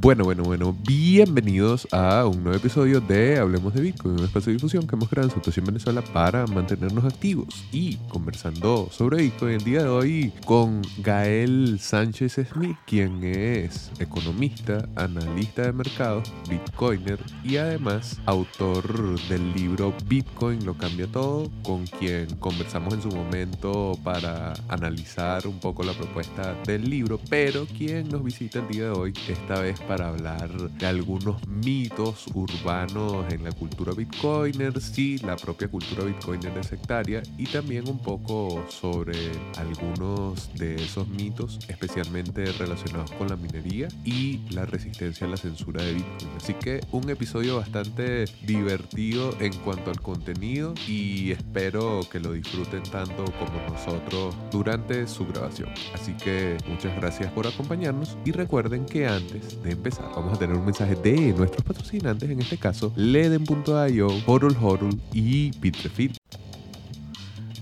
Bueno, 0.00 0.22
bueno, 0.22 0.44
bueno, 0.44 0.76
bienvenidos 0.86 1.88
a 1.90 2.24
un 2.24 2.44
nuevo 2.44 2.56
episodio 2.56 3.00
de 3.00 3.36
Hablemos 3.40 3.74
de 3.74 3.80
Bitcoin, 3.80 4.14
un 4.14 4.24
espacio 4.24 4.50
de 4.50 4.52
difusión 4.52 4.86
que 4.86 4.94
hemos 4.94 5.08
creado 5.08 5.28
en 5.28 5.34
Situación 5.34 5.66
Venezuela 5.66 6.02
para 6.02 6.46
mantenernos 6.46 7.04
activos 7.04 7.64
y 7.72 7.96
conversando 8.08 8.88
sobre 8.92 9.24
Bitcoin 9.24 9.54
el 9.54 9.64
día 9.64 9.82
de 9.82 9.88
hoy 9.88 10.32
con 10.46 10.82
Gael 10.98 11.80
Sánchez 11.80 12.38
Smith, 12.48 12.76
quien 12.86 13.24
es 13.24 13.90
economista, 13.98 14.88
analista 14.94 15.62
de 15.62 15.72
mercados, 15.72 16.32
bitcoiner 16.48 17.18
y 17.42 17.56
además 17.56 18.20
autor 18.26 19.18
del 19.28 19.52
libro 19.52 19.92
Bitcoin 20.06 20.64
lo 20.64 20.74
cambia 20.74 21.08
todo, 21.08 21.50
con 21.64 21.84
quien 21.88 22.36
conversamos 22.36 22.94
en 22.94 23.02
su 23.02 23.08
momento 23.08 23.98
para 24.04 24.52
analizar 24.68 25.44
un 25.48 25.58
poco 25.58 25.82
la 25.82 25.92
propuesta 25.92 26.54
del 26.66 26.88
libro, 26.88 27.18
pero 27.28 27.66
quien 27.66 28.08
nos 28.08 28.22
visita 28.22 28.60
el 28.60 28.68
día 28.68 28.84
de 28.84 28.90
hoy 28.90 29.12
esta 29.28 29.58
vez 29.58 29.80
para 29.88 30.08
hablar 30.08 30.50
de 30.50 30.86
algunos 30.86 31.48
mitos 31.48 32.26
urbanos 32.34 33.32
en 33.32 33.42
la 33.42 33.52
cultura 33.52 33.92
bitcoiner, 33.94 34.78
sí, 34.80 35.16
la 35.18 35.36
propia 35.36 35.68
cultura 35.68 36.04
bitcoiner 36.04 36.56
es 36.58 36.66
sectaria 36.66 37.22
y 37.38 37.46
también 37.46 37.88
un 37.88 37.98
poco 37.98 38.64
sobre 38.68 39.16
algunos 39.56 40.52
de 40.54 40.74
esos 40.74 41.08
mitos, 41.08 41.58
especialmente 41.68 42.44
relacionados 42.52 43.10
con 43.12 43.28
la 43.28 43.36
minería 43.36 43.88
y 44.04 44.40
la 44.50 44.66
resistencia 44.66 45.26
a 45.26 45.30
la 45.30 45.38
censura 45.38 45.82
de 45.82 45.94
Bitcoin. 45.94 46.30
Así 46.36 46.52
que 46.52 46.80
un 46.92 47.08
episodio 47.08 47.56
bastante 47.56 48.26
divertido 48.42 49.34
en 49.40 49.54
cuanto 49.58 49.90
al 49.90 50.00
contenido 50.00 50.74
y 50.86 51.32
espero 51.32 52.00
que 52.12 52.20
lo 52.20 52.32
disfruten 52.32 52.82
tanto 52.82 53.24
como 53.24 53.58
nosotros 53.70 54.34
durante 54.50 55.06
su 55.06 55.26
grabación. 55.26 55.70
Así 55.94 56.12
que 56.12 56.58
muchas 56.68 56.94
gracias 56.96 57.32
por 57.32 57.46
acompañarnos 57.46 58.18
y 58.26 58.32
recuerden 58.32 58.84
que 58.84 59.06
antes 59.06 59.62
de 59.62 59.77
empezar, 59.78 60.10
vamos 60.14 60.34
a 60.34 60.38
tener 60.38 60.56
un 60.56 60.64
mensaje 60.64 60.94
de 60.96 61.32
nuestros 61.32 61.64
patrocinantes, 61.64 62.28
en 62.28 62.40
este 62.40 62.58
caso 62.58 62.92
Leden.io, 62.96 64.08
Horul 64.26 64.56
Horul 64.60 65.00
y 65.12 65.50
Bitrefill. 65.58 66.16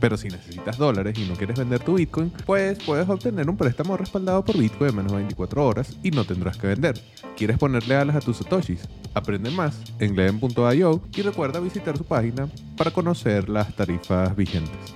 Pero 0.00 0.16
si 0.16 0.28
necesitas 0.28 0.78
dólares 0.78 1.18
y 1.18 1.26
no 1.26 1.34
quieres 1.34 1.58
vender 1.58 1.82
tu 1.82 1.94
Bitcoin, 1.94 2.32
pues 2.44 2.78
puedes 2.84 3.08
obtener 3.08 3.48
un 3.48 3.56
préstamo 3.56 3.96
respaldado 3.96 4.44
por 4.44 4.58
Bitcoin 4.58 4.90
en 4.90 4.96
menos 4.96 5.12
de 5.12 5.18
24 5.18 5.66
horas 5.66 5.96
y 6.02 6.10
no 6.10 6.24
tendrás 6.24 6.56
que 6.56 6.66
vender. 6.66 7.00
¿Quieres 7.36 7.58
ponerle 7.58 7.96
alas 7.96 8.16
a 8.16 8.20
tus 8.20 8.38
satoshis? 8.38 8.88
Aprende 9.14 9.50
más 9.50 9.80
en 9.98 10.16
leden.io 10.16 11.02
y 11.14 11.22
recuerda 11.22 11.60
visitar 11.60 11.96
su 11.96 12.04
página 12.04 12.48
para 12.76 12.90
conocer 12.90 13.48
las 13.48 13.74
tarifas 13.74 14.34
vigentes. 14.36 14.95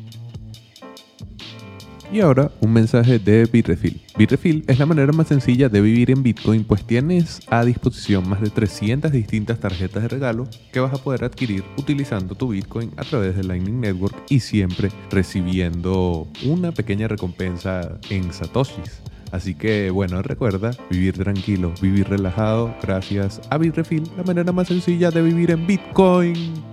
Y 2.11 2.19
ahora 2.19 2.51
un 2.59 2.73
mensaje 2.73 3.19
de 3.19 3.45
Bitrefill. 3.45 4.01
Bitrefill 4.17 4.65
es 4.67 4.77
la 4.79 4.85
manera 4.85 5.13
más 5.13 5.29
sencilla 5.29 5.69
de 5.69 5.79
vivir 5.79 6.11
en 6.11 6.23
Bitcoin, 6.23 6.65
pues 6.65 6.85
tienes 6.85 7.39
a 7.49 7.63
disposición 7.63 8.27
más 8.27 8.41
de 8.41 8.49
300 8.49 9.09
distintas 9.13 9.59
tarjetas 9.61 10.03
de 10.03 10.09
regalo 10.09 10.45
que 10.73 10.81
vas 10.81 10.93
a 10.93 11.01
poder 11.01 11.23
adquirir 11.23 11.63
utilizando 11.77 12.35
tu 12.35 12.49
Bitcoin 12.49 12.91
a 12.97 13.03
través 13.05 13.37
de 13.37 13.45
Lightning 13.45 13.79
Network 13.79 14.13
y 14.27 14.41
siempre 14.41 14.89
recibiendo 15.09 16.27
una 16.43 16.73
pequeña 16.73 17.07
recompensa 17.07 17.97
en 18.09 18.33
Satoshis. 18.33 19.01
Así 19.31 19.55
que 19.55 19.89
bueno, 19.89 20.21
recuerda 20.21 20.71
vivir 20.89 21.17
tranquilo, 21.17 21.73
vivir 21.81 22.09
relajado, 22.09 22.75
gracias 22.81 23.39
a 23.49 23.57
Bitrefill, 23.57 24.03
la 24.17 24.23
manera 24.23 24.51
más 24.51 24.67
sencilla 24.67 25.11
de 25.11 25.21
vivir 25.21 25.51
en 25.51 25.65
Bitcoin. 25.65 26.70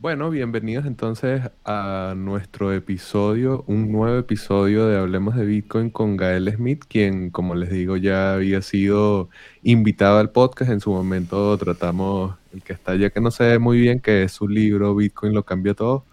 Bueno, 0.00 0.30
bienvenidos 0.30 0.86
entonces 0.86 1.42
a 1.62 2.14
nuestro 2.16 2.72
episodio, 2.72 3.64
un 3.66 3.92
nuevo 3.92 4.16
episodio 4.16 4.86
de 4.86 4.96
Hablemos 4.96 5.36
de 5.36 5.44
Bitcoin 5.44 5.90
con 5.90 6.16
Gael 6.16 6.50
Smith, 6.56 6.84
quien, 6.88 7.28
como 7.28 7.54
les 7.54 7.68
digo, 7.68 7.98
ya 7.98 8.32
había 8.32 8.62
sido 8.62 9.28
invitado 9.62 10.18
al 10.18 10.30
podcast. 10.30 10.70
En 10.70 10.80
su 10.80 10.90
momento 10.90 11.54
tratamos 11.58 12.34
el 12.54 12.62
que 12.62 12.72
está 12.72 12.96
ya 12.96 13.10
que 13.10 13.20
no 13.20 13.30
se 13.30 13.44
ve 13.44 13.58
muy 13.58 13.78
bien, 13.78 14.00
que 14.00 14.22
es 14.22 14.32
su 14.32 14.48
libro 14.48 14.94
Bitcoin 14.94 15.34
lo 15.34 15.44
cambia 15.44 15.74
todo, 15.74 16.06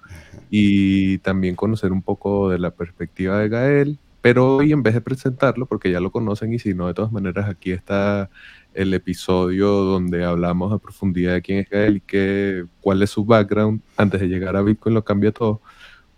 y 0.50 1.19
también 1.19 1.56
conocer 1.56 1.94
un 1.94 2.02
poco 2.02 2.50
de 2.50 2.59
la 2.59 2.72
perspectiva 2.72 3.40
de 3.40 3.48
Gael. 3.48 4.00
Pero 4.19 4.58
hoy, 4.58 4.74
en 4.74 4.84
vez 4.84 4.96
de 4.96 5.02
presentarlo, 5.02 5.66
porque 5.66 5.90
ya 5.90 6.02
lo 6.02 6.12
conocen 6.12 6.52
y 6.54 6.59
si 6.59 6.74
no, 6.74 6.88
de 6.88 6.94
todas 6.94 7.14
maneras, 7.14 7.48
aquí 7.48 7.72
está 7.72 8.30
el 8.77 8.93
episodio 8.93 9.67
donde 9.69 10.23
hablamos 10.23 10.71
a 10.71 10.77
profundidad 10.77 11.33
de 11.33 11.41
quién 11.41 11.59
es 11.59 11.69
Gael 11.69 11.97
y 11.97 12.01
qué, 12.01 12.65
cuál 12.79 13.01
es 13.01 13.09
su 13.09 13.25
background 13.25 13.81
antes 13.97 14.21
de 14.21 14.27
llegar 14.27 14.55
a 14.55 14.61
Bitcoin 14.61 14.93
lo 14.93 15.03
cambia 15.03 15.31
todo. 15.31 15.61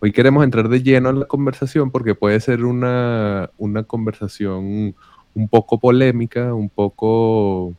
Hoy 0.02 0.12
queremos 0.12 0.44
entrar 0.44 0.68
de 0.68 0.84
lleno 0.84 1.10
en 1.10 1.20
la 1.20 1.26
conversación 1.26 1.90
porque 1.90 2.16
puede 2.16 2.40
ser 2.42 2.66
una, 2.66 3.50
una 3.58 3.84
conversación 3.84 4.94
un 5.34 5.50
poco 5.50 5.80
polémica, 5.80 6.54
un 6.54 6.70
poco, 6.70 7.74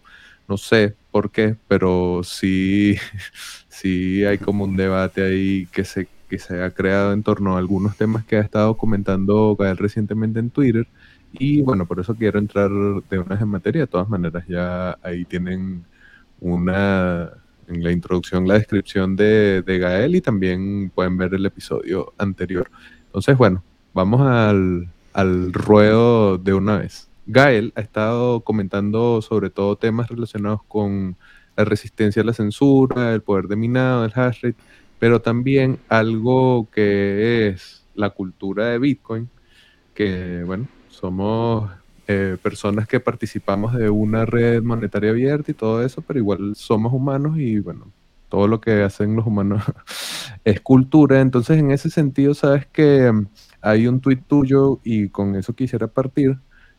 no 0.49 0.57
sé 0.57 0.97
por 1.11 1.31
qué, 1.31 1.57
pero 1.69 2.23
sí, 2.25 2.97
sí 3.69 4.25
hay 4.25 4.39
como 4.39 4.65
un 4.65 4.77
debate 4.77 5.23
ahí 5.23 5.67
que 5.73 5.85
se, 5.85 6.09
que 6.31 6.39
se 6.39 6.63
ha 6.63 6.71
creado 6.71 7.13
en 7.13 7.23
torno 7.23 7.55
a 7.55 7.59
algunos 7.59 7.99
temas 7.99 8.25
que 8.25 8.37
ha 8.37 8.41
estado 8.41 8.79
comentando 8.79 9.57
Gael 9.57 9.77
recientemente 9.77 10.41
en 10.41 10.49
Twitter 10.49 10.87
y 11.33 11.61
bueno, 11.63 11.87
por 11.87 12.01
eso 12.01 12.15
quiero 12.15 12.39
entrar 12.39 12.71
de 12.71 13.19
una 13.19 13.35
vez 13.35 13.41
en 13.41 13.49
materia. 13.49 13.83
De 13.83 13.87
todas 13.87 14.09
maneras, 14.09 14.45
ya 14.49 14.99
ahí 15.03 15.25
tienen 15.25 15.85
una, 16.41 17.31
en 17.69 17.85
la 17.85 17.93
introducción, 17.93 18.49
la 18.49 18.55
descripción 18.55 19.17
de, 19.17 19.63
de 19.63 19.79
Gael 19.79 20.17
y 20.17 20.21
también 20.21 20.91
pueden 20.95 21.17
ver 21.17 21.35
el 21.35 21.47
episodio 21.47 22.13
anterior. 22.19 22.71
Entonces, 23.07 23.37
bueno, 23.37 23.63
vamos 23.95 24.21
al, 24.23 24.89
al 25.13 25.53
ruedo 25.53 26.39
de 26.39 26.55
una 26.55 26.79
vez. 26.79 27.09
Gael 27.27 27.73
ha 27.77 27.81
estado 27.81 28.41
comentando 28.41 29.23
sobre 29.23 29.51
todo 29.51 29.77
temas 29.77 30.09
relacionados 30.09 30.63
con 30.67 31.17
la 31.57 31.65
resistencia 31.65 32.23
a 32.23 32.25
la 32.25 32.33
censura, 32.33 33.15
el 33.15 33.23
poder 33.23 33.47
de 33.47 33.57
minado, 33.57 34.05
el 34.05 34.13
hash 34.15 34.43
rate, 34.43 34.57
pero 34.99 35.21
también 35.21 35.79
algo 35.89 36.69
que 36.73 37.49
es 37.49 37.85
la 37.95 38.11
cultura 38.11 38.67
de 38.67 38.79
Bitcoin, 38.79 39.29
que 39.95 40.43
bueno, 40.45 40.67
somos 41.01 41.71
eh, 42.07 42.37
personas 42.43 42.87
que 42.87 43.01
participamos 43.01 43.75
de 43.75 43.89
una 43.89 44.27
red 44.27 44.63
monetaria 44.63 45.11
abierta 45.11 45.51
y 45.51 45.55
todo 45.55 45.83
eso, 45.83 46.03
pero 46.03 46.19
igual 46.19 46.55
somos 46.57 46.93
humanos 46.93 47.39
y 47.39 47.61
bueno, 47.61 47.91
todo 48.29 48.47
lo 48.47 48.61
que 48.61 48.83
hacen 48.83 49.17
los 49.17 49.27
humanos 49.27 49.63
es 50.45 50.61
cultura. 50.61 51.21
Entonces, 51.21 51.59
en 51.59 51.71
ese 51.71 51.89
sentido, 51.89 52.35
sabes 52.35 52.67
que 52.67 53.11
hay 53.63 53.87
un 53.87 54.01
tuit 54.01 54.23
tuyo 54.27 54.81
y 54.85 55.09
con 55.09 55.37
eso 55.37 55.55
quisiera 55.55 55.87
partir, 55.87 56.39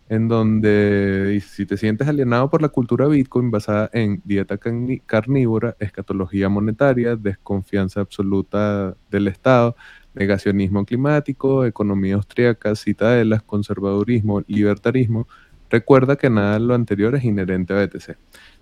en 0.09 0.27
donde 0.27 1.41
si 1.47 1.65
te 1.65 1.77
sientes 1.77 2.07
alienado 2.07 2.49
por 2.49 2.61
la 2.61 2.69
cultura 2.69 3.07
Bitcoin 3.07 3.49
basada 3.49 3.89
en 3.93 4.21
dieta 4.25 4.59
carnívora, 5.05 5.75
escatología 5.79 6.49
monetaria, 6.49 7.15
desconfianza 7.15 8.01
absoluta 8.01 8.95
del 9.09 9.27
Estado, 9.29 9.75
negacionismo 10.13 10.85
climático, 10.85 11.65
economía 11.65 12.15
austríaca, 12.15 12.75
citadelas, 12.75 13.43
conservadurismo, 13.43 14.43
libertarismo, 14.47 15.27
recuerda 15.69 16.15
que 16.17 16.29
nada 16.29 16.53
de 16.53 16.59
lo 16.59 16.73
anterior 16.73 17.15
es 17.15 17.23
inherente 17.23 17.73
a 17.73 17.85
BTC. 17.85 18.17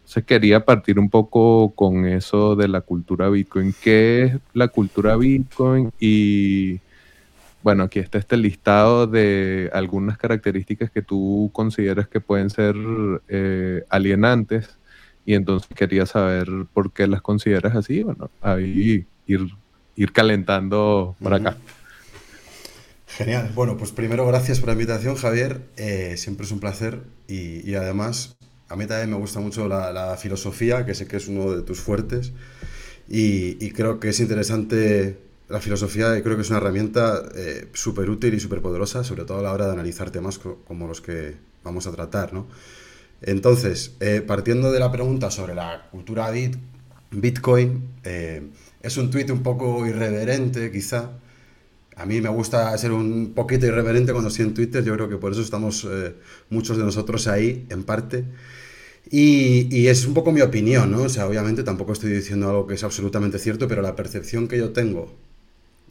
Entonces 0.10 0.24
quería 0.26 0.66
partir 0.66 1.00
un 1.00 1.10
poco 1.10 1.74
con 1.76 2.06
eso 2.06 2.56
de 2.56 2.68
la 2.68 2.82
cultura 2.82 3.30
Bitcoin. 3.30 3.74
¿Qué 3.82 4.24
es 4.24 4.38
la 4.54 4.68
cultura 4.68 5.16
Bitcoin? 5.16 5.92
Y 6.00 6.80
bueno, 7.62 7.84
aquí 7.84 8.00
está 8.00 8.18
este 8.18 8.38
listado 8.38 9.06
de 9.06 9.70
algunas 9.74 10.18
características 10.18 10.92
que 10.92 11.02
tú 11.02 11.50
consideras 11.54 12.08
que 12.08 12.22
pueden 12.22 12.50
ser 12.50 12.76
eh, 13.28 13.84
alienantes 13.90 14.80
y 15.26 15.36
entonces 15.36 15.70
quería 15.76 16.06
saber 16.06 16.48
por 16.74 16.92
qué 16.92 17.06
las 17.06 17.22
consideras 17.22 17.76
así, 17.76 18.02
bueno, 18.02 18.32
ahí 18.42 19.06
ir, 19.28 19.48
ir 20.00 20.14
calentando 20.14 21.16
por 21.22 21.34
acá. 21.34 21.58
Genial. 23.06 23.52
Bueno, 23.54 23.76
pues 23.76 23.92
primero 23.92 24.26
gracias 24.26 24.60
por 24.60 24.68
la 24.68 24.74
invitación, 24.74 25.16
Javier. 25.16 25.62
Eh, 25.76 26.16
siempre 26.18 26.46
es 26.46 26.52
un 26.54 26.62
placer 26.62 27.02
y, 27.28 27.76
además 27.76 28.38
a 28.70 28.76
mí 28.76 28.86
también 28.86 29.10
me 29.10 29.18
gusta 29.18 29.42
mucho 29.42 29.68
la, 29.68 30.16
filosofía, 30.18 30.86
que 30.86 30.96
sé 30.96 31.06
que 31.06 31.18
es 31.18 31.28
uno 31.28 31.52
de 31.52 31.64
tus 31.64 31.82
fuertes 31.82 32.32
y, 33.10 33.72
creo 33.72 34.00
que 34.00 34.10
es 34.10 34.20
interesante 34.22 35.18
la 35.50 35.60
filosofía 35.60 36.18
y 36.18 36.22
creo 36.22 36.38
que 36.38 36.44
es 36.44 36.50
una 36.50 36.60
herramienta 36.60 37.24
eh, 37.36 37.68
súper 37.74 38.10
útil 38.10 38.36
y 38.36 38.40
súper 38.40 38.62
poderosa, 38.62 39.04
sobre 39.04 39.26
todo 39.26 39.40
a 39.40 39.42
la 39.42 39.52
hora 39.52 39.66
de 39.66 39.74
analizar 39.74 40.12
temas 40.12 40.40
como 40.40 40.88
los 40.88 41.02
que 41.02 41.36
vamos 41.64 41.88
a 41.88 41.92
tratar, 41.92 42.34
¿no? 42.34 42.48
Entonces, 43.22 43.96
eh, 44.00 44.24
partiendo 44.26 44.72
de 44.72 44.80
la 44.80 44.92
pregunta 44.92 45.30
sobre 45.30 45.56
la 45.56 45.90
cultura 45.92 46.30
bit, 46.32 46.56
Bitcoin, 47.12 47.84
es 48.82 48.98
un 48.98 49.10
tuit 49.10 49.30
un 49.30 49.44
poco 49.44 49.86
irreverente, 49.86 50.72
quizá, 50.72 51.12
a 51.96 52.06
mí 52.06 52.22
me 52.22 52.30
gusta 52.30 52.78
ser 52.78 52.92
un 52.92 53.34
poquito 53.34 53.66
irreverente 53.66 54.12
cuando 54.12 54.30
estoy 54.30 54.46
en 54.46 54.54
Twitter, 54.54 54.84
yo 54.84 54.94
creo 54.96 55.10
que 55.10 55.18
por 55.18 55.32
eso 55.32 55.42
estamos 55.42 55.86
eh, 55.90 56.16
muchos 56.50 56.78
de 56.78 56.84
nosotros 56.84 57.28
ahí, 57.28 57.66
en 57.70 57.84
parte. 57.84 58.26
Y, 59.12 59.88
es 59.88 60.06
un 60.06 60.14
poco 60.14 60.32
mi 60.32 60.42
opinión, 60.42 60.92
¿no? 60.92 61.04
O 61.04 61.10
sea, 61.10 61.28
obviamente 61.28 61.64
tampoco 61.64 61.94
estoy 61.94 62.12
diciendo 62.12 62.50
algo 62.50 62.68
que 62.68 62.76
es 62.76 62.84
absolutamente 62.84 63.40
cierto, 63.40 63.68
pero 63.68 63.82
la 63.82 63.96
percepción 63.96 64.48
que 64.48 64.58
yo 64.58 64.72
tengo 64.72 65.12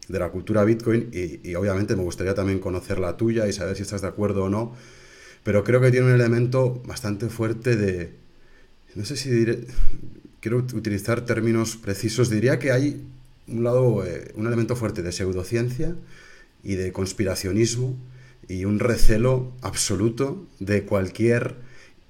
de 0.08 0.19
la 0.19 0.31
cultura 0.31 0.64
Bitcoin, 0.64 1.11
y, 1.12 1.55
obviamente 1.55 1.96
me 1.96 2.02
gustaría 2.02 2.35
también 2.35 2.61
conocer 2.61 2.99
la 2.99 3.17
tuya 3.17 3.46
y 3.46 3.52
saber 3.52 3.76
si 3.76 3.82
estás 3.82 4.02
de 4.02 4.08
acuerdo 4.08 4.44
o 4.44 4.49
no, 4.49 4.75
pero 5.44 5.64
creo 5.64 5.81
que 5.81 5.90
tiene 5.90 6.06
un 6.06 6.14
elemento 6.14 6.82
bastante 6.87 7.29
fuerte 7.29 7.76
de, 7.76 8.12
no 8.94 9.05
sé 9.05 9.17
si 9.17 9.31
diré, 9.31 9.67
quiero 10.40 10.58
utilizar 10.58 11.25
términos 11.25 11.76
precisos, 11.76 12.31
diría 12.31 12.58
que 12.58 12.73
hay 12.73 13.05
un 13.49 13.64
lado, 13.64 14.05
eh, 14.05 14.32
un 14.35 14.46
elemento 14.46 14.76
fuerte 14.76 15.02
de 15.02 15.12
pseudociencia 15.12 15.94
y 16.62 16.75
de 16.75 16.93
conspiracionismo 16.93 17.96
y 18.49 18.64
un 18.64 18.79
recelo 18.79 19.52
absoluto 19.62 20.46
de 20.61 20.85
cualquier 20.85 21.56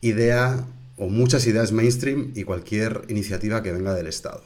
idea 0.00 0.66
o 0.96 1.08
muchas 1.08 1.46
ideas 1.46 1.72
mainstream 1.72 2.32
y 2.34 2.44
cualquier 2.44 3.02
iniciativa 3.08 3.62
que 3.62 3.72
venga 3.72 3.94
del 3.94 4.06
Estado. 4.06 4.42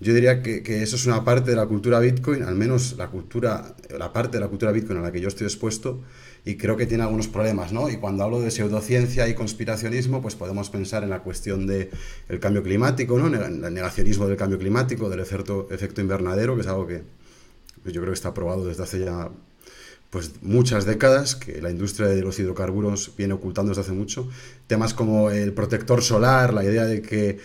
Yo 0.00 0.14
diría 0.14 0.42
que, 0.42 0.62
que, 0.62 0.82
eso 0.82 0.96
es 0.96 1.06
una 1.06 1.24
parte 1.24 1.50
de 1.50 1.56
la 1.56 1.66
cultura 1.66 2.00
Bitcoin, 2.00 2.42
al 2.42 2.54
menos 2.54 2.96
la 2.96 3.08
cultura, 3.08 3.76
la 3.96 4.12
parte 4.12 4.38
de 4.38 4.40
la 4.40 4.48
cultura 4.48 4.72
Bitcoin 4.72 4.98
a 4.98 5.02
la 5.02 5.12
que 5.12 5.20
yo 5.20 5.28
estoy 5.28 5.46
expuesto, 5.46 6.00
y 6.44 6.56
creo 6.56 6.76
que 6.76 6.86
tiene 6.86 7.02
algunos 7.02 7.28
problemas, 7.28 7.72
¿no? 7.72 7.90
Y 7.90 7.96
cuando 7.96 8.24
hablo 8.24 8.40
de 8.40 8.50
pseudociencia 8.50 9.28
y 9.28 9.34
conspiracionismo, 9.34 10.22
pues 10.22 10.34
podemos 10.36 10.70
pensar 10.70 11.02
en 11.02 11.10
la 11.10 11.22
cuestión 11.22 11.66
del 11.66 11.90
el 12.28 12.40
cambio 12.40 12.62
climático, 12.62 13.18
¿no? 13.18 13.26
El 13.26 13.60
negacionismo 13.74 14.26
del 14.26 14.36
cambio 14.36 14.58
climático, 14.58 15.10
del 15.10 15.20
efecto, 15.20 15.68
efecto 15.70 16.00
invernadero, 16.00 16.54
que 16.54 16.62
es 16.62 16.66
algo 16.66 16.86
que 16.86 17.02
yo 17.84 18.00
creo 18.00 18.06
que 18.06 18.12
está 18.12 18.32
probado 18.32 18.66
desde 18.66 18.82
hace 18.82 19.00
ya 19.00 19.30
pues 20.10 20.42
muchas 20.42 20.86
décadas, 20.86 21.36
que 21.36 21.62
la 21.62 21.70
industria 21.70 22.08
de 22.08 22.20
los 22.20 22.38
hidrocarburos 22.38 23.12
viene 23.16 23.34
ocultando 23.34 23.70
desde 23.70 23.82
hace 23.82 23.92
mucho. 23.92 24.28
Temas 24.66 24.92
como 24.92 25.30
el 25.30 25.52
protector 25.52 26.02
solar, 26.02 26.52
la 26.52 26.64
idea 26.64 26.84
de 26.84 27.00
que 27.00 27.38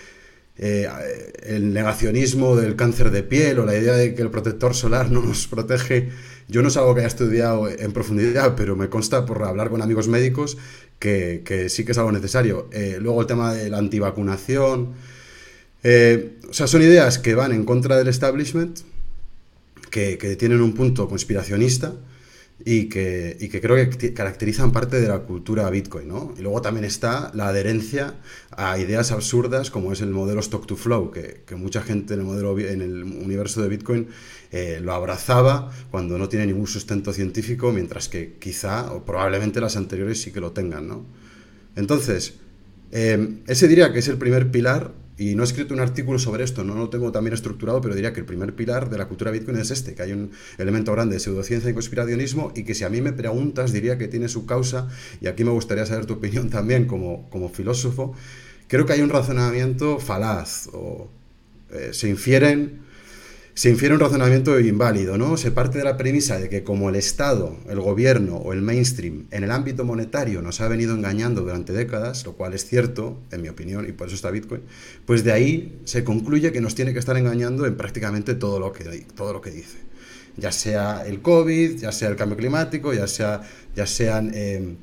eh, 0.58 0.88
el 1.44 1.74
negacionismo 1.74 2.56
del 2.56 2.76
cáncer 2.76 3.12
de 3.12 3.24
piel 3.24 3.60
o 3.60 3.66
la 3.66 3.78
idea 3.78 3.94
de 3.94 4.16
que 4.16 4.22
el 4.22 4.32
protector 4.32 4.74
solar 4.74 5.12
no 5.12 5.22
nos 5.22 5.48
protege 5.48 6.10
yo 6.48 6.62
no 6.62 6.68
es 6.68 6.78
algo 6.78 6.94
que 6.94 7.02
haya 7.02 7.08
estudiado 7.08 7.68
en 7.68 7.92
profundidad, 7.92 8.56
pero 8.56 8.76
me 8.76 8.90
consta 8.90 9.26
por 9.26 9.44
hablar 9.44 9.70
con 9.70 9.82
amigos 9.82 10.08
médicos 10.08 10.58
que, 11.00 11.42
sí 11.70 11.86
que 11.86 11.92
es 11.92 11.98
algo 11.98 12.12
necesario. 12.12 12.70
Eh, 12.72 13.00
luego 13.02 13.22
el 13.22 13.28
tema 13.28 13.54
de 13.54 13.70
la 13.70 13.80
antivacunación. 13.80 14.94
Eh, 15.84 16.38
o 16.48 16.54
sea, 16.54 16.68
son 16.68 16.84
ideas 16.84 17.18
que 17.18 17.34
van 17.34 17.52
en 17.52 17.66
contra 17.66 17.98
del 17.98 18.08
establishment, 18.08 18.80
que, 19.90 20.18
que 20.18 20.36
tienen 20.36 20.62
un 20.62 20.74
punto 20.74 21.08
conspiracionista 21.08 21.94
y 22.64 22.88
que, 22.88 23.36
y 23.40 23.50
que, 23.50 23.60
creo 23.60 23.76
que 23.76 24.14
caracterizan 24.14 24.72
parte 24.72 25.02
de 25.02 25.08
la 25.08 25.20
cultura 25.20 25.70
Bitcoin, 25.70 26.08
¿no? 26.08 26.34
Y 26.38 26.42
luego 26.42 26.62
también 26.62 26.86
está 26.86 27.32
la 27.34 27.50
adherencia 27.50 28.16
a 28.52 28.80
ideas 28.80 29.12
absurdas 29.12 29.70
como 29.70 29.92
es 29.92 30.02
el 30.02 30.12
modelo 30.12 30.40
Stock 30.40 30.66
to 30.66 30.78
Flow, 30.78 31.12
que, 31.12 31.42
que 31.46 31.56
mucha 31.56 31.82
gente 31.82 32.14
en 32.14 32.22
el, 32.22 32.26
modelo, 32.26 32.58
en 32.58 32.82
el 32.82 33.04
universo 33.04 33.62
de 33.62 33.68
Bitcoin 33.68 34.08
eh, 34.52 34.80
lo 34.82 34.94
abrazaba 34.94 35.70
cuando 35.92 36.18
no 36.18 36.30
tiene 36.30 36.46
ningún 36.46 36.68
sustento 36.68 37.12
científico, 37.12 37.74
mientras 37.74 38.08
que 38.08 38.36
quizá 38.40 38.94
o 38.94 39.04
probablemente 39.04 39.60
las 39.60 39.76
anteriores 39.76 40.22
sí 40.22 40.32
que 40.32 40.40
lo 40.40 40.52
tengan, 40.52 40.88
¿no? 40.88 41.06
Entonces, 41.76 42.36
eh, 42.92 43.40
ese 43.48 43.68
diría 43.68 43.92
que 43.92 44.00
es 44.00 44.08
el 44.08 44.18
primer 44.18 44.50
pilar 44.50 44.94
y 45.18 45.36
no 45.36 45.44
he 45.44 45.46
escrito 45.46 45.74
un 45.74 45.80
artículo 45.80 46.20
sobre 46.20 46.44
esto, 46.44 46.64
no 46.64 46.76
lo 46.76 46.90
tengo 46.90 47.12
también 47.12 47.34
estructurado, 47.34 47.80
pero 47.82 47.96
diría 47.96 48.12
que 48.12 48.20
el 48.20 48.26
primer 48.26 48.54
pilar 48.54 48.90
de 48.90 48.98
la 48.98 49.08
cultura 49.08 49.32
Bitcoin 49.32 49.58
es 49.58 49.72
este, 49.72 49.96
que 49.96 50.02
hay 50.02 50.12
un 50.12 50.32
elemento 50.58 50.92
grande 50.92 51.16
de 51.16 51.20
pseudociencia 51.20 51.70
y 51.70 51.74
conspiracionismo 51.74 52.52
y 52.56 52.64
que 52.64 52.74
si 52.74 52.84
a 52.84 52.90
mí 52.90 53.02
me 53.02 53.14
preguntas 53.14 53.72
diría 53.72 53.98
que 53.98 54.08
tiene 54.08 54.28
su 54.28 54.46
causa, 54.46 54.90
y 55.22 55.28
aquí 55.28 55.44
me 55.44 55.52
gustaría 55.52 55.86
saber 55.86 56.06
tu 56.06 56.16
opinión 56.16 56.50
también 56.50 56.86
como, 56.86 57.30
como 57.30 57.50
filósofo, 57.50 58.14
creo 58.68 58.86
que 58.86 58.94
hay 58.94 59.02
un 59.02 59.10
razonamiento 59.10 60.00
falaz 60.00 60.68
o 60.74 61.10
eh, 61.72 61.90
se 61.94 62.10
infieren 62.10 62.85
se 63.56 63.70
infiere 63.70 63.94
un 63.94 64.02
razonamiento 64.02 64.60
inválido, 64.60 65.18
¿no? 65.18 65.38
Se 65.38 65.50
parte 65.50 65.78
de 65.78 65.86
la 65.86 65.96
premisa 65.96 66.38
de 66.38 66.50
que 66.50 66.66
como 66.66 66.90
el 66.90 66.98
Estado, 66.98 67.56
el 67.70 67.80
gobierno 67.80 68.36
o 68.36 68.52
el 68.52 68.62
mainstream 68.62 69.28
en 69.32 69.46
el 69.46 69.52
ámbito 69.52 69.86
monetario 69.86 70.42
nos 70.42 70.60
ha 70.60 70.68
venido 70.68 70.94
engañando 70.94 71.42
durante 71.42 71.72
décadas, 71.72 72.26
lo 72.26 72.34
cual 72.34 72.54
es 72.54 72.66
cierto, 72.66 73.18
en 73.32 73.42
mi 73.42 73.48
opinión, 73.48 73.88
y 73.88 73.94
por 73.94 74.08
eso 74.08 74.16
está 74.18 74.30
Bitcoin, 74.30 74.62
pues 75.06 75.24
de 75.24 75.32
ahí 75.32 75.80
se 75.86 76.04
concluye 76.04 76.52
que 76.52 76.60
nos 76.60 76.76
tiene 76.76 76.92
que 76.92 77.00
estar 77.00 77.16
engañando 77.16 77.66
en 77.66 77.78
prácticamente 77.78 78.36
todo 78.36 78.60
lo 78.60 78.74
que, 78.74 78.84
todo 79.16 79.32
lo 79.32 79.40
que 79.40 79.52
dice. 79.52 79.78
Ya 80.36 80.52
sea 80.52 81.06
el 81.08 81.22
COVID, 81.22 81.78
ya 81.78 81.94
sea 81.94 82.10
el 82.10 82.18
cambio 82.18 82.36
climático, 82.36 82.94
ya, 82.94 83.08
sea, 83.08 83.42
ya 83.74 83.88
sean 83.88 84.32
eh, 84.34 84.76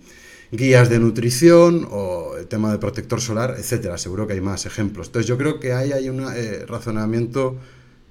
guías 0.51 0.89
de 0.89 0.99
nutrición 0.99 1.87
o 1.91 2.37
el 2.39 2.47
tema 2.47 2.73
de 2.73 2.79
protector 2.79 3.21
solar, 3.21 3.55
etcétera. 3.59 3.99
Seguro 3.99 4.27
que 4.27 4.33
hay 4.33 4.41
más 4.41 4.65
ejemplos. 4.65 5.09
Entonces 5.09 5.29
yo 5.29 5.37
creo 5.37 5.61
que 5.61 5.75
ahí 5.75 5.93
hay 5.93 6.09
un 6.09 6.27
eh, 6.35 6.65
razonamiento 6.67 7.59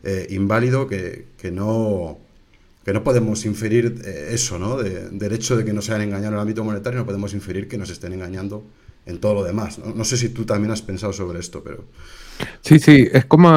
eh, 0.04 0.28
inválido 0.32 0.88
que, 0.88 1.26
no, 1.52 2.18
que 2.84 2.94
no 2.94 3.04
podemos 3.04 3.46
inferir 3.46 4.02
eh, 4.04 4.30
eso, 4.32 4.58
¿no? 4.58 4.78
del 4.78 5.34
hecho 5.34 5.56
de 5.56 5.64
que 5.66 5.74
nos 5.74 5.90
hayan 5.90 6.02
engañado 6.02 6.30
en 6.30 6.34
el 6.36 6.40
ámbito 6.40 6.64
monetario, 6.64 7.00
no 7.00 7.06
podemos 7.06 7.34
inferir 7.34 7.68
que 7.68 7.78
nos 7.78 7.90
estén 7.90 8.14
engañando 8.14 8.64
en 9.06 9.20
todo 9.20 9.34
lo 9.36 9.44
demás. 9.44 9.80
¿no? 9.80 10.04
sé 10.04 10.18
si 10.18 10.30
tú 10.30 10.46
también 10.46 10.72
has 10.72 10.82
pensado 10.82 11.14
sobre 11.14 11.40
esto, 11.40 11.62
pero... 11.64 11.84
Sí, 12.62 12.80
sí, 12.80 13.08
es 13.12 13.26
como, 13.26 13.50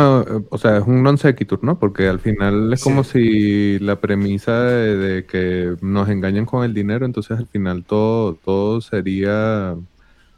o 0.50 0.58
sea, 0.58 0.78
es 0.78 0.84
un 0.86 1.02
non 1.02 1.16
sequitur, 1.16 1.62
¿no? 1.64 1.78
Porque 1.78 2.06
al 2.08 2.20
final 2.20 2.72
es 2.72 2.82
como 2.82 3.02
si 3.02 3.78
la 3.78 3.96
premisa 3.96 4.60
de, 4.60 5.24
que 5.24 5.76
nos 5.80 6.08
engañan 6.08 6.44
con 6.44 6.64
el 6.64 6.74
dinero, 6.74 7.06
entonces 7.06 7.38
al 7.38 7.46
final 7.46 7.84
todo, 7.84 8.34
todo 8.34 8.82
sería, 8.82 9.74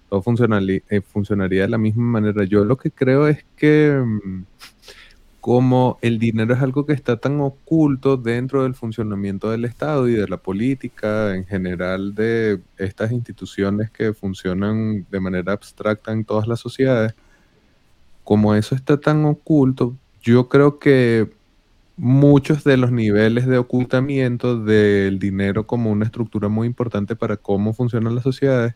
todo 0.09 0.23
funcionaría, 0.23 0.81
eh, 0.91 1.01
funcionaría 1.01 1.63
de 1.63 1.69
la 1.69 1.79
misma 1.79 2.05
manera. 2.21 2.45
Yo 2.45 2.65
lo 2.65 2.77
que 2.77 2.93
creo 2.93 3.27
es 3.27 3.45
que 3.57 4.01
mm, 4.05 4.45
como 5.47 5.97
el 6.03 6.19
dinero 6.19 6.55
es 6.55 6.61
algo 6.61 6.87
que 6.87 6.93
está 6.93 7.19
tan 7.19 7.41
oculto 7.41 8.17
dentro 8.17 8.65
del 8.65 8.75
funcionamiento 8.75 9.49
del 9.49 9.65
Estado 9.65 10.09
y 10.09 10.15
de 10.15 10.26
la 10.26 10.38
política 10.38 11.37
en 11.37 11.47
general 11.47 12.17
de 12.17 12.61
estas 12.79 13.12
instituciones 13.12 13.88
que 13.93 14.12
funcionan 14.12 15.07
de 15.09 15.21
manera 15.21 15.53
abstracta 15.53 16.11
en 16.11 16.25
todas 16.25 16.49
las 16.49 16.59
sociedades, 16.59 17.15
como 18.25 18.57
eso 18.57 18.75
está 18.75 18.99
tan 18.99 19.25
oculto, 19.25 19.97
yo 20.21 20.49
creo 20.49 20.81
que 20.81 21.31
muchos 21.97 22.65
de 22.65 22.76
los 22.76 22.91
niveles 22.91 23.47
de 23.47 23.59
ocultamiento 23.59 24.61
del 24.65 25.21
dinero 25.21 25.65
como 25.65 25.93
una 25.93 26.07
estructura 26.07 26.49
muy 26.49 26.67
importante 26.67 27.15
para 27.15 27.37
cómo 27.37 27.73
funcionan 27.73 28.17
las 28.17 28.25
sociedades 28.25 28.75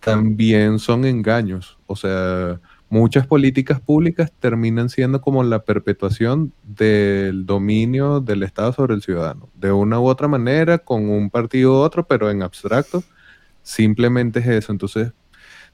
también 0.00 0.78
son 0.78 1.06
engaños. 1.06 1.78
O 1.86 1.96
sea, 1.96 2.60
muchas 2.92 3.26
políticas 3.26 3.80
públicas 3.80 4.30
terminan 4.38 4.90
siendo 4.90 5.22
como 5.22 5.42
la 5.42 5.60
perpetuación 5.60 6.52
del 6.62 7.46
dominio 7.46 8.20
del 8.20 8.42
Estado 8.42 8.74
sobre 8.74 8.92
el 8.94 9.00
ciudadano, 9.00 9.48
de 9.54 9.72
una 9.72 9.98
u 9.98 10.04
otra 10.04 10.28
manera, 10.28 10.76
con 10.76 11.08
un 11.08 11.30
partido 11.30 11.72
u 11.72 11.76
otro, 11.76 12.06
pero 12.06 12.30
en 12.30 12.42
abstracto, 12.42 13.02
simplemente 13.62 14.40
es 14.40 14.46
eso. 14.46 14.72
Entonces, 14.72 15.10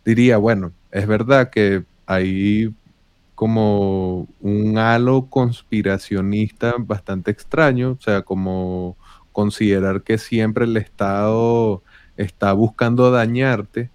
diría, 0.05 0.37
bueno, 0.37 0.71
es 0.93 1.09
verdad 1.09 1.51
que 1.51 1.83
hay 2.07 2.73
como 3.35 4.29
un 4.41 4.79
halo 4.79 5.27
conspiracionista 5.29 6.77
bastante 6.79 7.33
extraño, 7.33 7.97
o 7.99 8.01
sea, 8.01 8.23
como 8.23 8.97
considerar 9.33 10.03
que 10.03 10.19
siempre 10.19 10.67
el 10.67 10.77
Estado 10.77 11.83
está 12.17 12.53
buscando 12.53 13.11
dañarte, 13.11 13.91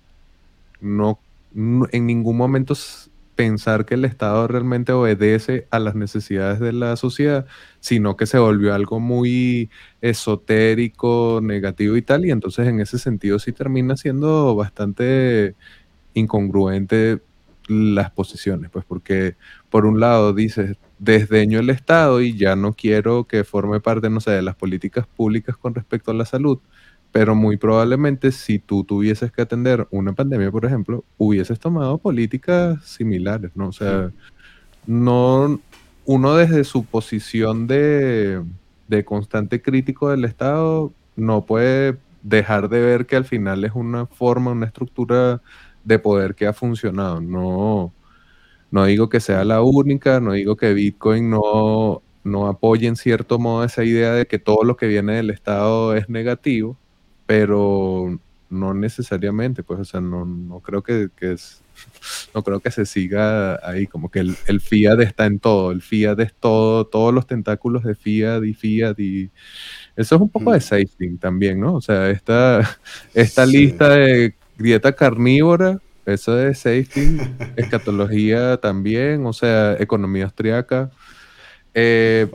no 0.81 1.19
en 1.55 2.05
ningún 2.07 2.37
momento 2.37 2.75
pensar 3.35 3.85
que 3.85 3.95
el 3.95 4.05
Estado 4.05 4.47
realmente 4.47 4.91
obedece 4.91 5.67
a 5.71 5.79
las 5.79 5.95
necesidades 5.95 6.59
de 6.59 6.73
la 6.73 6.95
sociedad, 6.95 7.45
sino 7.79 8.15
que 8.17 8.25
se 8.25 8.37
volvió 8.39 8.73
algo 8.73 8.99
muy 8.99 9.69
esotérico, 10.01 11.39
negativo 11.41 11.97
y 11.97 12.01
tal, 12.01 12.25
y 12.25 12.31
entonces 12.31 12.67
en 12.67 12.79
ese 12.79 12.99
sentido 12.99 13.39
sí 13.39 13.51
termina 13.51 13.97
siendo 13.97 14.55
bastante 14.55 15.55
incongruente 16.13 17.21
las 17.67 18.11
posiciones, 18.11 18.69
pues 18.71 18.85
porque 18.85 19.35
por 19.69 19.85
un 19.85 19.99
lado 19.99 20.33
dices, 20.33 20.77
desdeño 20.99 21.59
el 21.59 21.69
Estado 21.69 22.21
y 22.21 22.37
ya 22.37 22.55
no 22.55 22.73
quiero 22.73 23.25
que 23.25 23.43
forme 23.43 23.79
parte, 23.79 24.09
no 24.09 24.19
sé, 24.21 24.31
de 24.31 24.41
las 24.41 24.55
políticas 24.55 25.07
públicas 25.07 25.57
con 25.57 25.73
respecto 25.75 26.11
a 26.11 26.13
la 26.13 26.25
salud, 26.25 26.59
pero 27.13 27.35
muy 27.35 27.57
probablemente 27.57 28.31
si 28.31 28.57
tú 28.57 28.83
tuvieses 28.83 29.31
que 29.31 29.43
atender 29.43 29.87
una 29.91 30.13
pandemia, 30.13 30.51
por 30.51 30.65
ejemplo, 30.65 31.05
hubieses 31.19 31.59
tomado 31.59 31.99
políticas 31.99 32.83
similares, 32.83 33.51
¿no? 33.55 33.67
O 33.67 33.71
sea, 33.71 34.11
no, 34.87 35.61
uno 36.05 36.35
desde 36.35 36.63
su 36.63 36.83
posición 36.85 37.67
de, 37.67 38.41
de 38.87 39.05
constante 39.05 39.61
crítico 39.61 40.09
del 40.09 40.25
Estado 40.25 40.91
no 41.15 41.45
puede 41.45 41.99
dejar 42.23 42.67
de 42.67 42.79
ver 42.81 43.05
que 43.05 43.15
al 43.15 43.25
final 43.25 43.63
es 43.63 43.73
una 43.75 44.07
forma, 44.07 44.51
una 44.51 44.65
estructura 44.65 45.39
de 45.83 45.99
poder 45.99 46.33
que 46.33 46.47
ha 46.47 46.53
funcionado. 46.53 47.21
No, 47.21 47.93
no 48.71 48.85
digo 48.85 49.09
que 49.09 49.19
sea 49.19 49.45
la 49.45 49.61
única, 49.61 50.19
no 50.19 50.33
digo 50.33 50.55
que 50.55 50.73
Bitcoin 50.73 51.29
no, 51.29 52.01
no 52.23 52.47
apoye 52.47 52.87
en 52.87 52.95
cierto 52.95 53.37
modo 53.37 53.63
esa 53.63 53.83
idea 53.83 54.13
de 54.13 54.25
que 54.25 54.39
todo 54.39 54.63
lo 54.63 54.77
que 54.77 54.87
viene 54.87 55.13
del 55.13 55.29
Estado 55.29 55.95
es 55.95 56.09
negativo, 56.09 56.79
pero 57.25 58.19
no 58.49 58.73
necesariamente, 58.73 59.63
pues, 59.63 59.79
o 59.79 59.85
sea, 59.85 59.99
no, 59.99 60.25
no 60.25 60.59
creo 60.59 60.83
que, 60.83 61.09
es, 61.19 61.61
no 62.35 62.43
creo 62.43 62.59
que 62.59 62.71
se 62.71 62.85
siga 62.85 63.59
ahí, 63.67 63.87
como 63.87 64.09
que 64.09 64.19
el, 64.19 64.35
el, 64.47 64.61
Fiat 64.61 64.99
está 65.01 65.25
en 65.25 65.39
todo, 65.39 65.71
el 65.71 65.81
Fiat 65.81 66.19
es 66.19 66.33
todo, 66.35 66.85
todos 66.85 67.13
los 67.13 67.25
tentáculos 67.27 67.83
de 67.83 67.95
Fiat 67.95 68.43
y 68.43 68.53
Fiat 68.53 68.99
y 68.99 69.31
eso 69.95 70.15
es 70.15 70.21
un 70.21 70.29
poco 70.29 70.51
de 70.51 70.59
mm. 70.59 70.61
safety 70.61 71.17
también, 71.17 71.59
¿no? 71.59 71.75
O 71.75 71.81
sea, 71.81 72.09
esta, 72.09 72.77
esta 73.13 73.45
lista 73.45 73.89
de 73.89 74.35
dieta 74.57 74.93
carnívora, 74.93 75.79
eso 76.05 76.35
de 76.35 76.53
safety, 76.53 77.17
escatología 77.55 78.57
también, 78.57 79.25
o 79.25 79.33
sea, 79.33 79.73
economía 79.79 80.25
austriaca. 80.25 80.91
Eh, 81.75 82.29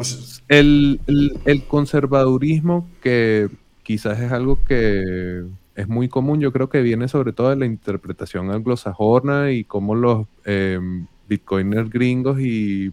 el, 0.49 1.00
el, 1.07 1.64
conservadurismo, 1.64 2.90
que 3.00 3.49
quizás 3.88 4.21
es 4.21 4.33
algo 4.33 4.62
que 4.64 5.45
es 5.75 5.88
muy 5.88 6.11
común, 6.11 6.40
yo 6.40 6.52
creo 6.52 6.68
que 6.68 6.83
viene 6.83 7.09
sobre 7.09 7.33
todo 7.33 7.49
de 7.49 7.57
la 7.57 7.64
interpretación 7.64 8.50
anglosajona 8.50 9.50
y 9.50 9.64
cómo 9.64 9.95
los 9.95 10.26
em, 10.45 11.07
bitcoiners 11.26 11.88
gringos 11.88 12.38
y 12.38 12.92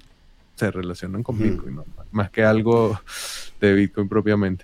se 0.55 0.71
relacionan 0.71 1.21
con 1.21 1.37
Bitcoin, 1.37 1.81
más 2.13 2.29
que 2.29 2.45
algo 2.45 2.97
de 3.59 3.73
Bitcoin 3.73 4.07
propiamente. 4.07 4.63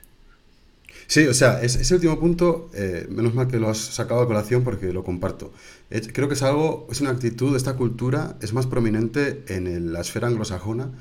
Sí, 1.05 1.27
o 1.27 1.33
sea, 1.33 1.61
ese 1.61 1.93
último 1.93 2.17
punto, 2.17 2.69
eh, 2.73 3.07
menos 3.09 3.33
mal 3.33 3.50
que 3.50 3.59
lo 3.59 3.67
has 3.67 3.79
sacado 3.79 4.21
a 4.21 4.25
colación 4.25 4.63
porque 4.63 4.93
lo 4.93 5.03
comparto. 5.03 5.51
creo 6.13 6.29
que 6.29 6.35
es 6.35 6.43
algo, 6.43 6.88
es 6.89 7.01
una 7.01 7.09
actitud, 7.09 7.57
esta 7.57 7.75
cultura 7.75 8.38
es 8.41 8.53
más 8.53 8.67
prominente 8.67 9.43
en 9.50 9.91
la 9.91 10.00
esfera 10.00 10.29
anglosajona 10.29 10.91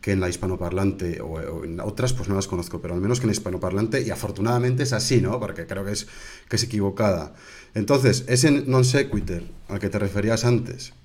que 0.00 0.12
en 0.12 0.20
la 0.20 0.28
hispanoparlante 0.28 1.20
o, 1.20 1.64
en 1.64 1.80
otras, 1.80 2.12
pues 2.12 2.28
no 2.28 2.34
las 2.34 2.46
conozco, 2.46 2.80
pero 2.80 2.94
al 2.94 3.00
menos 3.00 3.20
que 3.20 3.24
en 3.24 3.28
la 3.28 3.32
hispanoparlante, 3.32 4.00
y 4.02 4.10
afortunadamente 4.10 4.82
es 4.82 4.92
así, 4.92 5.20
¿no? 5.20 5.38
Porque 5.38 5.66
creo 5.66 5.84
que 5.84 5.92
es, 5.92 6.06
que 6.48 6.56
es 6.56 6.62
equivocada. 6.62 7.34
Entonces, 7.74 8.24
ese 8.26 8.50
non 8.50 8.84
sequitur 8.84 9.44
al 9.68 9.78
que 9.78 9.92
te 9.92 9.98
referías 10.00 10.44
antes, 10.44 10.96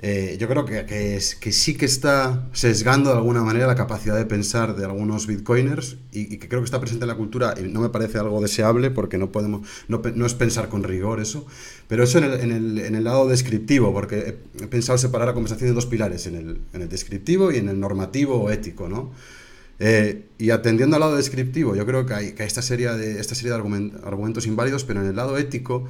eh, 0.00 0.36
yo 0.38 0.46
creo 0.46 0.64
que, 0.64 0.86
que, 0.86 1.52
sí 1.52 1.76
que 1.76 1.84
está 1.84 2.48
sesgando 2.52 3.10
de 3.10 3.16
alguna 3.16 3.42
manera 3.42 3.66
la 3.66 3.74
capacidad 3.74 4.16
de 4.16 4.26
pensar 4.26 4.76
de 4.76 4.84
algunos 4.84 5.26
bitcoiners 5.26 5.96
y, 6.12 6.36
que 6.36 6.48
creo 6.48 6.60
que 6.60 6.66
está 6.66 6.78
presente 6.78 7.04
en 7.04 7.08
la 7.08 7.16
cultura 7.16 7.54
y 7.58 7.62
no 7.62 7.80
me 7.80 7.88
parece 7.88 8.18
algo 8.18 8.40
deseable 8.40 8.92
porque 8.92 9.18
no 9.18 9.32
podemos 9.32 9.66
no, 9.88 10.00
no 10.14 10.26
es 10.26 10.34
pensar 10.34 10.68
con 10.68 10.84
rigor 10.84 11.18
eso 11.18 11.46
pero 11.88 12.04
eso 12.04 12.18
en 12.18 12.24
el, 12.24 12.40
en 12.40 12.52
el, 12.52 12.78
en 12.78 12.94
el 12.94 13.02
lado 13.02 13.26
descriptivo 13.26 13.92
porque 13.92 14.38
he, 14.60 14.66
pensado 14.68 14.98
separar 14.98 15.26
la 15.26 15.34
conversación 15.34 15.70
en 15.70 15.74
dos 15.74 15.86
pilares 15.86 16.28
en 16.28 16.36
el, 16.36 16.60
en 16.72 16.82
el 16.82 16.88
descriptivo 16.88 17.50
y 17.50 17.56
en 17.56 17.68
el 17.68 17.80
normativo 17.80 18.40
o 18.40 18.50
ético 18.50 18.88
¿no? 18.88 19.10
Eh, 19.80 20.26
y 20.38 20.50
atendiendo 20.50 20.94
al 20.94 21.00
lado 21.00 21.16
descriptivo 21.16 21.74
yo 21.74 21.84
creo 21.86 22.06
que 22.06 22.14
hay, 22.14 22.32
que 22.34 22.44
esta 22.44 22.62
serie 22.62 22.88
de 22.92 23.18
esta 23.18 23.34
serie 23.34 23.50
de 23.50 23.56
argumentos 23.56 24.46
inválidos 24.46 24.84
pero 24.84 25.02
en 25.02 25.08
el 25.08 25.16
lado 25.16 25.36
ético 25.38 25.88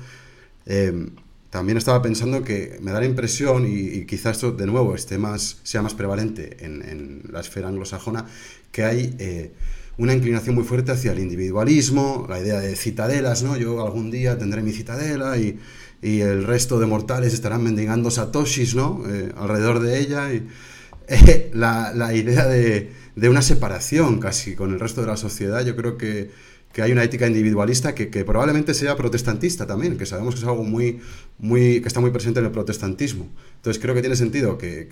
eh, 0.65 1.09
también 1.51 1.79
estaba 1.79 2.03
pensando 2.03 2.43
que 2.43 2.79
me 2.83 2.93
da 2.93 3.01
la 3.01 3.07
impresión, 3.07 3.67
y, 3.67 4.05
quizás 4.05 4.37
esto 4.37 4.53
de 4.53 4.67
nuevo 4.67 4.95
esté 4.95 5.19
más, 5.19 5.59
sea 5.63 5.83
más 5.83 5.95
prevalente 5.95 6.59
en, 6.61 7.23
la 7.31 7.41
esfera 7.41 7.69
anglosajona, 7.69 8.27
que 8.71 8.85
hay 8.85 9.15
eh, 9.19 9.53
una 9.97 10.13
inclinación 10.15 10.55
muy 10.55 10.65
fuerte 10.65 10.93
hacia 10.93 11.13
el 11.13 11.19
individualismo, 11.19 12.27
la 12.29 12.39
idea 12.39 12.61
de 12.61 12.77
citadelas, 12.77 13.43
¿no? 13.43 13.57
Yo 13.57 13.85
algún 13.85 14.11
día 14.11 14.39
tendré 14.39 14.63
mi 14.63 14.73
citadela 14.73 15.39
y, 15.39 15.59
y 16.03 16.21
el 16.21 16.45
resto 16.45 16.79
de 16.79 16.87
mortales 16.87 17.35
estarán 17.35 17.63
mendigando 17.63 18.11
satoshis, 18.11 18.75
¿no? 18.75 19.03
Eh, 19.09 19.33
alrededor 19.37 19.81
de 19.81 19.99
ella. 19.99 20.33
Y, 20.33 20.47
eh, 21.09 21.51
la, 21.55 22.15
idea 22.15 22.47
de, 22.47 22.93
de 23.17 23.29
una 23.29 23.43
separación 23.43 24.21
casi 24.21 24.55
con 24.55 24.73
el 24.73 24.81
resto 24.81 25.01
de 25.01 25.07
la 25.07 25.17
sociedad, 25.17 25.65
yo 25.65 25.75
creo 25.75 25.97
que 25.97 26.31
que 26.73 26.83
hay 26.83 26.93
una 26.93 27.03
ética 27.03 27.27
individualista 27.27 27.95
que, 27.95 28.07
probablemente 28.25 28.75
sea 28.75 28.97
protestantista 28.97 29.67
también, 29.67 29.97
que 29.97 30.07
sabemos 30.07 30.35
que 30.35 30.41
es 30.41 30.47
algo 30.47 30.65
muy, 30.65 31.01
muy, 31.39 31.81
que 31.81 31.89
está 31.89 32.01
muy 32.01 32.11
presente 32.11 32.41
en 32.41 32.47
el 32.47 32.53
protestantismo. 32.53 33.29
Entonces 33.57 33.83
creo 33.83 33.95
que 33.95 34.01
tiene 34.01 34.17
sentido 34.17 34.59
que, 34.59 34.87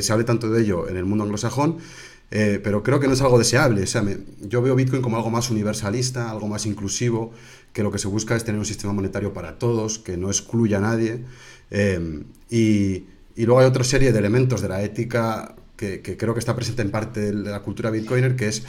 se 0.00 0.12
hable 0.12 0.24
tanto 0.24 0.50
de 0.50 0.62
ello 0.62 0.88
en 0.88 0.96
el 0.96 1.04
mundo 1.04 1.24
anglosajón, 1.24 1.78
eh, 2.30 2.60
pero 2.62 2.82
creo 2.82 3.00
que 3.00 3.06
no 3.06 3.14
es 3.14 3.20
algo 3.20 3.38
deseable. 3.38 3.82
O 3.82 3.86
sea, 3.86 4.04
yo 4.40 4.62
veo 4.62 4.74
Bitcoin 4.74 5.02
como 5.02 5.16
algo 5.16 5.30
más 5.30 5.50
universalista, 5.50 6.30
algo 6.30 6.48
más 6.48 6.66
inclusivo, 6.66 7.32
que 7.72 7.82
lo 7.82 7.90
que 7.90 7.98
se 7.98 8.08
busca 8.08 8.36
es 8.36 8.44
tener 8.44 8.58
un 8.58 8.66
sistema 8.66 8.92
monetario 8.92 9.32
para 9.32 9.58
todos, 9.58 9.98
que 9.98 10.16
no 10.16 10.28
excluya 10.28 10.78
a 10.78 10.80
nadie. 10.80 11.24
Eh, 11.70 12.22
y, 12.50 13.04
y 13.34 13.44
luego 13.44 13.60
hay 13.60 13.66
otra 13.66 13.84
serie 13.84 14.12
de 14.12 14.18
elementos 14.18 14.60
de 14.60 14.68
la 14.68 14.82
ética 14.82 15.56
que, 15.76 16.16
creo 16.16 16.34
que 16.34 16.40
está 16.40 16.56
presente 16.56 16.82
en 16.82 16.90
parte 16.90 17.20
de 17.20 17.32
la 17.32 17.60
cultura 17.60 17.90
bitcoiner, 17.90 18.34
que 18.34 18.48
es 18.48 18.62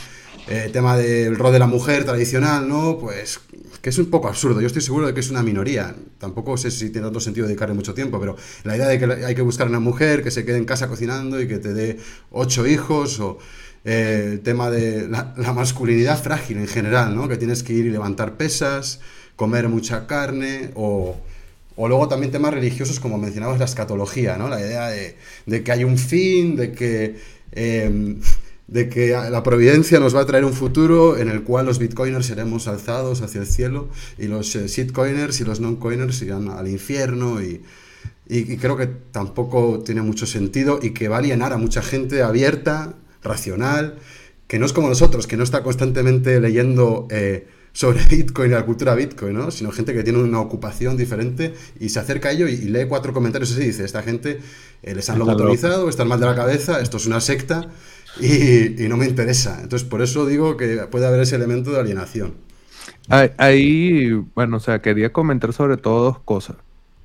el 0.47 0.57
eh, 0.57 0.69
tema 0.71 0.97
del 0.97 1.35
rol 1.35 1.51
de 1.51 1.59
la 1.59 1.67
mujer 1.67 2.05
tradicional, 2.05 2.67
¿no? 2.67 2.97
Pues 2.99 3.39
que 3.81 3.89
es 3.89 3.97
un 3.97 4.07
poco 4.09 4.27
absurdo. 4.27 4.61
Yo 4.61 4.67
estoy 4.67 4.81
seguro 4.81 5.07
de 5.07 5.13
que 5.13 5.19
es 5.19 5.29
una 5.29 5.43
minoría. 5.43 5.95
Tampoco 6.19 6.57
sé 6.57 6.71
si 6.71 6.89
tiene 6.89 7.07
otro 7.07 7.19
sentido 7.19 7.47
dedicarle 7.47 7.75
mucho 7.75 7.93
tiempo, 7.93 8.19
pero 8.19 8.35
la 8.63 8.75
idea 8.75 8.87
de 8.87 8.99
que 8.99 9.25
hay 9.25 9.35
que 9.35 9.41
buscar 9.41 9.67
una 9.67 9.79
mujer 9.79 10.23
que 10.23 10.31
se 10.31 10.45
quede 10.45 10.57
en 10.57 10.65
casa 10.65 10.87
cocinando 10.87 11.41
y 11.41 11.47
que 11.47 11.57
te 11.57 11.73
dé 11.73 11.97
ocho 12.31 12.65
hijos, 12.65 13.19
o 13.19 13.39
eh, 13.85 14.31
el 14.33 14.39
tema 14.41 14.69
de 14.69 15.07
la, 15.07 15.33
la, 15.37 15.53
masculinidad 15.53 16.21
frágil 16.21 16.57
en 16.57 16.67
general, 16.67 17.15
¿no? 17.15 17.27
Que 17.27 17.37
tienes 17.37 17.63
que 17.63 17.73
ir 17.73 17.85
y 17.85 17.89
levantar 17.89 18.35
pesas, 18.35 18.99
comer 19.35 19.69
mucha 19.69 20.07
carne, 20.07 20.71
o 20.75 21.15
o 21.77 21.87
luego 21.87 22.07
también 22.07 22.31
temas 22.31 22.53
religiosos, 22.53 22.99
como 22.99 23.19
mencionabas, 23.19 23.59
la 23.59 23.65
escatología, 23.65 24.35
¿no? 24.35 24.49
La 24.49 24.59
idea 24.59 24.87
de, 24.89 25.63
que 25.63 25.71
hay 25.71 25.83
un 25.83 25.97
fin, 25.99 26.55
de 26.55 26.71
que, 26.71 27.17
em, 27.51 28.19
de 28.67 28.89
que 28.89 29.09
la 29.09 29.43
providencia 29.43 29.99
nos 29.99 30.15
va 30.15 30.21
a 30.21 30.25
traer 30.25 30.43
un 30.43 30.53
futuro 30.53 31.17
en 31.17 31.29
el 31.29 31.43
cual 31.43 31.67
los 31.67 31.77
bitcoiners 31.77 32.25
seremos 32.25 32.67
alzados 32.67 33.21
hacia 33.21 33.41
el 33.41 33.47
cielo 33.47 33.89
y 34.17 34.25
los 34.25 34.55
eh, 34.55 34.67
shitcoiners 34.67 35.39
y 35.39 35.45
los 35.45 35.59
non-coiners 35.59 36.19
irán 36.23 36.49
al 36.49 36.67
infierno 36.67 37.41
y, 37.43 37.61
y, 38.27 38.57
creo 38.57 38.75
que 38.75 38.87
tampoco 38.87 39.79
tiene 39.85 40.01
mucho 40.01 40.25
sentido 40.25 40.79
y 40.81 40.91
que 40.91 41.07
va 41.07 41.17
a 41.17 41.19
alienar 41.19 41.53
a 41.53 41.57
mucha 41.57 41.83
gente 41.83 42.23
abierta, 42.23 42.95
racional, 43.21 43.99
que 44.47 44.57
no 44.57 44.65
es 44.65 44.73
como 44.73 44.89
nosotros, 44.89 45.27
que 45.27 45.37
no 45.37 45.43
está 45.43 45.61
constantemente 45.61 46.39
leyendo... 46.41 47.07
Eh, 47.11 47.47
sobre 47.77 48.03
Bitcoin 48.09 48.49
y 48.49 48.53
la 48.55 48.65
cultura 48.65 48.95
Bitcoin, 48.95 49.35
¿no? 49.35 49.51
Sino 49.51 49.71
gente 49.71 49.93
que 49.93 50.01
tiene 50.03 50.17
una 50.17 50.39
ocupación 50.39 50.97
diferente 50.97 51.53
y 51.79 51.89
se 51.89 51.99
acerca 51.99 52.29
a 52.29 52.31
ello 52.31 52.47
y, 52.47 52.57
lee 52.57 52.87
cuatro 52.89 53.13
comentarios 53.13 53.51
así 53.51 53.61
y 53.61 53.65
dice, 53.67 53.85
esta 53.85 54.01
gente 54.01 54.39
eh, 54.81 54.95
les 54.95 55.07
han 55.11 55.19
lobotomizado, 55.19 55.87
están 55.87 56.07
mal 56.07 56.19
de 56.19 56.25
la 56.25 56.33
cabeza, 56.33 56.81
esto 56.81 56.97
es 56.97 57.05
una 57.05 57.21
secta 57.21 57.69
y, 58.19 58.87
no 58.89 58.97
me 58.97 59.05
interesa. 59.05 59.59
Entonces, 59.61 59.87
por 59.87 60.01
eso 60.01 60.25
digo 60.25 60.57
que 60.57 60.87
puede 60.89 61.05
haber 61.05 61.21
ese 61.21 61.35
elemento 61.35 61.71
de 61.71 61.79
alienación. 61.79 62.33
Ahí, 63.09 64.11
bueno, 64.33 64.57
o 64.57 64.59
sea, 64.59 64.81
quería 64.81 65.13
comentar 65.13 65.53
sobre 65.53 65.77
todo 65.77 66.03
dos 66.03 66.19
cosas. 66.19 66.55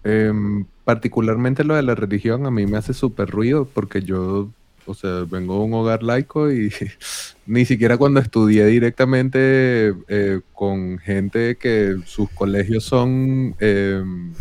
Em, 0.05 0.64
particularmente 0.85 1.64
lo 1.64 1.75
de 1.75 1.83
la 1.83 1.95
religión 1.95 2.47
a 2.47 2.50
mí 2.50 2.67
me 2.67 2.79
hace 2.79 2.95
súper 2.95 3.29
ruido 3.29 3.69
porque 3.73 4.00
yo 4.00 4.49
o 4.87 4.95
sea, 4.95 5.25
vengo 5.29 5.59
de 5.59 5.65
un 5.65 5.75
hogar 5.75 6.03
laico 6.03 6.53
y 6.53 6.71
ni 7.47 7.65
siquiera 7.65 7.97
cuando 7.97 8.21
estudié 8.21 8.67
directamente 8.67 9.95
eh, 10.09 10.41
con 10.53 10.99
gente 10.99 11.57
que 11.57 11.97
sus 12.05 12.31
colegios 12.31 12.85
son 12.85 13.55
em, 13.61 14.33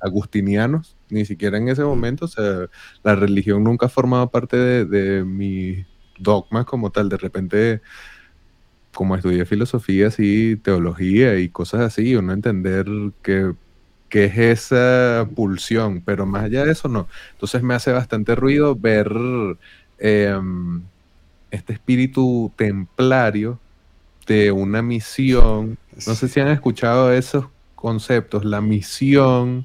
agustinianos, 0.00 0.96
ni 1.10 1.24
siquiera 1.24 1.58
en 1.58 1.68
ese 1.68 1.84
momento, 1.84 2.26
o 2.26 2.28
sea, 2.28 2.66
la 3.02 3.14
religión 3.16 3.64
nunca 3.64 3.86
ha 3.86 3.88
formado 3.88 4.30
parte 4.30 4.56
de, 4.56 4.84
de 4.84 5.24
mi 5.24 5.84
dogma 6.18 6.64
como 6.64 6.90
tal. 6.90 7.08
De 7.08 7.16
repente, 7.16 7.80
como 8.94 9.16
estudié 9.16 9.46
filosofía, 9.46 10.08
así, 10.08 10.56
teología 10.56 11.38
y 11.38 11.48
cosas 11.48 11.80
así, 11.82 12.16
uno 12.16 12.32
entender 12.32 12.86
que 13.22 13.54
qué 14.08 14.24
es 14.26 14.38
esa 14.38 15.28
pulsión, 15.34 16.02
pero 16.04 16.26
más 16.26 16.44
allá 16.44 16.64
de 16.64 16.72
eso 16.72 16.88
no. 16.88 17.08
Entonces 17.32 17.62
me 17.62 17.74
hace 17.74 17.92
bastante 17.92 18.34
ruido 18.34 18.74
ver 18.76 19.10
Em, 19.98 20.82
este 21.50 21.72
espíritu 21.72 22.52
templario 22.56 23.58
de 24.26 24.52
una 24.52 24.82
misión. 24.82 25.78
No 26.06 26.14
sé 26.14 26.28
si 26.28 26.40
han 26.40 26.48
escuchado 26.48 27.12
esos 27.12 27.46
conceptos, 27.74 28.44
la 28.44 28.60
misión 28.60 29.64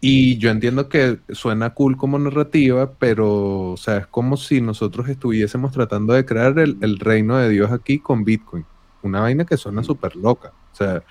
Y 0.00 0.38
yo 0.38 0.50
entiendo 0.50 0.88
que 0.90 1.20
suena 1.30 1.74
cool 1.74 1.96
como 1.96 2.18
narrativa, 2.18 2.92
pero, 2.98 3.72
o 3.72 3.76
sea, 3.78 3.98
es 3.98 4.06
como 4.08 4.36
si 4.36 4.60
nosotros 4.60 5.08
estuviésemos 5.08 5.72
tratando 5.72 6.14
de 6.14 6.26
crear 6.26 6.58
el, 6.58 6.78
el 6.82 6.98
reino 7.00 7.38
de 7.38 7.48
Dios 7.50 7.72
aquí 7.72 8.00
con 8.00 8.24
Bitcoin. 8.24 8.66
Una 9.02 9.20
vaina 9.20 9.46
que 9.46 9.56
suena 9.56 9.82
súper 9.84 10.16
loca. 10.16 10.52
O 10.74 10.76
sea, 10.76 11.04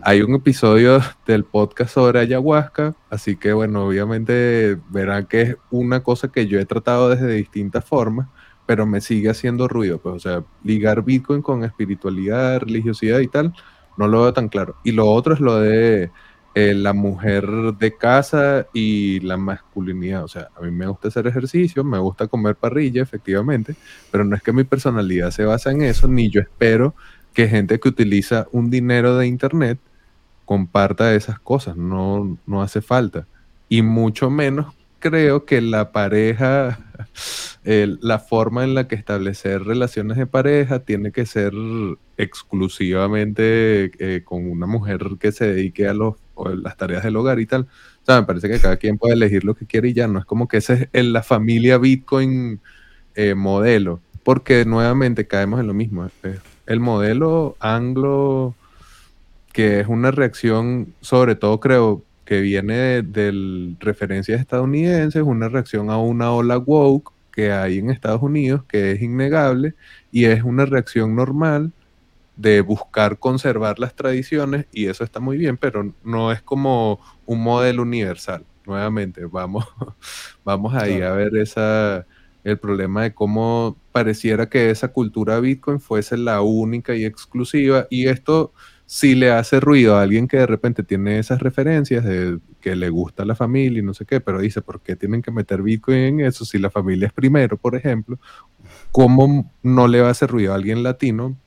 hay 0.00 0.22
un 0.22 0.34
episodio 0.34 0.98
del 1.26 1.44
podcast 1.44 1.92
sobre 1.92 2.20
ayahuasca, 2.20 2.94
así 3.10 3.36
que 3.36 3.52
bueno, 3.52 3.86
obviamente 3.86 4.78
verán 4.88 5.26
que 5.26 5.42
es 5.42 5.56
una 5.70 6.02
cosa 6.02 6.28
que 6.28 6.46
yo 6.46 6.58
he 6.58 6.64
tratado 6.64 7.10
desde 7.10 7.30
distintas 7.34 7.84
formas, 7.84 8.28
pero 8.64 8.86
me 8.86 9.02
sigue 9.02 9.28
haciendo 9.28 9.68
ruido. 9.68 9.98
Pues, 9.98 10.14
o 10.14 10.18
sea, 10.18 10.44
ligar 10.64 11.04
Bitcoin 11.04 11.42
con 11.42 11.62
espiritualidad, 11.62 12.60
religiosidad 12.60 13.18
y 13.18 13.28
tal, 13.28 13.52
no 13.98 14.08
lo 14.08 14.22
veo 14.22 14.32
tan 14.32 14.48
claro. 14.48 14.76
Y 14.82 14.92
lo 14.92 15.06
otro 15.10 15.34
es 15.34 15.40
lo 15.40 15.56
de 15.60 16.10
eh, 16.54 16.72
la 16.72 16.94
mujer 16.94 17.46
de 17.78 17.94
casa 17.94 18.66
y 18.72 19.20
la 19.20 19.36
masculinidad. 19.36 20.24
O 20.24 20.28
sea, 20.28 20.48
a 20.56 20.62
mí 20.62 20.70
me 20.70 20.86
gusta 20.86 21.08
hacer 21.08 21.26
ejercicio, 21.26 21.84
me 21.84 21.98
gusta 21.98 22.28
comer 22.28 22.56
parrilla, 22.56 23.02
efectivamente, 23.02 23.74
pero 24.10 24.24
no 24.24 24.36
es 24.36 24.42
que 24.42 24.54
mi 24.54 24.64
personalidad 24.64 25.30
se 25.32 25.44
basa 25.44 25.70
en 25.70 25.82
eso, 25.82 26.08
ni 26.08 26.30
yo 26.30 26.40
espero 26.40 26.94
que 27.32 27.48
gente 27.48 27.80
que 27.80 27.88
utiliza 27.88 28.46
un 28.52 28.70
dinero 28.70 29.16
de 29.16 29.26
internet 29.26 29.78
comparta 30.44 31.14
esas 31.14 31.38
cosas. 31.38 31.76
No, 31.76 32.38
no 32.46 32.62
hace 32.62 32.82
falta. 32.82 33.26
Y 33.68 33.82
mucho 33.82 34.30
menos 34.30 34.74
creo 35.02 35.44
que 35.44 35.60
la 35.60 35.92
pareja, 35.92 36.78
la 37.64 38.18
forma 38.18 38.64
en 38.64 38.74
la 38.74 38.88
que 38.88 38.94
establecer 38.94 39.64
relaciones 39.64 40.16
de 40.16 40.26
pareja 40.26 40.78
tiene 40.80 41.12
que 41.12 41.26
ser 41.26 41.52
exclusivamente 42.16 43.90
eh, 43.98 44.22
con 44.24 44.48
una 44.50 44.66
mujer 44.66 45.00
que 45.18 45.32
se 45.32 45.48
dedique 45.48 45.88
a 45.88 45.94
los, 45.94 46.14
las 46.54 46.76
tareas 46.76 47.02
del 47.02 47.16
hogar 47.16 47.40
y 47.40 47.46
tal. 47.46 47.62
O 47.62 48.06
sea, 48.06 48.20
me 48.20 48.26
parece 48.26 48.48
que 48.48 48.60
cada 48.60 48.76
quien 48.76 48.96
puede 48.96 49.14
elegir 49.14 49.44
lo 49.44 49.54
que 49.54 49.66
quiere 49.66 49.88
y 49.88 49.92
ya 49.92 50.06
no 50.06 50.20
es 50.20 50.24
como 50.24 50.48
que 50.48 50.58
ese 50.58 50.88
es 50.92 51.04
la 51.04 51.22
familia 51.22 51.78
Bitcoin 51.78 52.60
eh, 53.14 53.34
modelo, 53.34 54.00
porque 54.22 54.64
nuevamente 54.64 55.26
caemos 55.26 55.60
en 55.60 55.66
lo 55.66 55.74
mismo. 55.74 56.08
El 56.72 56.80
modelo 56.80 57.56
anglo, 57.60 58.54
que 59.52 59.80
es 59.80 59.88
una 59.88 60.10
reacción, 60.10 60.94
sobre 61.00 61.34
todo 61.34 61.60
creo, 61.60 62.02
que 62.24 62.40
viene 62.40 63.02
de, 63.02 63.74
referencias 63.80 64.40
estadounidenses, 64.40 65.22
una 65.22 65.48
reacción 65.48 65.90
a 65.90 65.98
una 65.98 66.32
ola 66.32 66.56
woke 66.58 67.12
que 67.30 67.52
hay 67.52 67.78
en 67.78 67.90
Estados 67.90 68.22
Unidos, 68.22 68.62
que 68.64 68.92
es 68.92 69.02
innegable, 69.02 69.74
y 70.10 70.24
es 70.26 70.42
una 70.42 70.64
reacción 70.64 71.14
normal 71.14 71.72
de 72.36 72.62
buscar 72.62 73.18
conservar 73.18 73.78
las 73.78 73.94
tradiciones, 73.94 74.66
y 74.72 74.86
eso 74.86 75.04
está 75.04 75.20
muy 75.20 75.36
bien, 75.36 75.58
pero 75.58 75.92
no 76.04 76.32
es 76.32 76.40
como 76.42 77.00
un 77.26 77.42
modelo 77.42 77.82
universal. 77.82 78.44
Nuevamente, 78.66 79.26
vamos, 79.26 79.66
vamos 80.44 80.74
ahí 80.74 81.02
a 81.02 81.12
ver 81.12 81.36
esa, 81.36 82.06
el 82.44 82.58
problema 82.58 83.02
de 83.02 83.14
cómo 83.14 83.76
pareciera 83.92 84.48
que 84.48 84.70
esa 84.70 84.88
cultura 84.88 85.40
Bitcoin 85.40 85.80
fuese 85.80 86.16
la 86.16 86.42
única 86.42 86.94
y 86.94 87.04
exclusiva, 87.04 87.86
y 87.90 88.08
esto 88.08 88.52
si 88.92 89.14
le 89.14 89.30
hace 89.30 89.58
ruido 89.58 89.96
a 89.96 90.02
alguien 90.02 90.28
que 90.28 90.36
de 90.36 90.46
repente 90.46 90.82
tiene 90.82 91.18
esas 91.18 91.40
referencias 91.40 92.04
de 92.04 92.38
que 92.60 92.76
le 92.76 92.90
gusta 92.90 93.24
la 93.24 93.34
familia 93.34 93.78
y 93.78 93.82
no 93.82 93.94
sé 93.94 94.04
qué, 94.04 94.20
pero 94.20 94.38
dice, 94.38 94.60
¿por 94.60 94.82
qué 94.82 94.96
tienen 94.96 95.22
que 95.22 95.30
meter 95.30 95.62
Bitcoin 95.62 95.96
en 95.96 96.20
eso 96.20 96.44
si 96.44 96.58
la 96.58 96.68
familia 96.68 97.06
es 97.06 97.12
primero, 97.14 97.56
por 97.56 97.74
ejemplo? 97.74 98.18
¿Cómo 98.90 99.50
no 99.62 99.88
le 99.88 100.02
va 100.02 100.08
a 100.08 100.10
hacer 100.10 100.30
ruido 100.30 100.52
a 100.52 100.56
alguien 100.56 100.82
latino? 100.82 101.38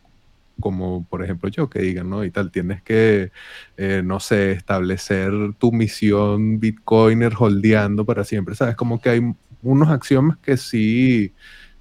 Como 0.60 1.06
por 1.08 1.24
ejemplo 1.24 1.48
yo, 1.50 1.70
que 1.70 1.82
digan, 1.82 2.10
¿no? 2.10 2.24
Y 2.24 2.32
tal, 2.32 2.50
tienes 2.50 2.82
que, 2.82 3.32
eh, 3.78 4.02
no 4.04 4.20
sé, 4.20 4.54
establecer 4.54 5.32
tu 5.60 5.72
misión 5.72 6.60
Bitcoiner 6.60 7.34
holdeando 7.38 8.06
para 8.06 8.24
siempre, 8.24 8.56
¿sabes? 8.56 8.76
Como 8.76 9.00
que 9.00 9.10
hay 9.10 9.36
unos 9.66 9.90
axiomas 9.90 10.38
que 10.38 10.58
sí, 10.58 11.34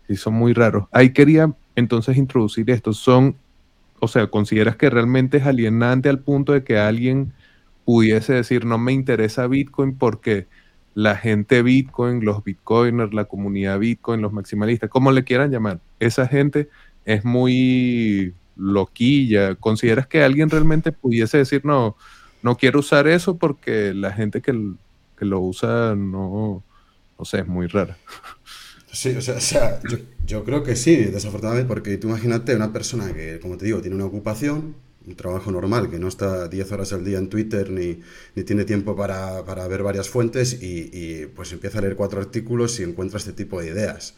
sí 0.06 0.16
son 0.16 0.34
muy 0.34 0.52
raros. 0.52 0.88
Ahí 0.92 1.10
quería 1.10 1.52
entonces 1.76 2.16
introducir 2.16 2.70
esto. 2.70 2.92
Son 2.92 3.36
o 4.04 4.08
sea, 4.08 4.26
¿consideras 4.28 4.76
que 4.76 4.90
realmente 4.90 5.38
es 5.38 5.46
alienante 5.46 6.08
al 6.08 6.20
punto 6.20 6.52
de 6.52 6.62
que 6.62 6.78
alguien 6.78 7.32
pudiese 7.84 8.34
decir 8.34 8.64
no 8.64 8.78
me 8.78 8.92
interesa 8.92 9.46
Bitcoin 9.46 9.96
porque 9.96 10.46
la 10.94 11.16
gente 11.16 11.62
Bitcoin, 11.62 12.24
los 12.24 12.44
Bitcoiners, 12.44 13.14
la 13.14 13.24
comunidad 13.24 13.78
Bitcoin, 13.78 14.22
los 14.22 14.32
maximalistas, 14.32 14.90
como 14.90 15.10
le 15.10 15.24
quieran 15.24 15.50
llamar, 15.50 15.80
esa 16.00 16.28
gente 16.28 16.68
es 17.04 17.24
muy 17.24 18.34
loquilla. 18.56 19.54
¿Consideras 19.56 20.06
que 20.06 20.22
alguien 20.22 20.50
realmente 20.50 20.92
pudiese 20.92 21.38
decir 21.38 21.64
no, 21.64 21.96
no 22.42 22.56
quiero 22.56 22.80
usar 22.80 23.08
eso 23.08 23.38
porque 23.38 23.92
la 23.94 24.12
gente 24.12 24.40
que, 24.40 24.52
que 25.18 25.24
lo 25.24 25.40
usa 25.40 25.94
no, 25.96 26.62
no 27.18 27.24
sé, 27.24 27.40
es 27.40 27.46
muy 27.46 27.66
rara? 27.66 27.96
Sí, 28.92 29.10
o 29.16 29.20
sea, 29.20 29.80
yo, 30.24 30.44
creo 30.44 30.62
que 30.62 30.76
sí, 30.76 30.94
desafortunadamente, 30.96 31.66
porque 31.66 31.98
tú 31.98 32.08
imagínate 32.08 32.54
una 32.54 32.72
persona 32.72 33.12
que, 33.12 33.40
como 33.40 33.56
te 33.56 33.64
digo, 33.64 33.80
tiene 33.80 33.96
una 33.96 34.04
ocupación, 34.04 34.76
un 35.04 35.16
trabajo 35.16 35.50
normal, 35.50 35.90
que 35.90 35.98
no 35.98 36.06
está 36.06 36.46
10 36.46 36.70
horas 36.70 36.92
al 36.92 37.04
día 37.04 37.18
en 37.18 37.28
Twitter 37.28 37.70
ni, 37.70 38.00
tiene 38.44 38.64
tiempo 38.64 38.94
para, 38.94 39.42
ver 39.42 39.82
varias 39.82 40.08
fuentes 40.08 40.62
y, 40.62 41.26
pues 41.34 41.52
empieza 41.52 41.78
a 41.78 41.80
leer 41.82 41.96
cuatro 41.96 42.20
artículos 42.20 42.78
y 42.78 42.84
encuentra 42.84 43.18
este 43.18 43.32
tipo 43.32 43.60
de 43.60 43.66
ideas, 43.66 44.14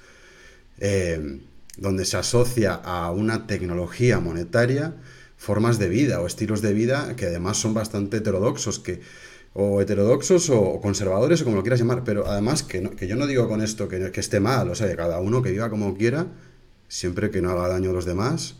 eh, 0.79 1.41
donde 1.79 2.05
se 2.05 2.19
asocia 2.19 2.75
a 2.75 3.11
una 3.13 3.47
tecnología 3.47 4.21
monetaria 4.21 4.95
formas 5.37 5.79
de 5.79 5.89
vida 5.89 6.21
o 6.21 6.27
estilos 6.27 6.63
de 6.63 6.73
vida 6.73 7.15
que 7.17 7.27
además 7.27 7.57
son 7.57 7.75
bastante 7.75 8.19
heterodoxos, 8.19 8.79
que 8.79 9.01
o 9.59 9.81
heterodoxos 9.81 10.51
o 10.51 10.81
conservadores 10.81 11.41
o 11.41 11.45
como 11.45 11.57
lo 11.57 11.63
quieras 11.63 11.81
llamar, 11.81 12.05
pero 12.05 12.27
además 12.27 12.63
que, 12.63 12.91
que 12.91 13.09
yo 13.09 13.17
no 13.17 13.27
digo 13.27 13.49
con 13.49 13.63
esto 13.63 13.89
que, 13.89 14.13
que, 14.13 14.21
esté 14.21 14.39
mal, 14.39 14.69
o 14.69 14.75
sea, 14.75 14.87
que 14.87 14.97
cada 14.97 15.19
uno 15.21 15.43
que 15.43 15.51
viva 15.51 15.71
como 15.71 15.97
quiera, 15.97 16.27
siempre 16.89 17.31
que 17.31 17.41
no 17.41 17.51
haga 17.51 17.69
daño 17.69 17.91
a 17.91 17.93
los 17.95 18.05
demás 18.05 18.57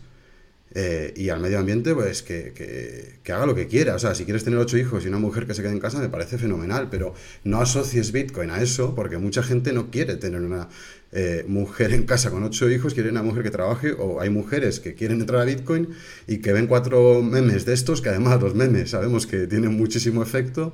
eh, 0.79 1.11
y 1.15 1.29
al 1.29 1.39
medio 1.39 1.57
ambiente, 1.57 1.95
pues 1.95 2.21
que, 2.21 2.53
que, 3.23 3.33
haga 3.33 3.47
lo 3.47 3.55
que 3.55 3.65
quiera. 3.65 3.95
O 3.95 3.99
sea, 3.99 4.13
si 4.13 4.25
quieres 4.25 4.43
tener 4.43 4.59
ocho 4.59 4.77
hijos 4.77 5.03
y 5.03 5.07
una 5.07 5.17
mujer 5.17 5.47
que 5.47 5.55
se 5.55 5.63
quede 5.63 5.71
en 5.71 5.79
casa, 5.79 5.97
me 5.97 6.07
parece 6.07 6.37
fenomenal, 6.37 6.87
pero 6.91 7.15
no 7.43 7.59
asocies 7.59 8.11
Bitcoin 8.11 8.51
a 8.51 8.61
eso, 8.61 8.93
porque 8.93 9.17
mucha 9.17 9.41
gente 9.41 9.73
no 9.73 9.89
quiere 9.89 10.17
tener 10.17 10.39
una 10.39 10.69
eh, 11.13 11.43
mujer 11.47 11.93
en 11.93 12.03
casa 12.03 12.29
con 12.29 12.43
ocho 12.43 12.69
hijos, 12.69 12.93
quiere 12.93 13.09
una 13.09 13.23
mujer 13.23 13.41
que 13.41 13.49
trabaje, 13.49 13.91
o 13.91 14.21
hay 14.21 14.29
mujeres 14.29 14.79
que 14.79 14.93
quieren 14.93 15.19
entrar 15.19 15.41
a 15.41 15.45
Bitcoin 15.45 15.89
y 16.27 16.37
que 16.37 16.53
ven 16.53 16.67
cuatro 16.67 17.23
memes 17.23 17.65
de 17.65 17.73
estos, 17.73 17.99
que 17.99 18.09
además 18.09 18.39
los 18.39 18.53
memes 18.53 18.91
sabemos 18.91 19.25
que 19.25 19.47
tienen 19.47 19.75
muchísimo 19.75 20.21
efecto 20.21 20.73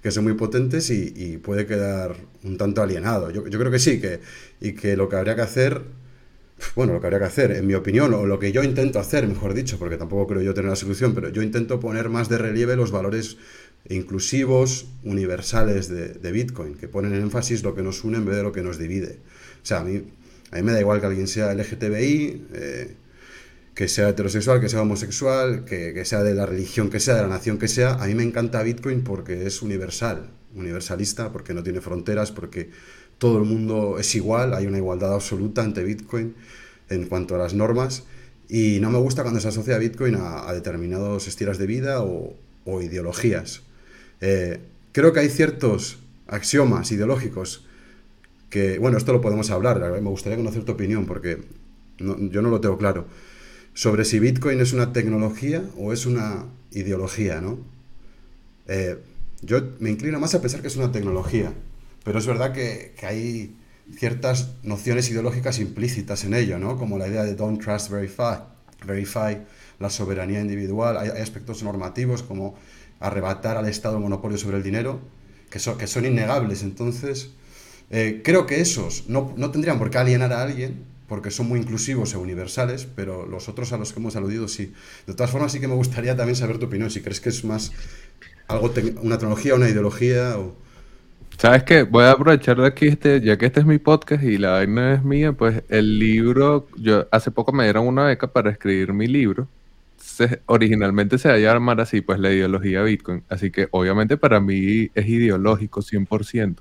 que 0.00 0.12
son 0.12 0.24
muy 0.24 0.34
potentes 0.34 0.90
y, 0.90 1.38
puede 1.38 1.66
quedar 1.66 2.16
un 2.44 2.56
tanto 2.56 2.82
alienado. 2.82 3.30
Yo, 3.30 3.46
yo 3.48 3.58
creo 3.58 3.70
que 3.70 3.78
sí, 3.80 4.00
que, 4.00 4.20
y 4.60 4.72
que 4.72 4.96
lo 4.96 5.08
que 5.08 5.16
habría 5.16 5.34
que 5.34 5.42
hacer 5.42 5.82
bueno, 6.74 6.92
lo 6.92 7.00
que 7.00 7.06
habría 7.06 7.20
que 7.20 7.26
hacer, 7.26 7.52
en 7.52 7.66
mi 7.66 7.74
opinión, 7.74 8.14
o 8.14 8.26
lo 8.26 8.38
que 8.38 8.52
yo 8.52 8.62
intento 8.62 8.98
hacer, 8.98 9.26
mejor 9.26 9.54
dicho, 9.54 9.78
porque 9.78 9.96
tampoco 9.96 10.26
creo 10.28 10.42
yo 10.42 10.54
tener 10.54 10.70
la 10.70 10.76
solución, 10.76 11.14
pero 11.14 11.28
yo 11.28 11.42
intento 11.42 11.80
poner 11.80 12.08
más 12.08 12.28
de 12.28 12.38
relieve 12.38 12.76
los 12.76 12.90
valores 12.90 13.36
inclusivos, 13.88 14.86
universales 15.02 15.88
de, 15.88 16.32
Bitcoin, 16.32 16.74
que 16.74 16.88
ponen 16.88 17.14
en 17.14 17.22
énfasis 17.22 17.62
lo 17.62 17.74
que 17.74 17.82
nos 17.82 18.04
une 18.04 18.18
en 18.18 18.26
vez 18.26 18.36
de 18.36 18.42
lo 18.42 18.52
que 18.52 18.62
nos 18.62 18.78
divide. 18.78 19.18
O 19.62 19.66
sea, 19.66 19.80
a 19.80 19.84
mí, 19.84 20.02
a 20.50 20.56
mí 20.56 20.62
me 20.62 20.72
da 20.72 20.80
igual 20.80 21.00
que 21.00 21.06
alguien 21.06 21.26
sea 21.26 21.54
LGTBI, 21.54 22.46
eh, 22.52 22.94
que 23.74 23.88
sea 23.88 24.10
heterosexual, 24.10 24.60
que 24.60 24.68
sea 24.68 24.82
homosexual, 24.82 25.64
que, 25.64 25.94
que, 25.94 26.04
sea 26.04 26.22
de 26.22 26.34
la 26.34 26.44
religión 26.44 26.90
que 26.90 27.00
sea, 27.00 27.14
de 27.14 27.22
la 27.22 27.28
nación 27.28 27.58
que 27.58 27.68
sea. 27.68 27.94
A 27.94 28.06
mí 28.06 28.14
me 28.14 28.22
encanta 28.22 28.62
Bitcoin 28.62 29.02
porque 29.02 29.46
es 29.46 29.62
universal, 29.62 30.30
universalista, 30.54 31.32
porque 31.32 31.54
no 31.54 31.62
tiene 31.62 31.80
fronteras, 31.80 32.30
porque 32.32 32.70
todo 33.20 33.38
el 33.38 33.44
mundo 33.44 33.98
es 33.98 34.14
igual, 34.14 34.54
hay 34.54 34.66
una 34.66 34.78
igualdad 34.78 35.12
absoluta 35.12 35.62
ante 35.62 35.84
Bitcoin 35.84 36.34
en 36.88 37.06
cuanto 37.06 37.34
a 37.34 37.38
las 37.38 37.52
normas. 37.52 38.04
Y 38.48 38.78
no 38.80 38.90
me 38.90 38.98
gusta 38.98 39.22
cuando 39.22 39.40
se 39.40 39.48
asocia 39.48 39.76
Bitcoin 39.76 40.16
a, 40.18 40.50
determinados 40.54 41.28
estilos 41.28 41.58
de 41.58 41.66
vida 41.66 42.02
o, 42.02 42.34
ideologías. 42.82 43.60
Eh, 44.20 44.58
creo 44.92 45.12
que 45.12 45.20
hay 45.20 45.28
ciertos 45.28 45.98
axiomas 46.28 46.90
ideológicos 46.92 47.66
que, 48.48 48.78
bueno, 48.78 48.96
esto 48.96 49.12
lo 49.12 49.20
podemos 49.20 49.50
hablar, 49.50 49.80
me 50.00 50.10
gustaría 50.10 50.38
conocer 50.38 50.64
tu 50.64 50.72
opinión 50.72 51.04
porque 51.04 51.42
yo 51.98 52.42
no 52.42 52.48
lo 52.48 52.60
tengo 52.60 52.78
claro, 52.78 53.06
sobre 53.74 54.04
si 54.04 54.18
Bitcoin 54.18 54.60
es 54.60 54.72
una 54.72 54.92
tecnología 54.92 55.62
o 55.76 55.92
es 55.92 56.06
una 56.06 56.46
ideología, 56.70 57.40
¿no? 57.40 57.58
Eh, 58.66 58.98
yo 59.42 59.60
me 59.80 59.90
inclino 59.90 60.18
más 60.20 60.34
a 60.34 60.40
pensar 60.40 60.62
que 60.62 60.68
es 60.68 60.76
una 60.76 60.92
tecnología. 60.92 61.52
Pero 62.04 62.18
es 62.18 62.26
verdad 62.26 62.52
que, 62.52 62.94
hay 63.02 63.56
ciertas 63.96 64.52
nociones 64.62 65.10
ideológicas 65.10 65.58
implícitas 65.58 66.24
en 66.24 66.34
ello, 66.34 66.58
¿no? 66.58 66.76
Como 66.76 66.98
la 66.98 67.08
idea 67.08 67.24
de 67.24 67.34
don't 67.34 67.62
trust, 67.62 67.90
verify, 67.90 68.38
verify 68.86 69.38
la 69.78 69.90
soberanía 69.90 70.40
individual. 70.40 70.96
Hay, 70.96 71.08
aspectos 71.20 71.62
normativos 71.62 72.22
como 72.22 72.54
arrebatar 73.00 73.56
al 73.56 73.66
Estado 73.66 73.96
el 73.96 74.02
monopolio 74.02 74.38
sobre 74.38 74.58
el 74.58 74.62
dinero, 74.62 75.00
que, 75.50 75.58
son 75.58 75.76
que 75.76 75.86
son 75.86 76.06
innegables. 76.06 76.62
Entonces, 76.62 77.30
eh, 77.90 78.20
creo 78.24 78.46
que 78.46 78.60
esos 78.60 79.08
no, 79.08 79.34
no 79.36 79.50
tendrían 79.50 79.78
por 79.78 79.90
qué 79.90 79.98
alienar 79.98 80.32
a 80.32 80.42
alguien, 80.42 80.84
porque 81.10 81.32
son 81.32 81.48
muy 81.48 81.58
inclusivos 81.58 82.14
e 82.14 82.18
universales, 82.18 82.86
pero 82.86 83.26
los 83.26 83.48
otros 83.48 83.72
a 83.72 83.76
los 83.76 83.92
que 83.92 83.98
hemos 83.98 84.14
aludido 84.14 84.46
sí. 84.46 84.72
De 85.08 85.14
todas 85.14 85.32
formas, 85.32 85.50
sí 85.50 85.58
que 85.58 85.66
me 85.66 85.74
gustaría 85.74 86.16
también 86.16 86.36
saber 86.36 86.58
tu 86.58 86.66
opinión, 86.66 86.88
si 86.88 87.00
crees 87.00 87.20
que 87.20 87.30
es 87.30 87.44
más 87.44 87.72
algo 88.46 88.72
una 89.02 89.18
tecnología, 89.18 89.56
una 89.56 89.68
ideología 89.68 90.38
o... 90.38 90.54
¿Sabes 91.40 91.62
qué? 91.62 91.84
Voy 91.84 92.04
a 92.04 92.10
aprovechar 92.10 92.58
de 92.58 92.66
aquí, 92.66 92.88
este, 92.88 93.22
ya 93.22 93.38
que 93.38 93.46
este 93.46 93.60
es 93.60 93.66
mi 93.66 93.78
podcast 93.78 94.22
y 94.22 94.36
la 94.36 94.50
vaina 94.50 94.92
es 94.92 95.02
mía, 95.02 95.32
pues 95.32 95.62
el 95.70 95.98
libro, 95.98 96.68
yo 96.76 97.08
hace 97.10 97.30
poco 97.30 97.50
me 97.50 97.64
dieron 97.64 97.86
una 97.86 98.04
beca 98.04 98.26
para 98.26 98.50
escribir 98.50 98.92
mi 98.92 99.06
libro. 99.06 99.48
originalmente 100.44 101.16
se 101.16 101.28
va 101.30 101.36
a 101.36 101.38
llamar 101.38 101.80
así, 101.80 102.02
pues 102.02 102.20
la 102.20 102.30
ideología 102.30 102.82
Bitcoin. 102.82 103.24
Así 103.30 103.50
que 103.50 103.68
obviamente 103.70 104.18
para 104.18 104.38
mí 104.38 104.90
es 104.94 105.06
ideológico 105.08 105.80
100%. 105.80 106.56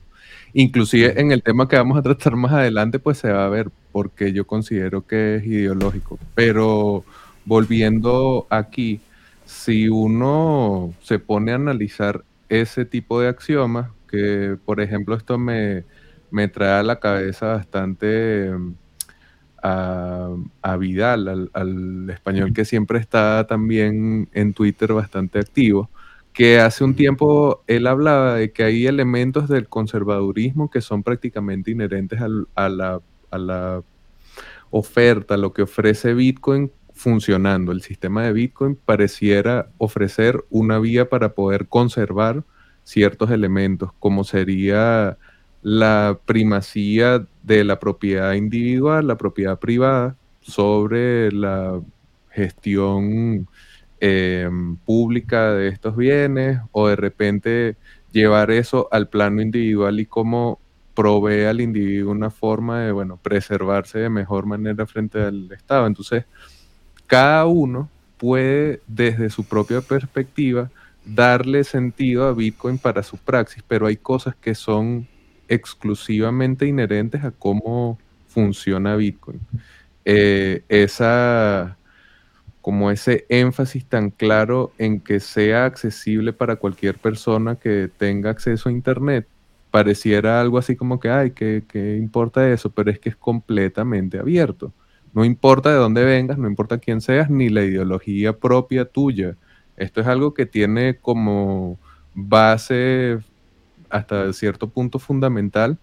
Inclusive 0.53 1.19
en 1.19 1.33
el 1.33 1.43
tema 1.43 1.67
que 1.67 1.75
vamos 1.75 1.97
a 1.97 2.01
tratar 2.01 2.37
más 2.37 2.53
adelante, 2.53 2.99
pues 2.99 3.17
se 3.17 3.29
va 3.33 3.45
a 3.45 3.49
ver 3.49 3.71
porque 3.91 4.31
yo 4.31 4.47
considero 4.47 5.05
que 5.05 5.35
es 5.35 5.45
ideológico. 5.45 6.17
Pero 6.35 7.03
volviendo 7.43 8.47
aquí, 8.49 9.01
si 9.45 9.89
uno 9.89 10.93
se 11.01 11.19
pone 11.19 11.51
a 11.51 11.55
analizar 11.55 12.23
ese 12.47 12.85
tipo 12.85 13.19
de 13.19 13.27
axiomas, 13.27 13.89
que 14.09 14.57
por 14.65 14.81
ejemplo 14.81 15.15
esto 15.15 15.37
me, 15.37 15.83
trae 16.53 16.79
a 16.79 16.83
la 16.83 16.99
cabeza 16.99 17.47
bastante 17.53 18.51
mm, 18.51 18.73
a, 19.61 20.77
Vidal, 20.77 21.49
al, 21.53 22.09
español 22.09 22.53
que 22.53 22.65
siempre 22.65 22.99
está 22.99 23.45
también 23.47 24.29
en 24.33 24.53
Twitter 24.53 24.93
bastante 24.93 25.39
activo, 25.39 25.89
que 26.33 26.59
hace 26.59 26.83
un 26.83 26.95
tiempo 26.95 27.63
él 27.67 27.87
hablaba 27.87 28.35
de 28.35 28.51
que 28.51 28.63
hay 28.63 28.87
elementos 28.87 29.49
del 29.49 29.67
conservadurismo 29.67 30.69
que 30.69 30.81
son 30.81 31.03
prácticamente 31.03 31.71
inherentes 31.71 32.19
a, 32.55 32.69
la, 32.69 33.01
a 33.31 33.37
la 33.37 33.83
oferta, 34.69 35.37
lo 35.37 35.53
que 35.53 35.63
ofrece 35.63 36.13
Bitcoin 36.13 36.71
funcionando. 36.93 37.71
El 37.71 37.81
sistema 37.81 38.23
de 38.23 38.33
Bitcoin 38.33 38.75
pareciera 38.75 39.69
ofrecer 39.77 40.43
una 40.49 40.79
vía 40.79 41.09
para 41.09 41.33
poder 41.33 41.67
conservar 41.67 42.43
ciertos 42.89 43.29
elementos, 43.29 43.91
como 43.99 44.23
sería 44.23 45.17
la 45.61 46.17
primacía 46.25 47.23
de 47.43 47.63
la 47.63 47.79
propiedad 47.79 48.33
individual, 48.33 49.05
la 49.05 49.15
propiedad 49.15 49.59
privada, 49.59 50.15
sobre 50.41 51.31
la 51.31 51.79
gestión 52.31 53.47
em, 53.99 54.75
pública 54.77 55.53
de 55.53 55.67
estos 55.67 55.95
bienes, 55.95 56.61
o 56.71 56.87
de 56.87 56.95
repente 56.95 57.75
llevar 58.11 58.49
eso 58.49 58.87
al 58.91 59.07
plano 59.07 59.39
individual 59.43 59.99
y 59.99 60.07
cómo 60.07 60.59
provee 60.95 61.45
al 61.45 61.61
individuo 61.61 62.11
una 62.11 62.31
forma 62.31 62.81
de, 62.81 62.91
bueno, 62.91 63.19
preservarse 63.21 63.99
de 63.99 64.09
mejor 64.09 64.47
manera 64.47 64.87
frente 64.87 65.21
al 65.21 65.51
Estado. 65.51 65.85
Entonces, 65.85 66.25
cada 67.05 67.45
uno 67.45 67.87
puede, 68.17 68.81
desde 68.87 69.29
su 69.29 69.43
propia 69.43 69.81
perspectiva, 69.81 70.71
darle 71.13 71.63
sentido 71.63 72.27
a 72.27 72.33
Bitcoin 72.33 72.77
para 72.77 73.03
su 73.03 73.17
praxis, 73.17 73.63
pero 73.67 73.87
hay 73.87 73.97
cosas 73.97 74.35
que 74.35 74.55
son 74.55 75.07
exclusivamente 75.47 76.67
inherentes 76.67 77.23
a 77.23 77.31
cómo 77.31 77.97
funciona 78.27 78.95
Bitcoin. 78.95 79.39
Eh, 80.05 80.63
esa, 80.69 81.77
como 82.61 82.91
ese 82.91 83.25
énfasis 83.29 83.85
tan 83.85 84.11
claro 84.11 84.71
en 84.77 84.99
que 84.99 85.19
sea 85.19 85.65
accesible 85.65 86.33
para 86.33 86.57
cualquier 86.57 86.97
persona 86.97 87.55
que 87.55 87.89
tenga 87.97 88.29
acceso 88.29 88.69
a 88.69 88.71
Internet, 88.71 89.27
pareciera 89.71 90.41
algo 90.41 90.57
así 90.57 90.75
como 90.75 90.99
que, 90.99 91.09
ay, 91.09 91.31
¿qué, 91.31 91.63
qué 91.67 91.97
importa 91.97 92.49
eso? 92.49 92.71
Pero 92.71 92.91
es 92.91 92.99
que 92.99 93.09
es 93.09 93.15
completamente 93.15 94.19
abierto. 94.19 94.73
No 95.13 95.25
importa 95.25 95.71
de 95.71 95.77
dónde 95.77 96.03
vengas, 96.03 96.37
no 96.37 96.47
importa 96.47 96.77
quién 96.77 97.01
seas, 97.01 97.29
ni 97.29 97.49
la 97.49 97.63
ideología 97.63 98.37
propia 98.37 98.85
tuya 98.85 99.35
esto 99.79 100.01
es 100.01 100.07
algo 100.07 100.33
que 100.33 100.45
tiene 100.45 100.97
como 100.97 101.79
base 102.13 103.19
hasta 103.89 104.31
cierto 104.33 104.69
punto 104.69 104.99
fundamental 104.99 105.79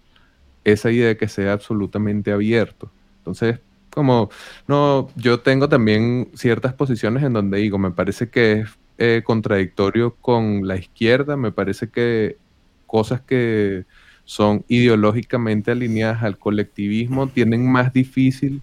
esa 0.63 0.91
idea 0.91 1.07
de 1.07 1.17
que 1.17 1.27
sea 1.27 1.53
absolutamente 1.53 2.31
abierto. 2.31 2.91
Entonces, 3.19 3.59
como, 3.89 4.29
no, 4.67 5.09
yo 5.15 5.39
tengo 5.39 5.67
también 5.69 6.29
ciertas 6.35 6.73
posiciones 6.73 7.23
en 7.23 7.33
donde 7.33 7.57
digo, 7.59 7.77
me 7.77 7.91
parece 7.91 8.29
que 8.29 8.61
es 8.61 8.69
eh, 8.97 9.21
contradictorio 9.25 10.15
con 10.15 10.67
la 10.67 10.77
izquierda, 10.77 11.37
me 11.37 11.51
parece 11.51 11.89
que 11.89 12.37
cosas 12.85 13.21
que 13.21 13.85
son 14.25 14.65
ideológicamente 14.67 15.71
alineadas 15.71 16.23
al 16.23 16.37
colectivismo 16.37 17.27
tienen 17.27 17.71
más 17.71 17.93
difícil 17.93 18.61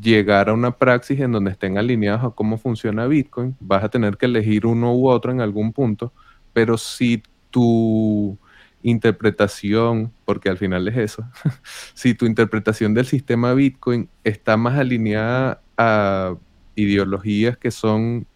llegar 0.00 0.48
a 0.48 0.54
una 0.54 0.72
praxis 0.72 1.20
en 1.20 1.32
donde 1.32 1.50
estén 1.50 1.78
alineados 1.78 2.24
a 2.24 2.34
cómo 2.34 2.58
funciona 2.58 3.06
Bitcoin, 3.06 3.56
vas 3.60 3.84
a 3.84 3.88
tener 3.88 4.16
que 4.16 4.26
elegir 4.26 4.66
uno 4.66 4.94
u 4.94 5.08
otro 5.08 5.30
en 5.30 5.40
algún 5.40 5.72
punto, 5.72 6.12
pero 6.52 6.78
si 6.78 7.22
tu 7.50 8.38
interpretación, 8.82 10.12
porque 10.24 10.48
al 10.48 10.58
final 10.58 10.88
es 10.88 10.96
eso, 10.96 11.24
si 11.94 12.14
tu 12.14 12.26
interpretación 12.26 12.94
del 12.94 13.06
sistema 13.06 13.52
Bitcoin 13.52 14.08
está 14.24 14.56
más 14.56 14.78
alineada 14.78 15.60
a 15.76 16.34
ideologías 16.76 17.56
que 17.56 17.70
son 17.70 18.26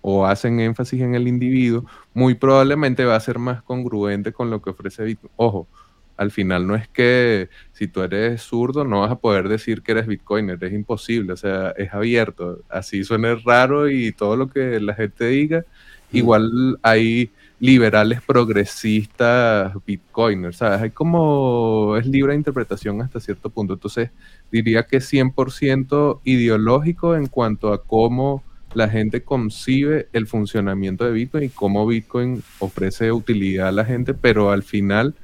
o 0.00 0.26
hacen 0.26 0.58
énfasis 0.58 1.00
en 1.00 1.14
el 1.14 1.28
individuo, 1.28 1.84
muy 2.12 2.34
probablemente 2.34 3.04
va 3.04 3.14
a 3.14 3.20
ser 3.20 3.38
más 3.38 3.62
congruente 3.62 4.32
con 4.32 4.50
lo 4.50 4.60
que 4.60 4.70
ofrece 4.70 5.04
Bitcoin. 5.04 5.32
Ojo, 5.36 5.68
al 6.16 6.30
final 6.30 6.66
no 6.66 6.74
es 6.74 6.88
que 6.88 7.48
si 7.72 7.88
tú 7.88 8.02
eres 8.02 8.42
zurdo 8.42 8.84
no 8.84 9.00
vas 9.00 9.10
a 9.10 9.18
poder 9.18 9.48
decir 9.48 9.82
que 9.82 9.92
eres 9.92 10.06
bitcoiner, 10.06 10.62
es 10.62 10.72
imposible, 10.72 11.32
o 11.32 11.36
sea, 11.36 11.70
es 11.76 11.92
abierto, 11.92 12.60
así 12.68 13.04
suena 13.04 13.34
raro 13.44 13.90
y 13.90 14.12
todo 14.12 14.36
lo 14.36 14.48
que 14.48 14.80
la 14.80 14.94
gente 14.94 15.26
diga, 15.26 15.64
igual 16.12 16.78
hay 16.82 17.30
liberales 17.58 18.20
progresistas 18.22 19.72
bitcoiners, 19.86 20.56
¿sabes? 20.56 20.82
Hay 20.82 20.90
como, 20.90 21.96
es 21.96 22.06
libre 22.06 22.32
de 22.32 22.38
interpretación 22.38 23.00
hasta 23.02 23.20
cierto 23.20 23.50
punto, 23.50 23.74
entonces 23.74 24.10
diría 24.50 24.82
que 24.84 24.96
es 24.96 25.12
100% 25.12 26.20
ideológico 26.24 27.14
en 27.14 27.28
cuanto 27.28 27.72
a 27.72 27.82
cómo 27.82 28.42
la 28.74 28.88
gente 28.88 29.22
concibe 29.22 30.08
el 30.12 30.26
funcionamiento 30.26 31.04
de 31.04 31.12
Bitcoin 31.12 31.44
y 31.44 31.48
cómo 31.50 31.86
Bitcoin 31.86 32.42
ofrece 32.58 33.12
utilidad 33.12 33.68
a 33.68 33.72
la 33.72 33.84
gente, 33.84 34.14
pero 34.14 34.50
al 34.50 34.62
final 34.62 35.14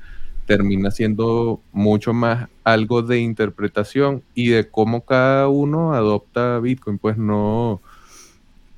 termina 0.48 0.90
siendo 0.90 1.60
mucho 1.72 2.14
más 2.14 2.48
algo 2.64 3.02
de 3.02 3.20
interpretación 3.20 4.22
y 4.34 4.48
de 4.48 4.66
cómo 4.66 5.04
cada 5.04 5.46
uno 5.48 5.92
adopta 5.92 6.58
Bitcoin. 6.58 6.96
Pues 6.96 7.18
no, 7.18 7.82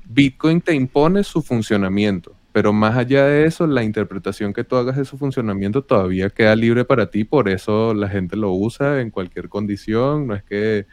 Bitcoin 0.05 0.61
te 0.61 0.75
impone 0.75 1.23
su 1.23 1.43
funcionamiento, 1.43 2.35
pero 2.53 2.73
más 2.73 2.97
allá 2.97 3.25
de 3.27 3.47
eso, 3.47 3.69
la 3.69 3.85
interpretación 3.85 4.53
que 4.53 4.65
tú 4.65 4.75
hagas 4.75 4.97
de 4.97 5.05
su 5.05 5.17
funcionamiento 5.17 5.83
todavía 5.83 6.29
queda 6.29 6.57
libre 6.57 6.85
para 6.85 7.09
ti, 7.09 7.23
por 7.23 7.49
eso 7.49 7.95
la 7.95 8.09
gente 8.09 8.35
lo 8.35 8.51
usa 8.51 9.01
en 9.01 9.11
cualquier 9.11 9.49
condición, 9.49 10.27
no 10.27 10.35
es 10.35 10.43
que 10.43 10.87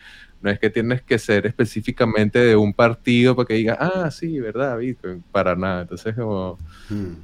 no 0.44 0.52
es 0.52 0.60
que 0.60 0.70
tienes 0.70 1.02
que 1.02 1.18
ser 1.18 1.48
específicamente 1.48 2.38
de 2.38 2.56
un 2.56 2.72
partido 2.72 3.36
para 3.36 3.48
que 3.48 3.56
diga, 3.56 3.80
ah, 3.80 4.12
sí, 4.12 4.40
verdad, 4.40 4.78
Bitcoin, 4.78 5.24
para 5.32 5.56
nada. 5.56 5.82
Entonces, 5.82 6.13
como... 6.13 6.60
Hmm. 6.88 7.16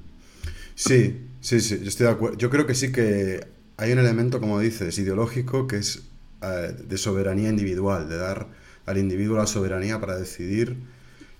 Sí, 0.73 1.27
Sí, 1.43 1.59
sí, 1.59 1.77
yo 1.81 1.89
estoy 1.89 2.05
de 2.05 2.13
acuerdo. 2.13 2.37
Yo 2.37 2.49
creo 2.49 2.65
que 2.65 2.73
sí 2.73 2.93
que 2.93 3.45
hay 3.75 3.91
un 3.91 3.99
elemento, 3.99 4.39
como 4.39 4.61
dices, 4.61 4.97
ideológico 4.97 5.67
que 5.67 5.75
es 5.77 6.03
eh, 6.41 6.73
de 6.87 6.97
soberanía 6.97 7.49
individual, 7.49 8.07
de 8.07 8.15
dar 8.15 8.47
al 8.85 8.97
individuo 8.97 9.37
la 9.37 9.45
soberanía 9.45 9.99
para 9.99 10.17
decidir 10.17 10.77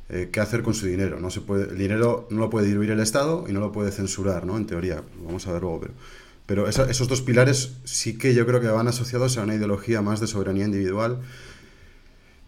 eh, 0.10 0.28
qué 0.30 0.42
hacer 0.42 0.62
con 0.62 0.74
su 0.74 0.88
dinero. 0.88 1.22
No 1.22 1.30
se 1.30 1.40
puede, 1.40 1.70
el 1.72 1.78
dinero 1.78 2.28
no 2.32 2.40
lo 2.40 2.50
puede 2.50 2.68
diluir 2.68 2.92
el 2.92 3.00
Estado 3.00 3.46
y 3.48 3.54
no 3.54 3.62
lo 3.62 3.72
puede 3.72 3.92
censurar, 3.92 4.46
¿no? 4.46 4.58
En 4.58 4.66
teoría, 4.66 5.04
vamos 5.26 5.48
a 5.48 5.54
ver 5.54 5.62
luego, 5.62 5.80
pero, 5.80 5.94
pero 6.46 6.68
esos 6.68 7.08
dos 7.08 7.22
pilares 7.22 7.72
sí 7.86 8.18
que 8.18 8.34
yo 8.34 8.46
creo 8.46 8.60
que 8.60 8.68
van 8.68 8.90
asociados 8.90 9.38
a 9.38 9.44
una 9.44 9.56
ideología 9.56 10.02
más 10.02 10.20
de 10.20 10.28
soberanía 10.28 10.66
individual. 10.66 11.22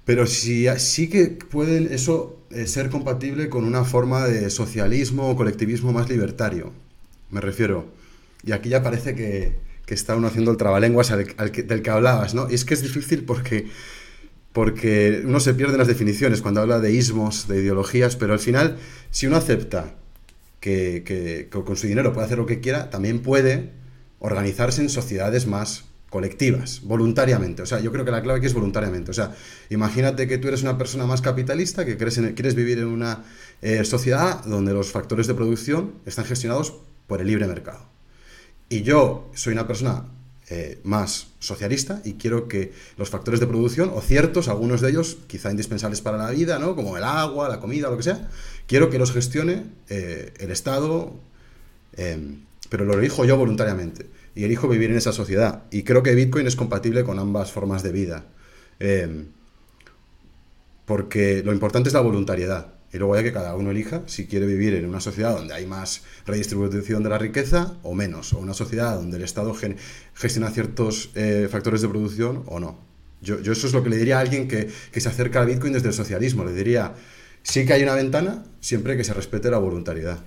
Pero 0.03 0.27
sí, 0.27 0.67
sí 0.77 1.09
que 1.09 1.27
puede 1.27 1.95
eso 1.95 2.37
eh, 2.51 2.67
ser 2.67 2.89
compatible 2.89 3.49
con 3.49 3.63
una 3.63 3.85
forma 3.85 4.25
de 4.25 4.49
socialismo 4.49 5.29
o 5.29 5.35
colectivismo 5.37 5.93
más 5.93 6.09
libertario 6.09 6.73
me 7.29 7.41
refiero. 7.41 7.85
Y 8.43 8.51
aquí 8.51 8.69
ya 8.69 8.83
parece 8.83 9.15
que, 9.15 9.53
está 9.87 10.15
uno 10.15 10.27
haciendo 10.27 10.51
el 10.51 10.57
trabalenguas 10.57 11.11
al, 11.11 11.25
del 11.25 11.81
que 11.81 11.89
hablabas, 11.89 12.33
¿no? 12.33 12.49
Y 12.49 12.55
es 12.55 12.65
que 12.65 12.73
es 12.73 12.81
difícil 12.81 13.23
porque, 13.23 13.67
porque 14.53 15.21
uno 15.25 15.39
se 15.39 15.53
pierde 15.53 15.73
en 15.73 15.79
las 15.79 15.87
definiciones 15.87 16.41
cuando 16.41 16.61
habla 16.61 16.79
de 16.79 16.91
ismos, 16.91 17.47
de 17.47 17.61
ideologías, 17.61 18.15
pero 18.15 18.33
al 18.33 18.39
final, 18.39 18.77
si 19.11 19.27
uno 19.27 19.37
acepta 19.37 19.95
que, 20.59 21.47
con 21.51 21.75
su 21.75 21.87
dinero 21.87 22.13
puede 22.13 22.25
hacer 22.25 22.37
lo 22.37 22.45
que 22.45 22.59
quiera, 22.59 22.89
también 22.89 23.19
puede 23.19 23.71
organizarse 24.19 24.81
en 24.81 24.89
sociedades 24.89 25.45
más 25.45 25.85
colectivas, 26.09 26.81
voluntariamente. 26.83 27.61
O 27.61 27.65
sea, 27.65 27.79
yo 27.79 27.91
creo 27.91 28.05
que 28.05 28.11
la 28.11 28.21
clave 28.21 28.39
aquí 28.39 28.47
es 28.47 28.53
voluntariamente. 28.53 29.11
O 29.11 29.13
sea, 29.13 29.35
imagínate 29.69 30.27
que 30.27 30.37
tú 30.37 30.47
eres 30.47 30.63
una 30.63 30.77
persona 30.77 31.05
más 31.05 31.21
capitalista, 31.21 31.85
que 31.85 31.97
crees 31.97 32.19
quieres 32.35 32.55
vivir 32.55 32.79
en 32.79 32.87
una 32.87 33.23
eh, 33.61 33.83
sociedad 33.83 34.43
donde 34.45 34.73
los 34.73 34.91
factores 34.91 35.27
de 35.27 35.33
producción 35.33 35.95
están 36.05 36.25
gestionados 36.25 36.75
por 37.07 37.21
el 37.21 37.27
libre 37.27 37.47
mercado. 37.47 37.85
Y 38.69 38.81
yo 38.81 39.29
soy 39.33 39.53
una 39.53 39.67
persona 39.67 40.05
eh, 40.47 40.79
más 40.83 41.29
socialista 41.39 42.01
y 42.03 42.13
quiero 42.13 42.47
que 42.47 42.71
los 42.97 43.09
factores 43.09 43.39
de 43.39 43.47
producción, 43.47 43.91
o 43.93 44.01
ciertos, 44.01 44.47
algunos 44.47 44.79
de 44.79 44.91
ellos 44.91 45.17
quizá 45.25 45.49
indispensables 45.49 46.01
para 46.01 46.17
la 46.17 46.29
vida, 46.29 46.59
¿no? 46.59 46.75
como 46.75 46.97
el 46.97 47.03
agua, 47.03 47.49
la 47.49 47.59
comida, 47.59 47.89
lo 47.89 47.97
que 47.97 48.03
sea, 48.03 48.29
quiero 48.67 48.91
que 48.91 48.99
los 48.99 49.11
gestione 49.11 49.63
eh, 49.89 50.33
el 50.39 50.51
Estado, 50.51 51.13
em, 51.97 52.41
pero 52.69 52.85
lo 52.85 52.99
elijo 52.99 53.25
yo 53.25 53.37
voluntariamente. 53.37 54.07
y 54.37 54.43
elijo 54.43 54.67
vivir 54.67 54.91
en 54.91 54.97
esa 54.97 55.13
sociedad. 55.13 55.63
Y 55.71 55.83
creo 55.83 56.03
que 56.03 56.13
Bitcoin 56.13 56.45
es 56.45 56.57
compatible 56.57 57.05
con 57.05 57.19
ambas 57.19 57.53
formas 57.53 57.83
de 57.83 57.93
vida. 57.93 58.25
Em, 58.79 59.27
porque 60.85 61.41
lo 61.43 61.53
importante 61.53 61.89
es 61.89 61.93
la 61.93 62.01
voluntariedad. 62.01 62.74
Y 62.95 62.97
luego 62.97 63.13
hay 63.13 63.25
que 63.25 63.33
cada 63.33 63.53
uno 63.57 63.71
elija 63.71 64.03
si 64.05 64.25
quiere 64.25 64.45
vivir 64.45 64.73
en 64.73 64.85
una 64.85 65.01
sociedad 65.01 65.35
donde 65.35 65.53
hay 65.53 65.65
más 65.65 66.03
redistribución 66.25 67.03
de 67.03 67.09
la 67.09 67.17
riqueza 67.17 67.73
o 67.83 67.93
menos, 67.93 68.31
o 68.31 68.39
una 68.39 68.53
sociedad 68.53 68.95
donde 68.95 69.17
el 69.17 69.23
Estado 69.23 69.53
gestiona 70.13 70.49
ciertos 70.49 71.09
eh, 71.13 71.49
factores 71.51 71.81
de 71.81 71.89
producción 71.89 72.43
o 72.45 72.61
no. 72.61 72.79
Yo, 73.19 73.35
eso 73.39 73.67
es 73.67 73.73
lo 73.73 73.83
que 73.83 73.89
le 73.89 73.97
diría 73.97 74.19
a 74.19 74.21
alguien 74.21 74.47
que, 74.47 74.69
que 74.93 75.01
se 75.01 75.09
acerca 75.09 75.41
al 75.41 75.47
Bitcoin 75.47 75.73
desde 75.73 75.89
el 75.89 75.93
socialismo. 75.93 76.45
Le 76.45 76.53
diría, 76.53 76.93
sí 77.43 77.65
que 77.65 77.73
hay 77.73 77.83
una 77.83 77.95
ventana 77.95 78.45
siempre 78.61 78.95
que 78.95 79.03
se 79.03 79.13
respete 79.13 79.51
la 79.51 79.57
voluntariedad. 79.57 80.19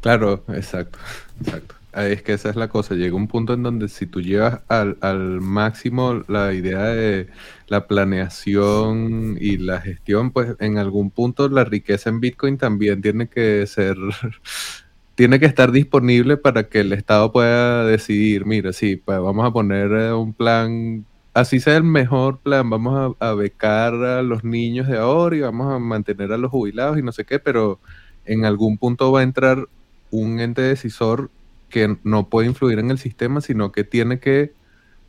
Claro, 0.00 0.44
exacto, 0.46 1.00
exacto. 1.40 1.74
Es 1.92 2.22
que 2.22 2.32
esa 2.32 2.48
es 2.48 2.56
la 2.56 2.68
cosa. 2.68 2.94
Llega 2.94 3.14
un 3.14 3.28
punto 3.28 3.52
en 3.52 3.62
donde 3.62 3.88
si 3.88 4.06
tú 4.06 4.22
llevas 4.22 4.62
al, 4.68 5.40
máximo 5.42 6.22
la 6.26 6.54
idea 6.54 6.84
de 6.84 7.28
la 7.68 7.86
planeación 7.86 9.36
y 9.38 9.58
la 9.58 9.80
gestión, 9.80 10.30
pues 10.30 10.56
en 10.60 10.78
algún 10.78 11.10
punto 11.10 11.48
la 11.48 11.64
riqueza 11.64 12.08
en 12.08 12.20
Bitcoin 12.20 12.56
también 12.56 13.02
tiene 13.02 13.28
que 13.28 13.66
ser, 13.66 13.96
tiene 15.14 15.38
que 15.38 15.46
estar 15.46 15.70
disponible 15.70 16.38
para 16.38 16.68
que 16.68 16.80
el 16.80 16.92
Estado 16.94 17.30
pueda 17.30 17.84
decidir, 17.84 18.46
mira, 18.46 18.72
sí, 18.72 18.96
pues 18.96 19.20
vamos 19.20 19.46
a 19.46 19.52
poner 19.52 19.92
eh, 19.92 20.12
un 20.14 20.32
plan, 20.32 21.04
así 21.34 21.60
sea 21.60 21.76
el 21.76 21.84
mejor 21.84 22.38
plan, 22.38 22.70
vamos 22.70 23.16
a, 23.20 23.28
a 23.30 23.34
becar 23.34 23.94
a 23.94 24.22
los 24.22 24.44
niños 24.44 24.88
de 24.88 24.98
ahora 24.98 25.36
y 25.36 25.40
vamos 25.40 25.72
a 25.72 25.78
mantener 25.78 26.32
a 26.32 26.38
los 26.38 26.50
jubilados 26.50 26.98
y 26.98 27.02
no 27.02 27.12
sé 27.12 27.24
qué, 27.26 27.38
pero 27.38 27.80
en 28.24 28.44
algún 28.46 28.78
punto 28.78 29.12
va 29.12 29.20
a 29.20 29.24
entrar 29.24 29.68
un 30.10 30.40
ente 30.40 30.62
decisor 30.62 31.30
que 31.72 31.96
no 32.04 32.28
puede 32.28 32.46
influir 32.48 32.78
en 32.78 32.90
el 32.92 32.98
sistema, 32.98 33.40
sino 33.40 33.72
que 33.72 33.82
tiene 33.82 34.20
que 34.20 34.52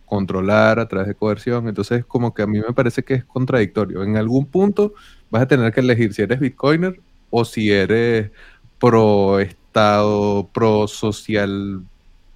controlar 0.05 0.79
a 0.79 0.87
través 0.87 1.09
de 1.09 1.15
coerción. 1.15 1.67
Entonces, 1.67 2.05
como 2.05 2.33
que 2.33 2.41
a 2.41 2.47
mí 2.47 2.59
me 2.59 2.73
parece 2.73 3.03
que 3.03 3.15
es 3.15 3.25
contradictorio. 3.25 4.03
En 4.03 4.17
algún 4.17 4.45
punto 4.47 4.93
vas 5.29 5.43
a 5.43 5.47
tener 5.47 5.73
que 5.73 5.81
elegir 5.81 6.13
si 6.13 6.21
eres 6.23 6.39
bitcoiner 6.39 6.99
o 7.29 7.45
si 7.45 7.71
eres 7.71 8.31
pro 8.79 9.39
Estado, 9.39 10.49
pro 10.53 10.87
social 10.87 11.83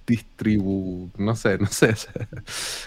distribu... 0.08 1.10
no 1.18 1.36
sé, 1.36 1.58
no 1.58 1.66
sé. 1.66 1.94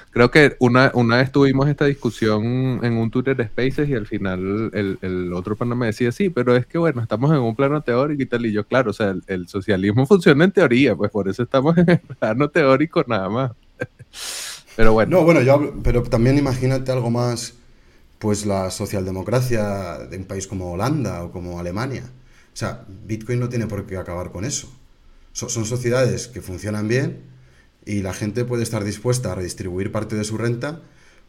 Creo 0.09 0.31
que 0.31 0.55
una, 0.59 0.91
una 0.93 1.17
vez 1.17 1.31
tuvimos 1.31 1.69
esta 1.69 1.85
discusión 1.85 2.79
en 2.83 2.93
un 2.93 3.11
Twitter 3.11 3.47
Spaces 3.47 3.87
y 3.87 3.93
al 3.93 4.07
final 4.07 4.71
el, 4.73 4.97
el 5.01 5.31
otro 5.31 5.55
pana 5.55 5.75
me 5.75 5.85
decía, 5.85 6.11
sí, 6.11 6.29
pero 6.29 6.55
es 6.55 6.65
que 6.65 6.77
bueno, 6.77 7.01
estamos 7.01 7.31
en 7.31 7.37
un 7.37 7.55
plano 7.55 7.81
teórico 7.81 8.21
y 8.23 8.25
tal, 8.25 8.45
y 8.45 8.51
yo, 8.51 8.65
claro, 8.65 8.89
o 8.89 8.93
sea, 8.93 9.15
el, 9.27 9.47
socialismo 9.47 10.05
funciona 10.07 10.43
en 10.43 10.51
teoría, 10.51 10.95
pues 10.95 11.11
por 11.11 11.29
eso 11.29 11.43
estamos 11.43 11.77
en 11.77 11.89
el 11.89 11.99
plano 11.99 12.49
teórico 12.49 13.05
nada 13.07 13.29
más. 13.29 13.51
Pero 14.75 14.93
bueno. 14.93 15.17
No, 15.17 15.23
bueno, 15.23 15.41
yo 15.41 15.73
pero 15.83 16.01
también 16.03 16.37
imagínate 16.37 16.91
algo 16.91 17.09
más, 17.09 17.53
pues 18.19 18.45
la 18.45 18.71
socialdemocracia 18.71 19.99
de 20.09 20.17
un 20.17 20.25
país 20.25 20.47
como 20.47 20.71
Holanda 20.71 21.23
o 21.23 21.31
como 21.31 21.59
Alemania. 21.59 22.03
O 22.53 22.57
sea, 22.57 22.85
Bitcoin 23.05 23.39
no 23.39 23.49
tiene 23.49 23.67
por 23.67 23.85
qué 23.85 23.97
acabar 23.97 24.31
con 24.31 24.43
eso 24.43 24.69
son 25.33 25.65
sociedades 25.65 26.27
que 26.27 26.41
funcionan 26.41 26.87
bien 26.87 27.31
y 27.85 28.01
la 28.01 28.13
gente 28.13 28.45
puede 28.45 28.63
estar 28.63 28.83
dispuesta 28.83 29.31
a 29.31 29.35
redistribuir 29.35 29.91
parte 29.91 30.15
de 30.15 30.23
su 30.23 30.37
renta 30.37 30.81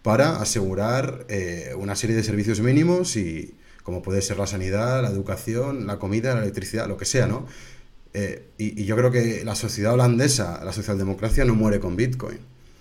para 0.03 0.41
asegurar 0.41 1.25
eh, 1.29 1.75
una 1.79 1.97
serie 1.97 2.17
de 2.17 2.23
servicios 2.23 2.61
mínimos 2.61 3.17
y 3.17 3.55
como 3.83 4.03
puede 4.03 4.23
ser 4.23 4.39
la 4.39 4.47
sanidad, 4.47 5.03
la 5.03 5.09
educación, 5.09 5.87
la 5.87 5.99
comida, 5.99 6.35
la 6.35 6.43
electricidad, 6.43 6.89
lo 6.89 6.97
que 6.97 7.05
sea, 7.05 7.27
¿no? 7.27 7.47
Eh, 8.15 8.49
y, 8.59 8.85
yo 8.85 8.97
creo 8.97 9.11
que 9.11 9.45
la 9.45 9.55
sociedad 9.55 9.95
holandesa, 9.95 10.63
la 10.65 10.73
socialdemocracia 10.73 11.45
no 11.45 11.55
muere 11.55 11.81
con 11.81 11.97
Bitcoin, 11.97 12.39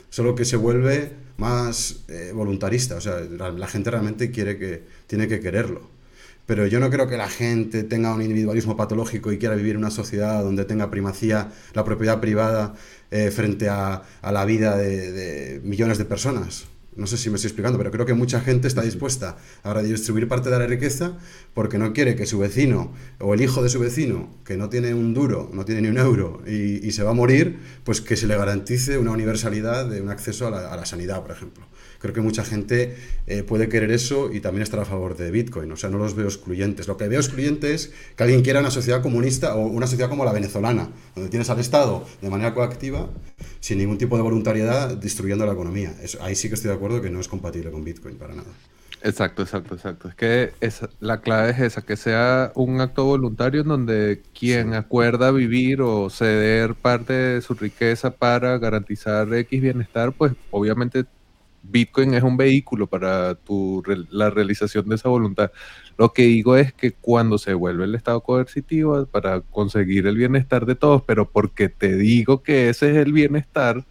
solo 0.09 0.35
que 0.35 0.45
se 0.45 0.57
vuelve 0.57 1.13
más 1.37 2.03
eh, 2.09 2.31
voluntarista, 2.35 2.95
o 2.95 3.01
sea, 3.01 3.19
la, 3.21 3.67
gente 3.67 3.89
realmente 3.89 4.29
quiere 4.29 4.57
que, 4.57 4.83
tiene 5.07 5.27
que 5.27 5.39
quererlo 5.39 5.89
pero 6.45 6.67
yo 6.67 6.79
no 6.79 6.89
creo 6.89 7.07
que 7.07 7.17
la 7.17 7.29
gente 7.29 7.83
tenga 7.83 8.13
un 8.13 8.21
individualismo 8.21 8.75
patológico 8.75 9.31
y 9.31 9.37
quiera 9.37 9.55
vivir 9.55 9.71
en 9.71 9.77
una 9.77 9.91
sociedad 9.91 10.43
donde 10.43 10.65
tenga 10.65 10.89
primacía 10.89 11.51
la 11.73 11.83
propiedad 11.83 12.19
privada 12.19 12.73
eh, 13.11 13.31
frente 13.31 13.69
a, 13.69 14.03
la 14.23 14.45
vida 14.45 14.77
de, 14.77 15.61
millones 15.63 15.97
de 15.97 16.05
personas. 16.05 16.65
No 16.95 17.07
sé 17.07 17.17
si 17.17 17.29
me 17.29 17.35
estoy 17.35 17.47
explicando, 17.47 17.77
pero 17.77 17.89
creo 17.89 18.05
que 18.05 18.13
mucha 18.13 18.41
gente 18.41 18.67
está 18.67 18.81
dispuesta 18.81 19.37
a 19.63 19.73
redistribuir 19.73 20.27
parte 20.27 20.49
de 20.49 20.59
la 20.59 20.67
riqueza 20.67 21.17
porque 21.53 21.77
no 21.77 21.93
quiere 21.93 22.15
que 22.15 22.25
su 22.25 22.37
vecino 22.37 22.91
o 23.19 23.33
el 23.33 23.41
hijo 23.41 23.63
de 23.63 23.69
su 23.69 23.79
vecino, 23.79 24.29
que 24.43 24.57
no 24.57 24.67
tiene 24.67 24.93
un 24.93 25.13
duro, 25.13 25.49
no 25.53 25.63
tiene 25.63 25.83
ni 25.83 25.87
un 25.87 25.97
euro 25.97 26.41
y, 26.45 26.91
se 26.91 27.03
va 27.03 27.11
a 27.11 27.13
morir, 27.13 27.59
pues 27.85 28.01
que 28.01 28.17
se 28.17 28.27
le 28.27 28.35
garantice 28.35 28.97
una 28.97 29.11
universalidad 29.11 29.85
de 29.85 30.01
un 30.01 30.09
acceso 30.09 30.47
a 30.47 30.75
la 30.75 30.85
sanidad, 30.85 31.21
por 31.21 31.31
ejemplo 31.31 31.65
creo 32.01 32.13
que 32.13 32.21
mucha 32.21 32.43
gente 32.43 32.95
eh, 33.27 33.43
puede 33.43 33.69
querer 33.69 33.91
eso 33.91 34.33
y 34.33 34.39
también 34.39 34.63
estar 34.63 34.79
a 34.79 34.85
favor 34.85 35.15
de 35.15 35.31
Bitcoin. 35.31 35.71
O 35.71 35.77
sea, 35.77 35.89
no 35.89 35.97
los 35.97 36.15
veo 36.15 36.25
excluyentes. 36.25 36.87
Lo 36.87 36.97
que 36.97 37.07
veo 37.07 37.19
excluyente 37.19 37.73
es 37.73 37.93
que 38.15 38.23
alguien 38.23 38.41
quiera 38.41 38.59
una 38.59 38.71
sociedad 38.71 39.01
comunista 39.01 39.55
o 39.55 39.67
una 39.67 39.87
sociedad 39.87 40.09
como 40.09 40.25
la 40.25 40.33
venezolana, 40.33 40.89
donde 41.15 41.29
tienes 41.29 41.49
al 41.49 41.59
Estado 41.59 42.05
de 42.21 42.29
manera 42.29 42.53
coactiva, 42.53 43.09
sin 43.59 43.77
ningún 43.77 43.97
tipo 43.97 44.17
de 44.17 44.23
voluntariedad, 44.23 44.97
destruyendo 44.97 45.45
la 45.45 45.53
economía. 45.53 45.93
ahí 46.21 46.35
sí 46.35 46.49
que 46.49 46.55
estoy 46.55 46.69
de 46.69 46.75
acuerdo 46.75 47.01
que 47.01 47.09
no 47.09 47.19
es 47.19 47.27
compatible 47.27 47.71
con 47.71 47.83
Bitcoin 47.83 48.15
para 48.15 48.33
nada. 48.33 48.49
Exacto, 49.03 49.41
exacto, 49.41 49.75
exacto. 49.75 50.09
Es 50.09 50.15
que 50.15 50.51
la 50.99 51.21
clave 51.21 51.51
es 51.51 51.59
esa, 51.59 51.81
que 51.81 51.97
sea 51.97 52.51
un 52.53 52.81
acto 52.81 53.05
voluntario 53.05 53.61
en 53.61 53.67
donde 53.67 54.21
quien 54.37 54.75
acuerda 54.75 55.31
vivir 55.31 55.81
o 55.81 56.09
ceder 56.11 56.75
parte 56.75 57.13
de 57.13 57.41
su 57.41 57.55
riqueza 57.55 58.11
para 58.11 58.59
garantizar 58.59 59.33
X 59.33 59.59
bienestar, 59.59 60.11
pues 60.13 60.33
obviamente 60.51 61.05
Bitcoin 61.63 62.13
es 62.13 62.23
un 62.23 62.37
vehículo 62.37 62.87
para 62.87 63.35
tu, 63.35 63.83
la 64.09 64.29
realización 64.29 64.89
de 64.89 64.95
esa 64.95 65.09
voluntad. 65.09 65.51
Lo 65.97 66.13
que 66.13 66.23
digo 66.23 66.57
es 66.57 66.73
que 66.73 66.91
cuando 66.91 67.37
se 67.37 67.53
vuelve 67.53 67.85
el 67.85 67.95
estado 67.95 68.21
coercitivo 68.21 69.05
para 69.05 69.41
conseguir 69.41 70.07
el 70.07 70.17
bienestar 70.17 70.65
de 70.65 70.75
todos, 70.75 71.03
pero 71.03 71.29
porque 71.29 71.69
te 71.69 71.95
digo 71.95 72.43
que 72.43 72.69
ese 72.69 72.91
es 72.91 72.97
el 72.97 73.13
bienestar, 73.13 73.85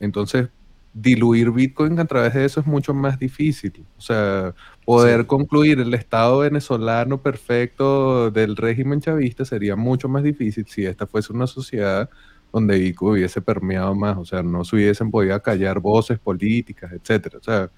entonces 0.00 0.48
diluir 0.96 1.50
Bitcoin 1.50 1.98
a 2.00 2.06
través 2.06 2.32
de 2.32 2.46
eso 2.46 2.60
es 2.60 2.66
mucho 2.66 2.94
más 2.94 3.18
difícil. 3.18 3.84
O 3.98 4.00
sea, 4.00 4.54
poder 4.86 5.26
concluir 5.26 5.78
el 5.80 5.92
estado 5.92 6.38
venezolano 6.38 7.20
perfecto 7.20 8.30
del 8.30 8.56
régimen 8.56 9.02
chavista 9.02 9.44
sería 9.44 9.76
mucho 9.76 10.08
más 10.08 10.22
difícil 10.22 10.66
si 10.66 10.86
esta 10.86 11.06
fuese 11.06 11.34
una 11.34 11.46
sociedad 11.46 12.08
donde 12.52 12.78
Ico 12.78 13.10
hubiese 13.10 13.40
permeado 13.40 13.94
más, 13.94 14.16
o 14.16 14.24
sea, 14.24 14.42
no 14.42 14.64
se 14.64 14.76
hubiesen 14.76 15.10
podido 15.10 15.40
callar 15.42 15.80
voces 15.80 16.18
políticas, 16.18 16.92
etcétera. 16.92 17.38
O 17.38 17.42
sea, 17.42 17.70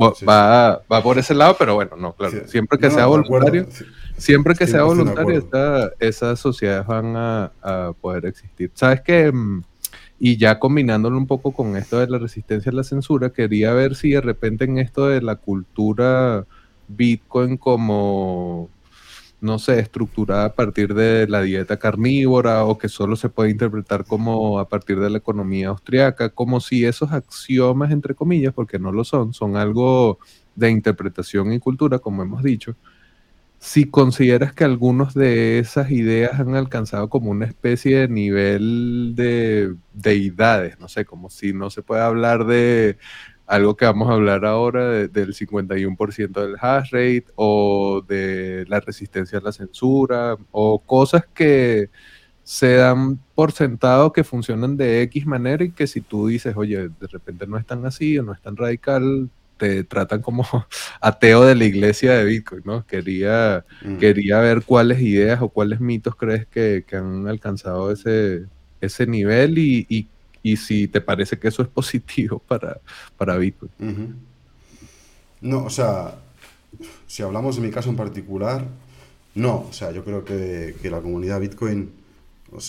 va, 0.00 0.82
va, 0.90 1.02
por 1.02 1.18
ese 1.18 1.34
lado, 1.34 1.56
pero 1.58 1.74
bueno, 1.74 1.96
no, 1.96 2.12
claro, 2.14 2.46
siempre 2.46 2.78
que 2.78 2.90
sea 2.90 3.06
voluntario, 3.06 3.66
siempre 4.16 4.54
que 4.54 4.66
sea 4.66 4.82
voluntario, 4.84 5.48
esas 5.98 6.38
sociedades 6.38 6.86
van 6.86 7.16
a, 7.16 7.52
a, 7.62 7.92
poder 8.00 8.26
existir. 8.26 8.70
¿Sabes 8.74 9.00
qué? 9.00 9.30
Mm, 9.32 9.62
y 10.18 10.36
ya 10.36 10.58
combinándolo 10.58 11.16
un 11.18 11.26
poco 11.26 11.52
con 11.52 11.76
esto 11.76 11.98
de 11.98 12.08
la 12.08 12.18
resistencia 12.18 12.70
a 12.70 12.74
la 12.74 12.84
censura, 12.84 13.30
quería 13.30 13.72
ver 13.72 13.94
si 13.94 14.10
de 14.10 14.20
repente 14.20 14.64
en 14.64 14.78
esto 14.78 15.08
de 15.08 15.20
la 15.20 15.36
cultura 15.36 16.46
Bitcoin 16.88 17.56
como 17.56 18.70
no 19.44 19.58
sé, 19.58 19.78
estructurada 19.78 20.46
a 20.46 20.54
partir 20.54 20.94
de 20.94 21.28
la 21.28 21.42
dieta 21.42 21.78
carnívora 21.78 22.64
o 22.64 22.78
que 22.78 22.88
solo 22.88 23.14
se 23.16 23.28
puede 23.28 23.50
interpretar 23.50 24.04
como 24.04 24.58
a 24.58 24.68
partir 24.68 24.98
de 24.98 25.10
la 25.10 25.18
economía 25.18 25.68
austriaca, 25.68 26.30
como 26.30 26.60
si 26.60 26.84
esos 26.84 27.12
axiomas, 27.12 27.92
entre 27.92 28.14
comillas, 28.14 28.54
porque 28.54 28.78
no 28.78 28.90
lo 28.90 29.04
son, 29.04 29.34
son 29.34 29.56
algo 29.56 30.18
de 30.56 30.70
interpretación 30.70 31.52
y 31.52 31.60
cultura, 31.60 31.98
como 31.98 32.22
hemos 32.22 32.42
dicho, 32.42 32.74
si 33.58 33.86
consideras 33.86 34.52
que 34.52 34.64
algunos 34.64 35.14
de 35.14 35.58
esas 35.58 35.90
ideas 35.90 36.38
han 36.38 36.54
alcanzado 36.54 37.08
como 37.08 37.30
una 37.30 37.46
especie 37.46 38.00
de 38.00 38.08
nivel 38.08 39.14
de 39.16 39.74
deidades, 39.94 40.78
no 40.80 40.88
sé, 40.88 41.04
como 41.04 41.30
si 41.30 41.52
no 41.54 41.70
se 41.70 41.82
puede 41.82 42.02
hablar 42.02 42.46
de 42.46 42.98
algo 43.46 43.76
que 43.76 43.84
vamos 43.84 44.08
a 44.08 44.14
hablar 44.14 44.44
ahora 44.44 45.06
del 45.08 45.34
51% 45.34 46.32
del 46.32 46.56
hash 46.60 46.90
rate 46.90 47.26
o 47.36 48.02
de 48.06 48.64
la 48.68 48.80
resistencia 48.80 49.38
a 49.38 49.42
la 49.42 49.52
censura 49.52 50.36
o 50.50 50.78
cosas 50.78 51.26
que 51.34 51.90
se 52.42 52.74
dan 52.76 53.18
por 53.34 53.52
sentado 53.52 54.12
que 54.12 54.24
funcionan 54.24 54.76
de 54.76 55.02
X 55.02 55.26
manera 55.26 55.64
y 55.64 55.72
que 55.72 55.86
si 55.86 56.00
tú 56.00 56.26
dices, 56.28 56.54
oye, 56.56 56.88
de 56.88 57.06
repente 57.10 57.46
no 57.46 57.56
es 57.58 57.66
tan 57.66 57.84
así 57.86 58.18
o 58.18 58.22
no 58.22 58.32
es 58.32 58.40
tan 58.40 58.56
radical, 58.56 59.30
te 59.56 59.84
tratan 59.84 60.20
como 60.20 60.44
ateo 61.00 61.44
de 61.44 61.54
la 61.54 61.64
iglesia 61.64 62.12
de 62.12 62.24
Bitcoin, 62.24 62.62
¿no? 62.64 62.86
Quería, 62.86 63.64
mm. 63.82 63.96
quería 63.96 64.40
ver 64.40 64.62
cuáles 64.62 65.00
ideas 65.00 65.40
o 65.42 65.48
cuáles 65.48 65.80
mitos 65.80 66.16
crees 66.16 66.46
que, 66.46 66.84
han 66.92 67.28
alcanzado 67.28 67.92
ese, 67.92 68.46
ese 68.80 69.06
nivel 69.06 69.58
y, 69.58 69.86
y 69.88 70.08
y 70.44 70.58
si 70.58 70.86
te 70.88 71.00
parece 71.00 71.38
que 71.38 71.48
eso 71.48 71.62
es 71.62 71.68
positivo 71.68 72.38
para, 72.46 72.78
para 73.16 73.36
Bitcoin. 73.38 73.70
No, 75.40 75.64
o 75.64 75.70
sea, 75.70 76.14
si 77.08 77.22
hablamos 77.22 77.56
de 77.56 77.62
mi 77.62 77.70
caso 77.70 77.88
en 77.90 77.96
particular, 77.96 78.66
no, 79.34 79.66
o 79.68 79.72
sea, 79.72 79.90
yo 79.90 80.04
creo 80.04 80.24
que, 80.24 80.76
la 80.84 81.00
comunidad 81.00 81.40
Bitcoin, 81.40 81.90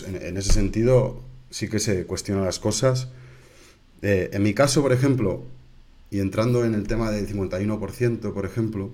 en, 0.07 0.37
ese 0.37 0.53
sentido, 0.53 1.21
sí 1.49 1.67
que 1.67 1.79
se 1.79 2.05
cuestiona 2.05 2.43
las 2.43 2.59
cosas. 2.59 3.09
Eh, 4.01 4.29
en 4.31 4.41
mi 4.41 4.53
caso, 4.53 4.81
por 4.81 4.93
ejemplo, 4.93 5.43
y 6.09 6.19
entrando 6.19 6.63
en 6.63 6.75
el 6.75 6.87
tema 6.87 7.11
del 7.11 7.27
51%, 7.27 8.33
por 8.33 8.45
ejemplo, 8.45 8.89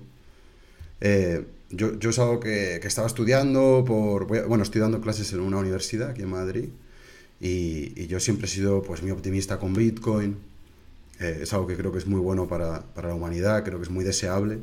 eh, 1.00 1.44
yo, 1.70 1.98
yo, 2.00 2.10
es 2.10 2.18
algo 2.18 2.40
que, 2.40 2.80
que, 2.82 2.88
estaba 2.88 3.06
estudiando, 3.06 3.84
por, 3.86 4.26
bueno, 4.26 4.64
estoy 4.64 4.80
dando 4.80 5.00
clases 5.00 5.32
en 5.32 5.40
una 5.40 5.58
universidad 5.58 6.10
aquí 6.10 6.22
en 6.22 6.30
Madrid, 6.30 6.68
y, 7.42 8.00
y 8.00 8.06
yo 8.06 8.20
siempre 8.20 8.46
he 8.46 8.48
sido 8.48 8.82
pues 8.82 9.02
muy 9.02 9.10
optimista 9.10 9.58
con 9.58 9.74
Bitcoin, 9.74 10.36
eh, 11.18 11.40
es 11.42 11.52
algo 11.52 11.66
que 11.66 11.76
creo 11.76 11.90
que 11.90 11.98
es 11.98 12.06
muy 12.06 12.20
bueno 12.20 12.46
para, 12.46 12.82
para, 12.94 13.08
la 13.08 13.14
humanidad, 13.14 13.64
creo 13.64 13.78
que 13.78 13.84
es 13.84 13.90
muy 13.90 14.04
deseable, 14.04 14.60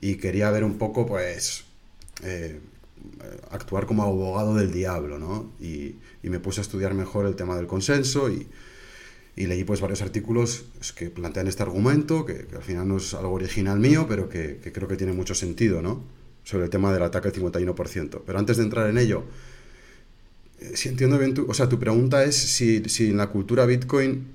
y 0.00 0.14
quería 0.14 0.50
ver 0.52 0.62
un 0.62 0.78
poco, 0.78 1.04
pues, 1.04 1.64
eh, 2.22 2.60
actuar 3.50 3.86
como 3.86 4.04
abogado 4.04 4.54
del 4.54 4.72
diablo, 4.72 5.18
¿no? 5.18 5.52
Y, 5.60 5.96
y, 6.22 6.30
me 6.30 6.38
puse 6.38 6.60
a 6.60 6.62
estudiar 6.62 6.94
mejor 6.94 7.26
el 7.26 7.34
tema 7.34 7.56
del 7.56 7.66
consenso 7.66 8.30
y, 8.30 8.46
y 9.34 9.46
leí 9.46 9.64
pues 9.64 9.80
varios 9.80 10.00
artículos 10.00 10.66
que 10.94 11.10
plantean 11.10 11.48
este 11.48 11.64
argumento, 11.64 12.24
que, 12.24 12.46
que, 12.46 12.56
al 12.56 12.62
final 12.62 12.86
no 12.86 12.98
es 12.98 13.14
algo 13.14 13.32
original 13.32 13.80
mío, 13.80 14.06
pero 14.08 14.28
que, 14.28 14.58
que, 14.62 14.70
creo 14.70 14.86
que 14.86 14.96
tiene 14.96 15.12
mucho 15.12 15.34
sentido, 15.34 15.82
¿no? 15.82 16.04
Sobre 16.44 16.64
el 16.64 16.70
tema 16.70 16.92
del 16.92 17.02
ataque 17.02 17.28
al 17.28 17.34
51%. 17.34 18.22
Pero 18.24 18.38
antes 18.38 18.58
de 18.58 18.62
entrar 18.62 18.88
en 18.88 18.98
ello, 18.98 19.24
si 20.74 20.88
entiendo 20.88 21.18
bien 21.18 21.34
tu, 21.34 21.46
o 21.48 21.54
sea, 21.54 21.68
tu 21.68 21.78
pregunta 21.78 22.24
es 22.24 22.36
si, 22.36 22.82
si 22.88 23.10
en 23.10 23.16
la 23.16 23.28
cultura 23.28 23.66
Bitcoin 23.66 24.26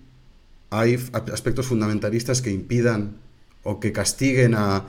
hay 0.70 1.00
aspectos 1.32 1.68
fundamentalistas 1.68 2.42
que 2.42 2.52
impidan 2.52 3.18
o 3.64 3.80
que 3.80 3.92
castiguen 3.92 4.56
a, 4.56 4.86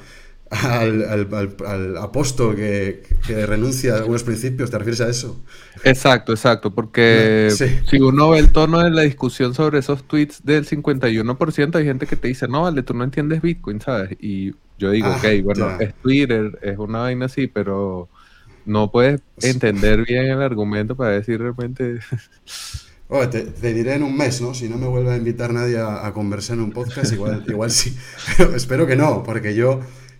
al, 0.50 1.04
al, 1.04 1.56
al, 1.66 1.96
apóstol 1.96 2.54
que, 2.56 3.02
que, 3.26 3.46
renuncia 3.46 3.94
a 3.94 3.96
algunos 3.98 4.22
principios, 4.22 4.70
¿te 4.70 4.78
refieres 4.78 5.00
a 5.00 5.08
eso? 5.08 5.40
Exacto, 5.84 6.32
exacto, 6.32 6.74
porque 6.74 7.48
sí. 7.50 7.66
si 7.88 7.98
uno 7.98 8.30
ve 8.30 8.38
el 8.38 8.52
tono 8.52 8.80
de 8.80 8.90
la 8.90 9.02
discusión 9.02 9.54
sobre 9.54 9.78
esos 9.78 10.04
tweets 10.04 10.44
del 10.44 10.66
51%, 10.66 11.74
hay 11.74 11.84
gente 11.84 12.06
que 12.06 12.16
te 12.16 12.28
dice, 12.28 12.48
no, 12.48 12.62
vale, 12.62 12.82
tú 12.82 12.94
no 12.94 13.04
entiendes 13.04 13.42
Bitcoin, 13.42 13.80
¿sabes? 13.80 14.16
Y 14.20 14.52
yo 14.78 14.90
digo, 14.90 15.08
ah, 15.08 15.16
ok, 15.18 15.42
bueno, 15.42 15.68
ya. 15.78 15.86
es 15.86 15.94
Twitter, 15.94 16.58
es 16.62 16.78
una 16.78 17.00
vaina 17.00 17.26
así, 17.26 17.46
pero 17.46 18.08
no 18.66 18.90
puedes 18.90 19.22
entender 19.42 20.04
bien 20.04 20.26
el 20.26 20.42
argumento 20.42 20.96
para 20.96 21.12
decir 21.12 21.40
realmente... 21.40 22.00
Oh, 23.08 23.28
te, 23.28 23.42
te, 23.42 23.72
diré 23.72 23.94
en 23.94 24.02
un 24.02 24.16
mes, 24.16 24.40
¿no? 24.40 24.52
Si 24.52 24.68
no 24.68 24.78
me 24.78 24.88
vuelve 24.88 25.12
a 25.12 25.16
invitar 25.16 25.52
nadie 25.52 25.78
a, 25.78 26.04
a 26.04 26.12
conversar 26.12 26.56
en 26.56 26.64
un 26.64 26.72
podcast, 26.72 27.12
igual, 27.12 27.44
igual 27.48 27.70
sí. 27.70 27.96
Pero 28.36 28.56
espero 28.56 28.84
que 28.84 28.96
no, 28.96 29.22
porque 29.22 29.54
yo 29.54 29.78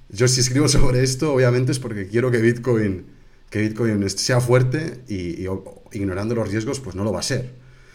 yo 0.09 0.28
si 0.28 0.40
escribo 0.40 0.68
sobre 0.68 1.02
esto, 1.02 1.32
obviamente 1.32 1.72
es 1.72 1.78
porque 1.78 2.06
quiero 2.06 2.30
que 2.30 2.38
Bitcoin, 2.38 3.06
que 3.50 3.61
Bitcoin 3.61 4.09
sea 4.11 4.40
fuerte 4.40 5.00
y, 5.09 5.44
y 5.44 5.48
ignorando 5.92 6.35
los 6.35 6.48
riesgos, 6.48 6.80
pues 6.80 6.94
no 6.94 7.04
lo 7.04 7.12
va 7.12 7.20
a 7.20 7.24
ser. 7.24 7.54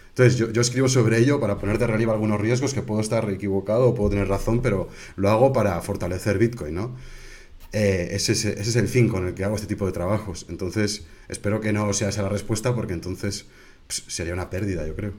Entonces 0.09 0.37
yo, 0.37 0.51
yo, 0.51 0.61
escribo 0.61 0.89
sobre 0.89 1.19
ello 1.19 1.39
para 1.39 1.57
poner 1.57 1.77
de 1.77 1.87
relieve 1.87 2.11
algunos 2.11 2.41
riesgos 2.41 2.73
que 2.73 2.81
puedo 2.81 2.99
estar 2.99 3.29
equivocado 3.29 3.87
o 3.87 3.95
puedo 3.95 4.09
tener 4.09 4.27
razón, 4.27 4.61
pero 4.61 4.89
lo 5.15 5.29
hago 5.29 5.53
para 5.53 5.79
fortalecer 5.81 6.37
Bitcoin, 6.37 6.75
¿no? 6.75 6.95
Eh, 7.73 8.09
ese, 8.11 8.33
es, 8.33 8.43
ese, 8.45 8.61
es, 8.61 8.75
el 8.75 8.87
fin 8.89 9.07
con 9.07 9.27
el 9.27 9.33
que 9.33 9.45
hago 9.45 9.55
este 9.55 9.67
tipo 9.67 9.85
de 9.85 9.91
trabajos. 9.91 10.45
Entonces 10.49 11.05
espero 11.29 11.61
que 11.61 11.71
no 11.71 11.91
sea 11.93 12.09
esa 12.09 12.23
la 12.23 12.29
respuesta 12.29 12.75
porque 12.75 12.93
entonces 12.93 13.45
pues, 13.87 14.03
sería 14.07 14.33
una 14.33 14.49
pérdida, 14.49 14.85
yo 14.85 14.95
creo. 14.95 15.13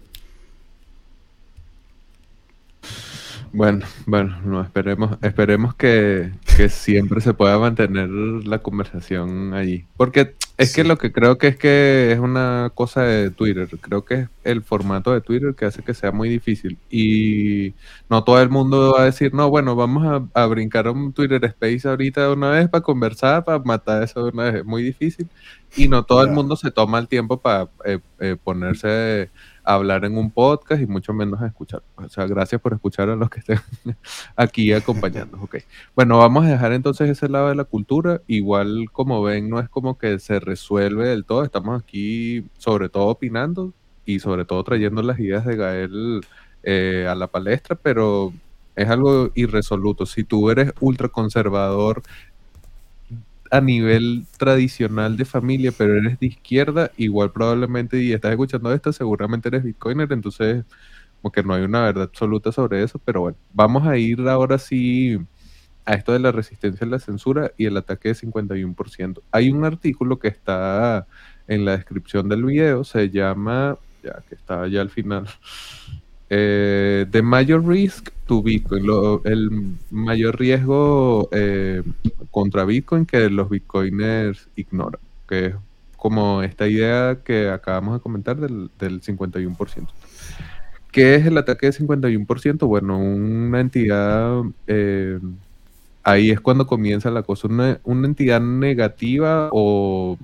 Bueno, 3.54 3.84
bueno, 4.06 4.40
no, 4.42 4.62
esperemos, 4.62 5.18
esperemos 5.20 5.74
que, 5.74 6.32
que, 6.56 6.70
siempre 6.70 7.20
se 7.20 7.34
pueda 7.34 7.58
mantener 7.58 8.08
la 8.08 8.60
conversación 8.60 9.52
allí. 9.52 9.84
Porque 9.98 10.34
es 10.58 10.70
sí. 10.70 10.76
que 10.76 10.84
lo 10.84 10.98
que 10.98 11.12
creo 11.12 11.38
que 11.38 11.48
es 11.48 11.56
que 11.56 12.12
es 12.12 12.18
una 12.18 12.70
cosa 12.74 13.02
de 13.02 13.30
Twitter. 13.30 13.68
Creo 13.80 14.04
que 14.04 14.14
es 14.14 14.28
el 14.44 14.62
formato 14.62 15.12
de 15.12 15.20
Twitter 15.20 15.54
que 15.54 15.64
hace 15.64 15.82
que 15.82 15.94
sea 15.94 16.12
muy 16.12 16.28
difícil. 16.28 16.78
Y 16.90 17.74
no 18.08 18.24
todo 18.24 18.40
el 18.40 18.48
mundo 18.50 18.94
va 18.94 19.02
a 19.02 19.04
decir, 19.06 19.34
no, 19.34 19.50
bueno, 19.50 19.74
vamos 19.76 20.04
a, 20.34 20.40
a 20.42 20.46
brincar 20.46 20.88
un 20.88 21.12
Twitter 21.12 21.44
Space 21.44 21.88
ahorita 21.88 22.22
de 22.22 22.32
una 22.32 22.50
vez 22.50 22.68
para 22.68 22.82
conversar, 22.82 23.44
para 23.44 23.58
matar 23.60 24.02
eso 24.02 24.24
de 24.24 24.30
una 24.30 24.44
vez. 24.44 24.54
Es 24.56 24.64
muy 24.64 24.82
difícil. 24.82 25.28
Y 25.76 25.88
no 25.88 26.04
todo 26.04 26.22
el 26.22 26.30
mundo 26.30 26.56
se 26.56 26.70
toma 26.70 26.98
el 26.98 27.08
tiempo 27.08 27.40
para 27.40 27.68
eh, 27.84 27.98
eh, 28.20 28.36
ponerse 28.42 29.30
hablar 29.64 30.04
en 30.04 30.16
un 30.16 30.30
podcast 30.30 30.82
y 30.82 30.86
mucho 30.86 31.12
menos 31.12 31.40
a 31.40 31.46
escuchar. 31.46 31.82
O 31.96 32.08
sea, 32.08 32.26
gracias 32.26 32.60
por 32.60 32.72
escuchar 32.72 33.08
a 33.10 33.16
los 33.16 33.30
que 33.30 33.40
estén 33.40 33.60
aquí 34.36 34.72
acompañando. 34.72 35.38
Ok. 35.40 35.56
Bueno, 35.94 36.18
vamos 36.18 36.44
a 36.44 36.48
dejar 36.48 36.72
entonces 36.72 37.10
ese 37.10 37.28
lado 37.28 37.48
de 37.48 37.54
la 37.54 37.64
cultura. 37.64 38.20
Igual, 38.26 38.86
como 38.92 39.22
ven, 39.22 39.48
no 39.48 39.60
es 39.60 39.68
como 39.68 39.98
que 39.98 40.18
se 40.18 40.40
resuelve 40.40 41.08
del 41.08 41.24
todo. 41.24 41.44
Estamos 41.44 41.80
aquí, 41.80 42.46
sobre 42.58 42.88
todo, 42.88 43.06
opinando 43.06 43.72
y 44.04 44.18
sobre 44.18 44.44
todo 44.44 44.64
trayendo 44.64 45.02
las 45.02 45.18
ideas 45.20 45.44
de 45.44 45.56
Gael 45.56 46.20
eh, 46.64 47.06
a 47.08 47.14
la 47.14 47.28
palestra, 47.28 47.76
pero 47.76 48.32
es 48.74 48.88
algo 48.88 49.30
irresoluto. 49.34 50.06
Si 50.06 50.24
tú 50.24 50.50
eres 50.50 50.72
ultraconservador 50.80 52.02
a 53.52 53.60
nivel 53.60 54.24
tradicional 54.38 55.18
de 55.18 55.26
familia, 55.26 55.72
pero 55.76 55.98
eres 55.98 56.18
de 56.18 56.26
izquierda, 56.26 56.90
igual 56.96 57.32
probablemente, 57.32 58.02
y 58.02 58.12
estás 58.14 58.30
escuchando 58.30 58.72
esto, 58.72 58.94
seguramente 58.94 59.48
eres 59.48 59.62
bitcoiner, 59.62 60.10
entonces 60.10 60.64
como 61.20 61.30
que 61.30 61.42
no 61.42 61.52
hay 61.52 61.62
una 61.62 61.82
verdad 61.82 62.04
absoluta 62.04 62.50
sobre 62.50 62.82
eso, 62.82 62.98
pero 63.04 63.20
bueno, 63.20 63.36
vamos 63.52 63.86
a 63.86 63.98
ir 63.98 64.26
ahora 64.26 64.58
sí 64.58 65.18
a 65.84 65.92
esto 65.92 66.14
de 66.14 66.20
la 66.20 66.32
resistencia 66.32 66.86
a 66.86 66.90
la 66.90 66.98
censura 66.98 67.52
y 67.58 67.66
el 67.66 67.76
ataque 67.76 68.08
de 68.08 68.14
51%. 68.14 69.20
Hay 69.30 69.50
un 69.50 69.66
artículo 69.66 70.18
que 70.18 70.28
está 70.28 71.06
en 71.46 71.66
la 71.66 71.76
descripción 71.76 72.30
del 72.30 72.44
video, 72.44 72.84
se 72.84 73.10
llama, 73.10 73.76
ya 74.02 74.22
que 74.30 74.34
está 74.34 74.66
ya 74.66 74.80
al 74.80 74.88
final, 74.88 75.28
eh, 76.34 77.04
The 77.10 77.20
Major 77.20 77.62
Risk 77.62 78.08
to 78.24 78.42
Bitcoin, 78.42 78.86
el 79.24 79.50
mayor 79.90 80.40
riesgo 80.40 81.28
eh, 81.30 81.82
contra 82.30 82.64
Bitcoin 82.64 83.04
que 83.04 83.28
los 83.28 83.50
Bitcoiners 83.50 84.48
ignoran, 84.56 84.98
que 85.28 85.46
es 85.46 85.54
como 85.98 86.42
esta 86.42 86.66
idea 86.66 87.18
que 87.22 87.50
acabamos 87.50 87.94
de 87.94 88.00
comentar 88.00 88.38
del, 88.38 88.70
del 88.78 89.02
51%. 89.02 89.88
¿Qué 90.90 91.16
es 91.16 91.26
el 91.26 91.36
ataque 91.36 91.70
del 91.70 91.86
51%? 91.86 92.66
Bueno, 92.66 92.98
una 92.98 93.60
entidad, 93.60 94.40
eh, 94.66 95.18
ahí 96.02 96.30
es 96.30 96.40
cuando 96.40 96.66
comienza 96.66 97.10
la 97.10 97.24
cosa, 97.24 97.46
una, 97.46 97.78
una 97.84 98.06
entidad 98.06 98.40
negativa 98.40 99.50
o 99.52 100.16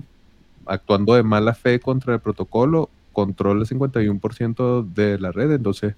actuando 0.65 1.13
de 1.13 1.21
mala 1.21 1.53
fe 1.53 1.79
contra 1.79 2.15
el 2.15 2.19
protocolo 2.19 2.89
controla 3.19 3.61
el 3.61 3.67
51% 3.67 4.93
de 4.93 5.19
la 5.19 5.33
red, 5.33 5.51
entonces 5.51 5.95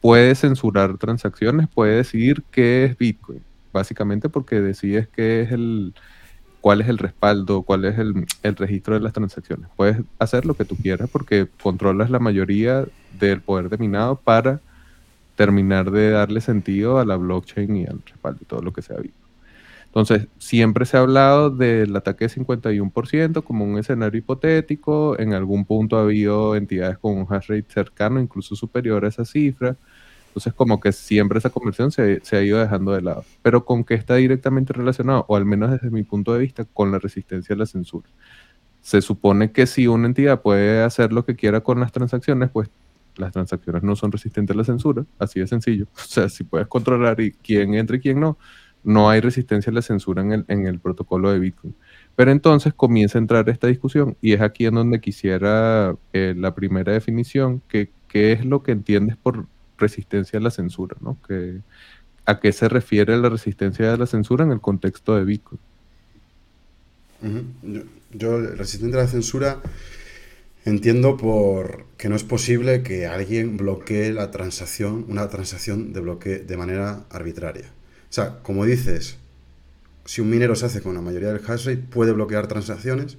puede 0.00 0.34
censurar 0.34 0.98
transacciones, 0.98 1.68
puede 1.68 1.96
decidir 1.96 2.42
qué 2.50 2.84
es 2.84 2.98
Bitcoin, 2.98 3.42
básicamente 3.72 4.28
porque 4.28 4.60
decides 4.60 5.06
qué 5.06 5.42
es 5.42 5.52
el, 5.52 5.94
cuál 6.60 6.80
es 6.80 6.88
el 6.88 6.98
respaldo, 6.98 7.62
cuál 7.62 7.84
es 7.84 7.96
el, 7.96 8.26
el, 8.42 8.56
registro 8.56 8.94
de 8.94 9.00
las 9.00 9.12
transacciones. 9.12 9.68
Puedes 9.76 9.98
hacer 10.18 10.46
lo 10.46 10.54
que 10.54 10.64
tú 10.64 10.76
quieras 10.76 11.08
porque 11.12 11.46
controlas 11.62 12.10
la 12.10 12.18
mayoría 12.18 12.84
del 13.20 13.40
poder 13.40 13.68
de 13.68 13.78
minado 13.78 14.16
para 14.16 14.60
terminar 15.36 15.92
de 15.92 16.10
darle 16.10 16.40
sentido 16.40 16.98
a 16.98 17.04
la 17.04 17.14
blockchain 17.14 17.76
y 17.76 17.86
al 17.86 18.02
respaldo 18.04 18.40
y 18.42 18.46
todo 18.46 18.62
lo 18.62 18.72
que 18.72 18.82
sea 18.82 18.96
Bitcoin. 18.96 19.27
Entonces, 19.88 20.28
siempre 20.38 20.84
se 20.84 20.96
ha 20.96 21.00
hablado 21.00 21.50
del 21.50 21.96
ataque 21.96 22.26
de 22.28 22.34
51% 22.34 23.42
como 23.42 23.64
un 23.64 23.78
escenario 23.78 24.18
hipotético. 24.18 25.18
En 25.18 25.32
algún 25.32 25.64
punto 25.64 25.96
ha 25.96 26.02
habido 26.02 26.54
entidades 26.56 26.98
con 26.98 27.16
un 27.16 27.26
hash 27.28 27.48
rate 27.48 27.66
cercano, 27.68 28.20
incluso 28.20 28.54
superior 28.54 29.04
a 29.04 29.08
esa 29.08 29.24
cifra. 29.24 29.76
Entonces, 30.28 30.52
como 30.52 30.78
que 30.78 30.92
siempre 30.92 31.38
esa 31.38 31.50
conversión 31.50 31.90
se, 31.90 32.20
se, 32.22 32.36
ha 32.36 32.42
ido 32.42 32.58
dejando 32.58 32.92
de 32.92 33.02
lado. 33.02 33.24
Pero 33.42 33.64
con 33.64 33.82
qué 33.82 33.94
está 33.94 34.16
directamente 34.16 34.72
relacionado, 34.72 35.24
o 35.26 35.36
al 35.36 35.46
menos 35.46 35.70
desde 35.70 35.90
mi 35.90 36.02
punto 36.02 36.34
de 36.34 36.40
vista, 36.40 36.64
con 36.64 36.92
la 36.92 36.98
resistencia 36.98 37.54
a 37.54 37.58
la 37.58 37.66
censura. 37.66 38.08
Se 38.82 39.00
supone 39.02 39.52
que 39.52 39.66
si 39.66 39.86
una 39.86 40.06
entidad 40.06 40.42
puede 40.42 40.82
hacer 40.82 41.12
lo 41.12 41.24
que 41.24 41.34
quiera 41.34 41.62
con 41.62 41.80
las 41.80 41.92
transacciones, 41.92 42.50
pues 42.50 42.70
las 43.16 43.32
transacciones 43.32 43.82
no 43.82 43.96
son 43.96 44.12
resistentes 44.12 44.54
a 44.54 44.58
la 44.58 44.64
censura. 44.64 45.04
Así 45.18 45.40
de 45.40 45.46
sencillo. 45.46 45.86
O 45.96 46.06
sea, 46.06 46.28
si 46.28 46.44
puedes 46.44 46.68
controlar 46.68 47.20
y 47.20 47.32
quién 47.32 47.74
entra 47.74 47.96
y 47.96 48.00
quién 48.00 48.20
no, 48.20 48.38
no 48.84 49.10
hay 49.10 49.20
resistencia 49.20 49.70
a 49.70 49.74
la 49.74 49.82
censura 49.82 50.22
en 50.22 50.32
el, 50.32 50.44
en 50.48 50.66
el 50.66 50.78
protocolo 50.80 51.30
de 51.30 51.38
Bitcoin. 51.38 51.74
Pero 52.16 52.30
entonces 52.30 52.74
comienza 52.74 53.18
a 53.18 53.20
entrar 53.20 53.48
esta 53.48 53.66
discusión 53.66 54.16
y 54.20 54.32
es 54.32 54.40
aquí 54.40 54.66
en 54.66 54.74
donde 54.74 55.00
quisiera 55.00 55.94
eh, 56.12 56.34
la 56.36 56.54
primera 56.54 56.92
definición, 56.92 57.62
que 57.68 57.90
qué 58.08 58.32
es 58.32 58.44
lo 58.44 58.62
que 58.62 58.72
entiendes 58.72 59.16
por 59.16 59.46
resistencia 59.76 60.38
a 60.38 60.42
la 60.42 60.50
censura, 60.50 60.96
¿no? 61.00 61.18
Que, 61.26 61.60
¿A 62.26 62.40
qué 62.40 62.52
se 62.52 62.68
refiere 62.68 63.16
la 63.16 63.30
resistencia 63.30 63.94
a 63.94 63.96
la 63.96 64.06
censura 64.06 64.44
en 64.44 64.52
el 64.52 64.60
contexto 64.60 65.16
de 65.16 65.24
Bitcoin? 65.24 65.60
Yo, 67.62 67.82
yo, 68.12 68.40
resistente 68.40 68.96
a 68.98 69.02
la 69.02 69.06
censura 69.06 69.60
entiendo 70.64 71.16
por 71.16 71.86
que 71.96 72.08
no 72.08 72.16
es 72.16 72.24
posible 72.24 72.82
que 72.82 73.06
alguien 73.06 73.56
bloquee 73.56 74.12
la 74.12 74.30
transacción, 74.30 75.06
una 75.08 75.28
transacción 75.28 75.92
de 75.92 76.00
bloque 76.00 76.38
de 76.40 76.56
manera 76.56 77.04
arbitraria. 77.10 77.72
O 78.10 78.12
sea, 78.12 78.38
como 78.42 78.64
dices, 78.64 79.18
si 80.08 80.22
un 80.22 80.30
minero 80.30 80.56
se 80.56 80.64
hace 80.64 80.80
con 80.80 80.94
la 80.94 81.02
mayoría 81.02 81.28
del 81.28 81.42
hash 81.46 81.66
rate, 81.66 81.82
puede 81.90 82.12
bloquear 82.12 82.46
transacciones, 82.48 83.18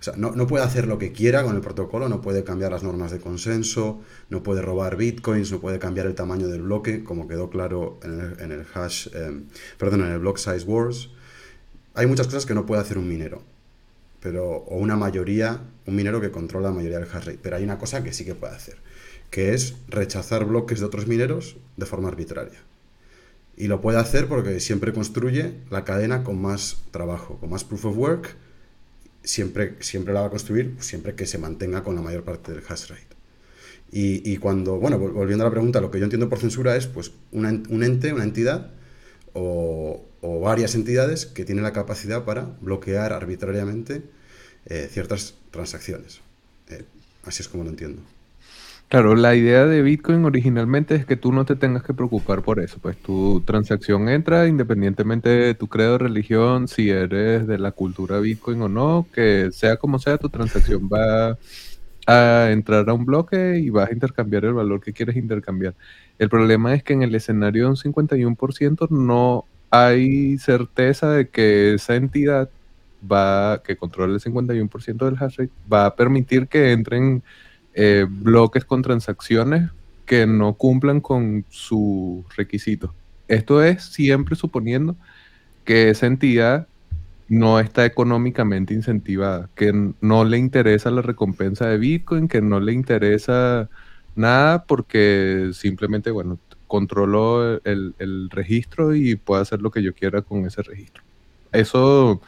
O 0.00 0.02
sea, 0.02 0.14
no, 0.16 0.46
puede 0.46 0.64
hacer 0.64 0.86
lo 0.86 0.96
que 0.96 1.12
quiera 1.12 1.42
con 1.42 1.54
el 1.54 1.60
protocolo, 1.60 2.08
no 2.08 2.22
puede 2.22 2.42
cambiar 2.42 2.72
las 2.72 2.82
normas 2.82 3.10
de 3.10 3.20
consenso, 3.20 4.00
no 4.30 4.42
puede 4.42 4.62
robar 4.62 4.96
bitcoins, 4.96 5.52
no 5.52 5.60
puede 5.60 5.78
cambiar 5.78 6.06
el 6.06 6.14
tamaño 6.14 6.48
del 6.48 6.62
bloque, 6.62 7.04
como 7.04 7.28
quedó 7.28 7.50
claro 7.50 8.00
en 8.02 8.50
el, 8.50 8.64
hash, 8.72 9.08
em, 9.12 9.44
perdón, 9.76 10.00
en 10.00 10.12
el 10.12 10.18
block 10.18 10.38
size 10.38 10.64
wars. 10.64 11.10
Hay 11.92 12.06
muchas 12.06 12.26
cosas 12.28 12.46
que 12.46 12.54
no 12.54 12.64
puede 12.64 12.80
hacer 12.80 12.96
un 12.96 13.06
minero, 13.06 13.42
pero, 14.20 14.46
o 14.46 14.78
una 14.78 14.96
mayoría, 14.96 15.60
un 15.86 15.94
minero 15.94 16.22
que 16.22 16.30
controla 16.30 16.68
la 16.68 16.74
mayoría 16.74 16.98
del 17.00 17.08
hash 17.12 17.26
rate. 17.26 17.38
Pero 17.42 17.56
hay 17.56 17.64
una 17.64 17.76
cosa 17.76 18.02
que 18.02 18.14
sí 18.14 18.24
que 18.24 18.34
puede 18.34 18.54
hacer, 18.54 18.78
que 19.30 19.52
es 19.52 19.74
rechazar 19.88 20.46
bloques 20.46 20.80
de 20.80 20.86
otros 20.86 21.06
mineros 21.06 21.58
de 21.76 21.84
forma 21.84 22.08
arbitraria. 22.08 22.69
Y 23.60 23.68
lo 23.68 23.82
puede 23.82 23.98
hacer 23.98 24.26
porque 24.26 24.58
siempre 24.58 24.94
construye 24.94 25.52
la 25.70 25.84
cadena 25.84 26.24
con 26.24 26.40
más 26.40 26.78
trabajo, 26.92 27.38
con 27.38 27.50
más 27.50 27.62
proof 27.62 27.84
of 27.84 27.96
work 27.98 28.36
siempre, 29.22 29.76
siempre 29.80 30.14
la 30.14 30.22
va 30.22 30.28
a 30.28 30.30
construir 30.30 30.76
siempre 30.80 31.14
que 31.14 31.26
se 31.26 31.36
mantenga 31.36 31.82
con 31.82 31.94
la 31.94 32.00
mayor 32.00 32.24
parte 32.24 32.52
del 32.52 32.62
hash 32.66 32.88
rate. 32.88 33.06
Y, 33.92 34.36
cuando, 34.38 34.78
bueno, 34.78 34.98
volviendo 34.98 35.44
a 35.44 35.48
la 35.48 35.50
pregunta, 35.50 35.82
lo 35.82 35.90
que 35.90 35.98
yo 35.98 36.04
entiendo 36.04 36.30
por 36.30 36.38
censura 36.38 36.74
es 36.74 36.86
pues 36.86 37.12
un 37.32 37.44
ente, 37.82 38.14
una 38.14 38.24
entidad 38.24 38.70
o, 39.34 40.06
varias 40.22 40.74
entidades 40.74 41.26
que 41.26 41.44
tienen 41.44 41.62
la 41.62 41.74
capacidad 41.74 42.24
para 42.24 42.56
bloquear 42.62 43.12
arbitrariamente 43.12 44.02
eh, 44.64 44.88
ciertas 44.90 45.34
transacciones. 45.50 46.22
Eh, 46.68 46.84
así 47.24 47.42
es 47.42 47.48
como 47.48 47.64
lo 47.64 47.70
entiendo. 47.70 48.00
Claro, 48.90 49.14
la 49.14 49.36
idea 49.36 49.66
de 49.66 49.82
Bitcoin 49.82 50.24
originalmente 50.24 50.96
es 50.96 51.06
que 51.06 51.14
tú 51.14 51.30
no 51.32 51.44
te 51.44 51.54
tengas 51.54 51.84
que 51.84 51.94
preocupar 51.94 52.42
por 52.42 52.58
eso, 52.58 52.80
pues 52.80 52.96
tu 52.96 53.40
transacción 53.42 54.08
entra 54.08 54.48
independientemente 54.48 55.28
de 55.28 55.54
tu 55.54 55.68
credo, 55.68 55.96
religión, 55.96 56.66
si 56.66 56.90
eres 56.90 57.46
de 57.46 57.58
la 57.58 57.70
cultura 57.70 58.18
Bitcoin 58.18 58.60
o 58.62 58.68
no, 58.68 59.06
que 59.14 59.50
sea 59.52 59.76
como 59.76 60.00
sea, 60.00 60.18
tu 60.18 60.28
transacción 60.28 60.90
va 60.92 61.38
a 62.08 62.50
entrar 62.50 62.90
a 62.90 62.92
un 62.92 63.06
bloque 63.06 63.60
y 63.60 63.70
vas 63.70 63.90
a 63.90 63.92
intercambiar 63.92 64.44
el 64.46 64.54
valor 64.54 64.80
que 64.80 64.92
quieres 64.92 65.14
intercambiar. 65.14 65.76
El 66.18 66.28
problema 66.28 66.74
es 66.74 66.82
que 66.82 66.92
en 66.92 67.04
el 67.04 67.14
escenario 67.14 67.66
de 67.66 67.70
un 67.70 67.76
51% 67.76 68.88
no 68.90 69.44
hay 69.70 70.36
certeza 70.38 71.12
de 71.12 71.28
que 71.28 71.74
esa 71.74 71.94
entidad 71.94 72.50
va, 73.00 73.62
que 73.62 73.76
controla 73.76 74.14
el 74.14 74.20
51% 74.20 75.04
del 75.04 75.16
hash 75.16 75.36
rate, 75.38 75.52
va 75.72 75.86
a 75.86 75.94
permitir 75.94 76.48
que 76.48 76.72
entren 76.72 77.22
eh, 77.74 78.06
bloques 78.08 78.64
con 78.64 78.82
transacciones 78.82 79.70
que 80.06 80.26
no 80.26 80.54
cumplan 80.54 81.00
con 81.00 81.44
su 81.50 82.24
requisito. 82.36 82.94
Esto 83.28 83.62
es 83.62 83.84
siempre 83.84 84.34
suponiendo 84.34 84.96
que 85.64 85.90
esa 85.90 86.06
entidad 86.06 86.66
no 87.28 87.60
está 87.60 87.86
económicamente 87.86 88.74
incentivada, 88.74 89.48
que 89.54 89.72
no 90.00 90.24
le 90.24 90.38
interesa 90.38 90.90
la 90.90 91.02
recompensa 91.02 91.68
de 91.68 91.78
Bitcoin, 91.78 92.26
que 92.26 92.42
no 92.42 92.58
le 92.58 92.72
interesa 92.72 93.68
nada 94.16 94.64
porque 94.64 95.50
simplemente, 95.52 96.10
bueno, 96.10 96.40
controlo 96.66 97.60
el, 97.64 97.94
el 97.98 98.30
registro 98.30 98.96
y 98.96 99.14
puedo 99.14 99.40
hacer 99.40 99.62
lo 99.62 99.70
que 99.70 99.82
yo 99.82 99.94
quiera 99.94 100.22
con 100.22 100.44
ese 100.44 100.62
registro. 100.62 101.04
Eso 101.52 102.20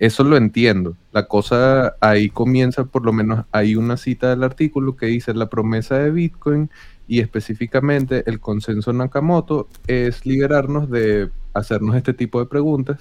eso 0.00 0.24
lo 0.24 0.38
entiendo. 0.38 0.96
La 1.12 1.28
cosa 1.28 1.94
ahí 2.00 2.30
comienza, 2.30 2.84
por 2.86 3.04
lo 3.04 3.12
menos 3.12 3.44
hay 3.52 3.76
una 3.76 3.98
cita 3.98 4.30
del 4.30 4.42
artículo 4.42 4.96
que 4.96 5.06
dice 5.06 5.34
la 5.34 5.50
promesa 5.50 5.98
de 5.98 6.10
Bitcoin 6.10 6.70
y 7.06 7.20
específicamente 7.20 8.24
el 8.26 8.40
consenso 8.40 8.94
Nakamoto 8.94 9.68
es 9.86 10.24
liberarnos 10.24 10.90
de 10.90 11.28
hacernos 11.52 11.96
este 11.96 12.14
tipo 12.14 12.40
de 12.40 12.46
preguntas 12.46 13.00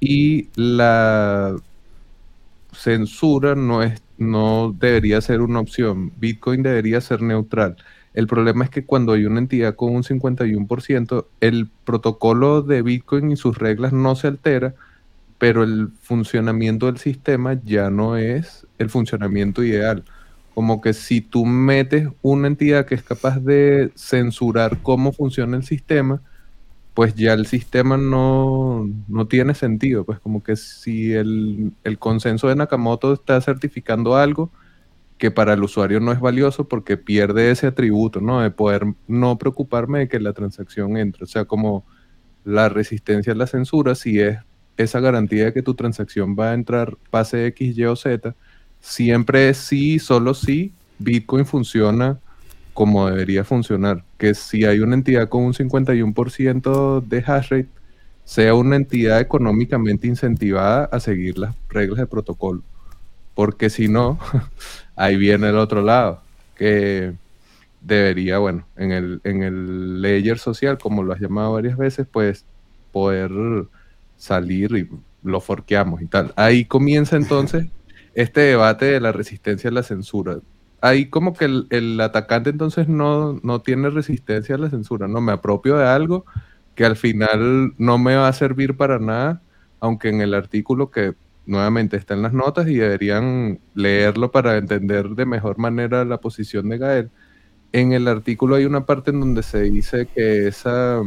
y 0.00 0.48
la 0.56 1.54
censura 2.72 3.54
no 3.54 3.84
es 3.84 4.02
no 4.18 4.74
debería 4.76 5.20
ser 5.20 5.40
una 5.40 5.60
opción. 5.60 6.12
Bitcoin 6.18 6.62
debería 6.64 7.00
ser 7.00 7.22
neutral. 7.22 7.76
El 8.12 8.26
problema 8.26 8.64
es 8.64 8.70
que 8.70 8.84
cuando 8.84 9.12
hay 9.12 9.24
una 9.24 9.38
entidad 9.38 9.76
con 9.76 9.94
un 9.94 10.02
51%, 10.02 11.26
el 11.40 11.68
protocolo 11.84 12.62
de 12.62 12.82
Bitcoin 12.82 13.30
y 13.30 13.36
sus 13.36 13.58
reglas 13.58 13.92
no 13.92 14.16
se 14.16 14.28
altera 14.28 14.74
pero 15.44 15.62
el 15.62 15.90
funcionamiento 16.00 16.86
del 16.86 16.96
sistema 16.96 17.60
ya 17.62 17.90
no 17.90 18.16
es 18.16 18.66
el 18.78 18.88
funcionamiento 18.88 19.62
ideal. 19.62 20.02
Como 20.54 20.80
que 20.80 20.94
si 20.94 21.20
tú 21.20 21.44
metes 21.44 22.08
una 22.22 22.48
entidad 22.48 22.86
que 22.86 22.94
es 22.94 23.02
capaz 23.02 23.40
de 23.40 23.92
censurar 23.94 24.78
cómo 24.80 25.12
funciona 25.12 25.58
el 25.58 25.62
sistema, 25.62 26.22
pues 26.94 27.14
ya 27.14 27.34
el 27.34 27.44
sistema 27.44 27.98
no, 27.98 28.88
tiene 29.28 29.54
sentido. 29.54 30.06
Pues 30.06 30.18
como 30.18 30.42
que 30.42 30.56
si 30.56 31.12
el, 31.12 31.72
el, 31.84 31.98
consenso 31.98 32.48
de 32.48 32.56
Nakamoto 32.56 33.12
está 33.12 33.38
certificando 33.42 34.16
algo 34.16 34.50
que 35.18 35.30
para 35.30 35.52
el 35.52 35.62
usuario 35.62 36.00
no 36.00 36.10
es 36.10 36.20
valioso 36.20 36.68
porque 36.68 36.96
pierde 36.96 37.50
ese 37.50 37.66
atributo, 37.66 38.22
¿no? 38.22 38.40
De 38.40 38.50
poder 38.50 38.86
no 39.08 39.36
preocuparme 39.36 39.98
de 39.98 40.08
que 40.08 40.20
la 40.20 40.32
transacción 40.32 40.96
entre. 40.96 41.24
O 41.24 41.26
sea, 41.26 41.44
como 41.44 41.84
la 42.44 42.70
resistencia 42.70 43.34
a 43.34 43.36
la 43.36 43.46
censura, 43.46 43.94
si 43.94 44.20
es 44.20 44.38
esa 44.76 45.00
garantía 45.00 45.46
de 45.46 45.52
que 45.52 45.62
tu 45.62 45.74
transacción 45.74 46.36
va 46.38 46.50
a 46.50 46.54
entrar 46.54 46.96
pase 47.10 47.46
X, 47.46 47.76
Y 47.76 47.84
o 47.84 47.96
Z, 47.96 48.34
siempre 48.80 49.48
es 49.48 49.58
sí, 49.58 49.98
solo 49.98 50.34
si 50.34 50.72
Bitcoin 50.98 51.46
funciona 51.46 52.18
como 52.74 53.08
debería 53.08 53.44
funcionar. 53.44 54.04
Que 54.18 54.34
si 54.34 54.64
hay 54.64 54.80
una 54.80 54.94
entidad 54.94 55.28
con 55.28 55.44
un 55.44 55.54
51% 55.54 57.00
de 57.00 57.18
hash 57.26 57.48
rate, 57.50 57.68
sea 58.24 58.54
una 58.54 58.76
entidad 58.76 59.20
económicamente 59.20 60.06
incentivada 60.06 60.86
a 60.86 61.00
seguir 61.00 61.38
las 61.38 61.54
reglas 61.68 61.98
de 61.98 62.06
protocolo. 62.06 62.62
Porque 63.34 63.70
si 63.70 63.88
no, 63.88 64.18
ahí 64.96 65.16
viene 65.16 65.48
el 65.48 65.56
otro 65.56 65.82
lado, 65.82 66.20
que 66.56 67.14
debería, 67.80 68.38
bueno, 68.38 68.66
en 68.76 68.92
el, 68.92 69.20
en 69.24 69.42
el 69.42 70.02
layer 70.02 70.38
social, 70.38 70.78
como 70.78 71.02
lo 71.02 71.12
has 71.12 71.20
llamado 71.20 71.52
varias 71.52 71.76
veces, 71.76 72.06
pues 72.10 72.44
poder 72.92 73.30
salir 74.16 74.72
y 74.76 74.88
lo 75.22 75.40
forqueamos 75.40 76.02
y 76.02 76.06
tal. 76.06 76.32
Ahí 76.36 76.64
comienza 76.64 77.16
entonces 77.16 77.66
este 78.14 78.40
debate 78.40 78.86
de 78.86 79.00
la 79.00 79.12
resistencia 79.12 79.70
a 79.70 79.72
la 79.72 79.82
censura. 79.82 80.38
Ahí 80.80 81.06
como 81.06 81.32
que 81.32 81.46
el, 81.46 82.00
atacante 82.00 82.50
entonces 82.50 82.88
no, 82.88 83.40
no, 83.42 83.62
tiene 83.62 83.88
resistencia 83.88 84.56
a 84.56 84.58
la 84.58 84.70
censura, 84.70 85.08
no 85.08 85.22
me 85.22 85.32
apropio 85.32 85.78
de 85.78 85.86
algo 85.86 86.26
que 86.74 86.84
al 86.84 86.96
final 86.96 87.72
no 87.78 87.98
me 87.98 88.16
va 88.16 88.28
a 88.28 88.32
servir 88.32 88.76
para 88.76 88.98
nada, 88.98 89.40
aunque 89.80 90.08
en 90.10 90.20
el 90.20 90.34
artículo 90.34 90.90
que 90.90 91.14
nuevamente 91.46 91.96
está 91.96 92.14
en 92.14 92.22
las 92.22 92.32
notas 92.32 92.68
y 92.68 92.74
deberían 92.74 93.60
leerlo 93.74 94.30
para 94.30 94.56
entender 94.56 95.10
de 95.10 95.26
mejor 95.26 95.58
manera 95.58 96.04
la 96.04 96.18
posición 96.18 96.68
de 96.68 96.78
Gael. 96.78 97.10
En 97.72 97.92
el 97.92 98.08
artículo 98.08 98.56
hay 98.56 98.64
una 98.64 98.86
parte 98.86 99.10
en 99.10 99.20
donde 99.20 99.42
se 99.42 99.62
dice 99.62 100.06
que 100.14 100.48
esa 100.48 101.02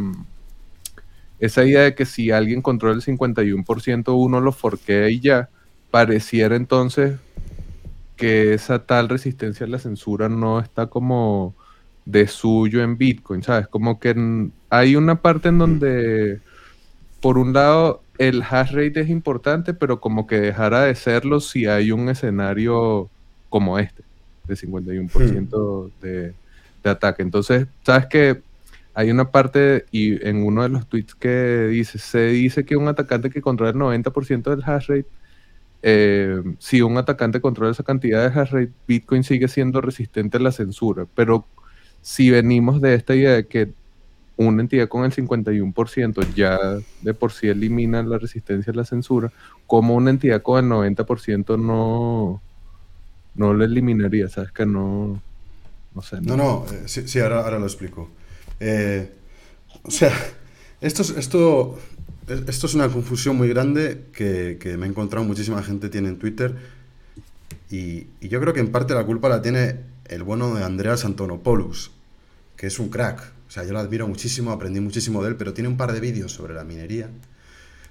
esa 1.39 1.63
idea 1.63 1.81
de 1.81 1.95
que 1.95 2.05
si 2.05 2.31
alguien 2.31 2.61
controla 2.61 2.95
el 2.95 3.01
51%, 3.01 4.15
uno 4.15 4.41
lo 4.41 4.51
forquea 4.51 5.09
y 5.09 5.19
ya, 5.19 5.49
pareciera 5.91 6.55
entonces 6.55 7.17
que 8.15 8.53
esa 8.53 8.85
tal 8.85 9.09
resistencia 9.09 9.65
a 9.65 9.69
la 9.69 9.79
censura 9.79 10.27
no 10.27 10.59
está 10.59 10.88
como 10.88 11.53
de 12.05 12.27
suyo 12.27 12.81
en 12.81 12.97
Bitcoin, 12.97 13.43
¿sabes? 13.43 13.67
Como 13.67 13.99
que 13.99 14.15
hay 14.69 14.95
una 14.95 15.21
parte 15.21 15.49
en 15.49 15.59
donde, 15.59 16.39
por 17.21 17.38
un 17.38 17.53
lado, 17.53 18.01
el 18.17 18.41
hash 18.41 18.71
rate 18.71 19.01
es 19.01 19.09
importante, 19.09 19.73
pero 19.73 19.99
como 19.99 20.25
que 20.25 20.39
dejará 20.39 20.83
de 20.83 20.95
serlo 20.95 21.39
si 21.39 21.67
hay 21.67 21.91
un 21.91 22.09
escenario 22.09 23.09
como 23.49 23.77
este, 23.77 24.03
de 24.45 24.55
51% 24.55 25.11
hmm. 25.11 25.91
de, 26.01 26.33
de 26.83 26.89
ataque. 26.89 27.21
Entonces, 27.21 27.67
¿sabes 27.83 28.07
que 28.07 28.41
hay 28.98 29.12
una 29.12 29.30
parte 29.30 29.86
y 29.91 30.28
en 30.28 30.43
uno 30.43 30.64
de 30.64 30.70
los 30.70 30.88
tweets 30.88 31.14
que 31.14 31.68
dice, 31.68 32.00
se 32.00 32.30
dice 32.30 32.66
que 32.66 32.76
un 32.76 32.88
atacante 32.88 33.30
que 33.30 33.43
controla 33.43 33.70
el 33.70 34.02
90% 34.02 34.50
del 34.50 34.64
hash 34.66 34.88
rate, 34.88 35.06
eh, 35.84 36.41
si 36.58 36.82
un 36.82 36.98
atacante 36.98 37.39
controla 37.39 37.74
esa 37.74 37.84
cantidad 37.84 38.28
de 38.28 38.39
hash 38.39 38.50
rate, 38.50 38.72
Bitcoin 38.88 39.24
sigue 39.24 39.50
siendo 39.50 39.82
resistente 39.82 40.38
a 40.38 40.39
la 40.39 40.52
censura. 40.52 41.06
Pero 41.14 41.45
si 42.02 42.32
venimos 42.32 42.82
de 42.82 42.95
esta 42.95 43.14
idea 43.14 43.34
de 43.34 43.45
que 43.45 43.70
una 44.36 44.64
entidad 44.64 44.88
con 44.88 45.06
el 45.06 45.12
51% 45.12 46.34
ya 46.34 46.58
de 47.04 47.14
por 47.14 47.32
sí 47.32 47.50
elimina 47.50 48.02
la 48.02 48.18
resistencia 48.18 48.74
a 48.74 48.78
la 48.78 48.84
censura, 48.84 49.32
como 49.68 49.93
una 49.93 50.10
entidad 50.10 50.41
con 50.41 50.66
el 50.66 50.72
90% 50.72 51.60
no, 51.60 52.41
no 53.36 53.54
lo 53.54 53.64
eliminaría? 53.64 54.28
¿Sabes 54.28 54.52
que 54.52 54.66
no? 54.66 55.22
No 55.93 56.02
sé. 56.02 56.20
No, 56.20 56.36
no, 56.36 56.66
eh, 56.72 56.88
sí, 56.88 57.20
ahora, 57.20 57.43
ahora 57.43 57.60
lo 57.60 57.68
explico. 57.68 58.10
Eh, 58.60 59.12
o 59.84 59.91
sea, 59.91 60.14
esto 60.82 61.03
es, 61.03 62.74
una 62.74 62.89
confusión 62.89 63.38
muy 63.38 63.49
grande 63.49 64.05
que, 64.14 64.58
me 64.78 64.86
he 64.86 64.89
encontrado 64.89 65.26
muchísima 65.26 65.64
gente 65.64 65.89
tiene 65.89 66.10
en 66.10 66.18
Twitter 66.18 66.55
y, 67.70 68.08
yo 68.22 68.39
creo 68.39 68.53
que 68.53 68.60
en 68.60 68.72
parte 68.72 68.93
la 68.93 69.05
culpa 69.05 69.30
la 69.30 69.41
tiene 69.41 69.80
el 70.05 70.24
bueno 70.24 70.53
de 70.55 70.64
Andreas 70.64 71.05
Antonopoulos, 71.05 71.91
que 72.55 72.68
es 72.68 72.80
un 72.80 72.89
crack. 72.89 73.34
O 73.47 73.51
sea, 73.51 73.64
yo 73.64 73.74
lo 73.74 73.80
admiro 73.80 74.08
muchísimo, 74.08 74.51
aprendí 74.51 74.80
muchísimo 74.80 75.24
de 75.24 75.30
él, 75.30 75.36
pero 75.36 75.53
tiene 75.53 75.70
un 75.70 75.78
par 75.78 75.93
de 75.93 75.99
vídeos 75.99 76.34
sobre 76.34 76.53
la 76.53 76.64
minería 76.64 77.10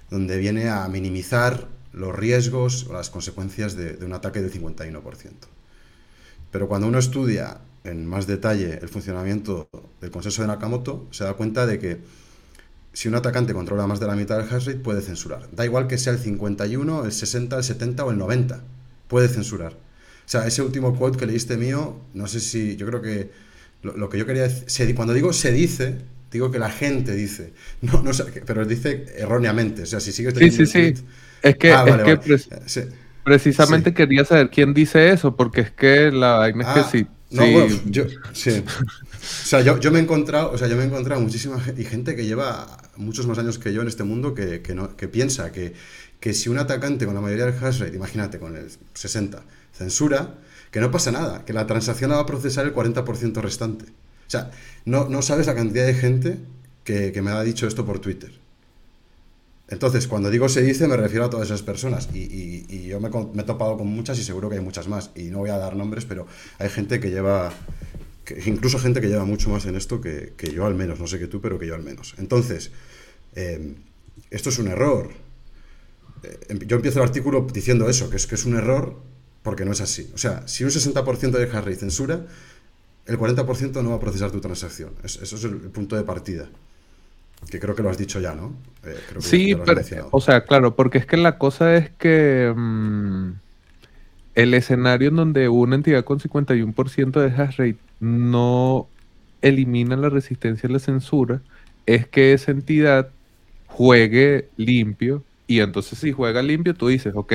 donde 0.09 0.37
viene 0.37 0.69
a 0.69 0.87
minimizar 0.87 1.67
los 1.93 2.15
riesgos 2.15 2.85
o 2.89 2.93
las 2.93 3.09
consecuencias 3.09 3.75
de, 3.75 4.03
un 4.05 4.13
ataque 4.13 4.41
del 4.41 4.51
51%. 4.51 5.01
Pero 6.51 6.67
cuando 6.67 6.87
uno 6.87 6.99
estudia 6.99 7.57
en 7.87 8.05
más 8.05 8.27
detalle 8.27 8.79
el 8.81 8.89
funcionamiento 8.89 9.69
del 10.01 10.11
consenso 10.11 10.41
de 10.41 10.47
Nakamoto, 10.47 11.07
se 11.11 11.23
da 11.23 11.33
cuenta 11.33 11.65
de 11.65 11.79
que 11.79 11.97
si 12.93 13.07
un 13.07 13.15
atacante 13.15 13.53
controla 13.53 13.85
más 13.85 13.99
de 13.99 14.07
la 14.07 14.15
mitad 14.15 14.37
del 14.37 14.47
hash 14.51 14.65
rate, 14.65 14.79
puede 14.79 15.01
censurar. 15.01 15.47
Da 15.51 15.65
igual 15.65 15.87
que 15.87 15.97
sea 15.97 16.13
el 16.13 16.19
51, 16.19 17.05
el 17.05 17.11
60, 17.11 17.57
el 17.57 17.63
70 17.63 18.05
o 18.05 18.11
el 18.11 18.17
90, 18.17 18.63
puede 19.07 19.27
censurar. 19.27 19.73
O 19.73 20.29
sea, 20.29 20.47
ese 20.47 20.61
último 20.61 20.95
quote 20.95 21.17
que 21.17 21.25
leíste 21.25 21.57
mío, 21.57 21.99
no 22.13 22.27
sé 22.27 22.39
si, 22.39 22.75
yo 22.75 22.87
creo 22.87 23.01
que 23.01 23.29
lo, 23.83 24.09
que 24.09 24.17
yo 24.17 24.25
quería 24.25 24.43
decir, 24.43 24.95
cuando 24.95 25.13
digo 25.13 25.31
se 25.31 25.51
dice, 25.51 25.99
digo 26.31 26.51
que 26.51 26.59
la 26.59 26.69
gente 26.69 27.13
dice, 27.13 27.53
no, 27.81 28.01
no 28.01 28.11
pero 28.45 28.65
dice 28.65 29.05
erróneamente. 29.15 29.83
O 29.83 29.85
sea, 29.85 29.99
si 29.99 30.11
sigues 30.11 30.33
Sí, 30.37 30.51
sí, 30.51 30.65
sí. 30.65 30.93
Es 31.43 31.55
que, 31.55 31.71
ah, 31.71 31.85
eh, 31.87 32.89
precisamente 33.23 33.93
quería 33.93 34.25
saber 34.25 34.49
quién 34.49 34.73
dice 34.73 35.11
eso, 35.11 35.35
porque 35.35 35.61
es 35.61 35.71
que 35.71 36.11
la 36.11 36.39
vaina 36.39 36.63
es 36.63 36.73
que 36.73 36.79
ah, 36.79 36.89
sí. 36.91 37.07
No, 37.29 37.41
Bueno, 37.41 37.75
yo, 37.85 38.05
sí. 38.31 38.51
O 38.51 39.45
sea, 39.45 39.61
yo, 39.61 39.79
yo, 39.79 39.91
me 39.91 39.99
he 39.99 40.01
encontrado, 40.01 40.51
o 40.51 40.57
sea, 40.57 40.67
yo 40.67 40.77
me 40.77 40.83
he 40.83 40.85
encontrado 40.85 41.19
muchísima 41.21 41.61
y 41.77 41.83
gente 41.83 42.15
que 42.15 42.25
lleva 42.25 42.77
muchos 42.95 43.27
más 43.27 43.37
años 43.37 43.59
que 43.59 43.73
yo 43.73 43.81
en 43.81 43.89
este 43.89 44.03
mundo 44.03 44.33
que, 44.33 44.61
que, 44.61 44.73
no, 44.73 44.95
que 44.95 45.09
piensa 45.09 45.51
que, 45.51 45.73
que 46.19 46.33
si 46.33 46.47
un 46.49 46.57
atacante 46.57 47.05
con 47.05 47.15
la 47.15 47.21
mayoría 47.21 47.45
del 47.45 47.63
hash 47.63 47.79
rate, 47.79 47.95
imagínate, 47.95 48.39
con 48.39 48.55
el 48.55 48.69
60, 48.93 49.43
censura, 49.73 50.35
que 50.71 50.79
no 50.79 50.89
pasa 50.89 51.11
nada, 51.11 51.43
que 51.43 51.53
la 51.53 51.67
transacción 51.67 52.11
la 52.11 52.17
va 52.17 52.21
a 52.23 52.25
procesar 52.25 52.65
el 52.65 52.73
40% 52.73 53.41
restante. 53.41 53.85
O 53.85 54.29
sea, 54.29 54.51
no, 54.85 55.09
no 55.09 55.21
sabes 55.21 55.47
la 55.47 55.55
cantidad 55.55 55.85
de 55.85 55.93
gente 55.93 56.37
que, 56.83 57.11
que 57.11 57.21
me 57.21 57.31
ha 57.31 57.43
dicho 57.43 57.67
esto 57.67 57.85
por 57.85 57.99
Twitter. 57.99 58.31
Entonces, 59.69 60.07
cuando 60.07 60.29
digo 60.29 60.47
se 60.47 60.61
dice, 60.61 60.87
me 60.87 60.95
refiero 60.95 61.25
a 61.25 61.29
todas 61.29 61.47
esas 61.47 61.61
personas. 61.61 62.09
Y, 62.13 62.87
yo 62.87 62.99
me, 62.99 63.09
he 63.09 63.43
topado 63.43 63.77
con 63.77 63.87
muchas 63.87 64.17
y 64.19 64.23
seguro 64.23 64.49
que 64.49 64.55
hay 64.55 64.61
muchas 64.61 64.87
más. 64.87 65.11
Y 65.15 65.23
no 65.23 65.39
voy 65.39 65.49
a 65.49 65.57
dar 65.57 65.75
nombres, 65.75 66.05
pero 66.05 66.25
hay 66.57 66.69
gente 66.69 66.99
que 66.99 67.09
lleva, 67.09 67.51
incluso 68.45 68.79
gente 68.79 69.01
que 69.01 69.07
lleva 69.07 69.25
mucho 69.25 69.49
más 69.49 69.65
en 69.65 69.75
esto 69.75 69.99
que, 69.99 70.33
yo 70.53 70.65
al 70.65 70.75
menos. 70.75 70.99
No 70.99 71.07
sé 71.07 71.19
qué 71.19 71.27
tú, 71.27 71.41
pero 71.41 71.59
que 71.59 71.67
yo 71.67 71.75
al 71.75 71.83
menos. 71.83 72.15
Entonces, 72.17 72.71
em, 73.35 73.75
esto 74.31 74.49
es 74.49 74.59
un 74.59 74.67
error. 74.67 75.09
Eh, 76.23 76.39
em, 76.49 76.59
yo 76.59 76.77
empiezo 76.77 76.99
el 76.99 77.05
artículo 77.05 77.45
diciendo 77.51 77.89
eso, 77.89 78.09
que 78.09 78.15
es 78.15 78.25
que 78.25 78.35
es 78.35 78.45
un 78.45 78.55
error 78.55 78.95
porque 79.43 79.65
no 79.65 79.73
es 79.73 79.81
así. 79.81 80.09
O 80.13 80.17
sea, 80.17 80.47
si 80.47 80.63
un 80.63 80.71
60% 80.71 81.37
de 81.37 81.49
Harry 81.57 81.75
censura, 81.75 82.25
el 83.05 83.17
40% 83.17 83.83
no 83.83 83.89
va 83.91 83.95
a 83.97 83.99
procesar 83.99 84.31
tu 84.31 84.39
transacción. 84.39 84.93
eso 85.03 85.35
es 85.35 85.43
el 85.43 85.55
punto 85.71 85.97
de 85.97 86.03
partida. 86.03 86.49
Que 87.49 87.59
creo 87.59 87.75
que 87.75 87.83
lo 87.83 87.89
has 87.89 87.97
dicho 87.97 88.19
ya, 88.19 88.33
¿no? 88.33 88.55
Eh, 88.87 89.19
sí, 89.19 89.55
pero, 89.65 89.81
o 90.11 90.21
sea, 90.21 90.45
claro, 90.45 90.75
porque 90.75 90.97
es 90.97 91.05
que 91.05 91.17
la 91.17 91.37
cosa 91.37 91.75
es 91.75 91.89
que 91.89 92.53
mm, 92.55 93.31
el 94.35 94.53
escenario 94.53 95.09
en 95.09 95.15
donde 95.15 95.49
una 95.49 95.75
entidad 95.75 96.03
con 96.03 96.19
51% 96.19 97.19
de 97.19 97.27
hash 97.27 97.57
rate 97.57 97.77
no 97.99 98.87
elimina 99.41 99.95
la 99.95 100.09
resistencia 100.09 100.69
a 100.69 100.71
la 100.71 100.79
censura, 100.79 101.41
es 101.85 102.07
que 102.07 102.33
esa 102.33 102.51
entidad 102.51 103.09
juegue 103.67 104.49
limpio 104.57 105.23
y 105.47 105.59
entonces 105.59 105.99
si 105.99 106.11
juega 106.11 106.41
limpio 106.41 106.73
tú 106.73 106.87
dices, 106.87 107.13
ok, 107.15 107.33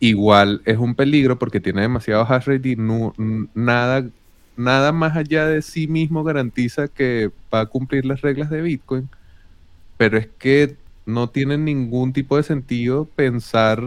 igual 0.00 0.62
es 0.64 0.78
un 0.78 0.94
peligro 0.94 1.38
porque 1.38 1.60
tiene 1.60 1.82
demasiado 1.82 2.24
hash 2.24 2.46
rate 2.46 2.70
y 2.70 2.76
no, 2.76 3.14
nada 3.54 4.06
nada 4.56 4.92
más 4.92 5.16
allá 5.16 5.46
de 5.46 5.62
sí 5.62 5.88
mismo 5.88 6.22
garantiza 6.22 6.88
que 6.88 7.30
va 7.52 7.60
a 7.60 7.66
cumplir 7.66 8.04
las 8.04 8.20
reglas 8.20 8.50
de 8.50 8.60
Bitcoin, 8.62 9.08
pero 10.00 10.16
es 10.16 10.28
que 10.38 10.76
no 11.04 11.28
tiene 11.28 11.58
ningún 11.58 12.14
tipo 12.14 12.38
de 12.38 12.42
sentido 12.42 13.04
pensar 13.04 13.82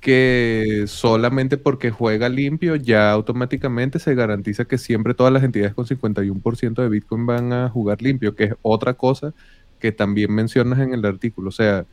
que 0.00 0.84
solamente 0.86 1.58
porque 1.58 1.90
juega 1.90 2.30
limpio 2.30 2.74
ya 2.74 3.10
automáticamente 3.10 3.98
se 3.98 4.14
garantiza 4.14 4.64
que 4.64 4.78
siempre 4.78 5.12
todas 5.12 5.30
las 5.30 5.42
entidades 5.42 5.74
con 5.74 5.84
51% 5.84 6.80
de 6.80 6.88
Bitcoin 6.88 7.26
van 7.26 7.52
a 7.52 7.68
jugar 7.68 8.00
limpio, 8.00 8.34
que 8.34 8.44
es 8.44 8.54
otra 8.62 8.94
cosa 8.94 9.34
que 9.78 9.92
también 9.92 10.32
mencionas 10.32 10.78
en 10.78 10.94
el 10.94 11.04
artículo. 11.04 11.50
O 11.50 11.52
sea, 11.52 11.84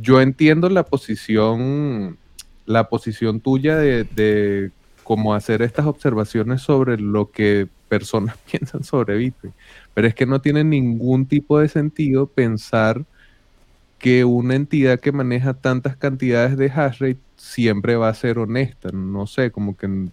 yo 0.00 0.20
entiendo 0.20 0.68
la 0.68 0.82
posición, 0.82 2.18
la 2.64 2.88
posición 2.88 3.38
tuya 3.38 3.76
de, 3.76 4.02
de 4.02 4.72
como 5.04 5.34
hacer 5.34 5.62
estas 5.62 5.86
observaciones 5.86 6.62
sobre 6.62 6.98
lo 6.98 7.30
que 7.30 7.68
personas 7.88 8.36
piensan 8.50 8.84
sobre 8.84 9.16
Bitcoin. 9.16 9.52
Pero 9.94 10.06
es 10.06 10.14
que 10.14 10.26
no 10.26 10.40
tiene 10.40 10.64
ningún 10.64 11.26
tipo 11.26 11.58
de 11.58 11.68
sentido 11.68 12.26
pensar 12.26 13.04
que 13.98 14.24
una 14.24 14.54
entidad 14.54 15.00
que 15.00 15.12
maneja 15.12 15.54
tantas 15.54 15.96
cantidades 15.96 16.56
de 16.56 16.70
hash 16.70 16.98
rate 17.00 17.20
siempre 17.36 17.96
va 17.96 18.08
a 18.08 18.14
ser 18.14 18.38
honesta. 18.38 18.90
No 18.92 19.26
sé, 19.26 19.50
como 19.50 19.76
que 19.76 20.08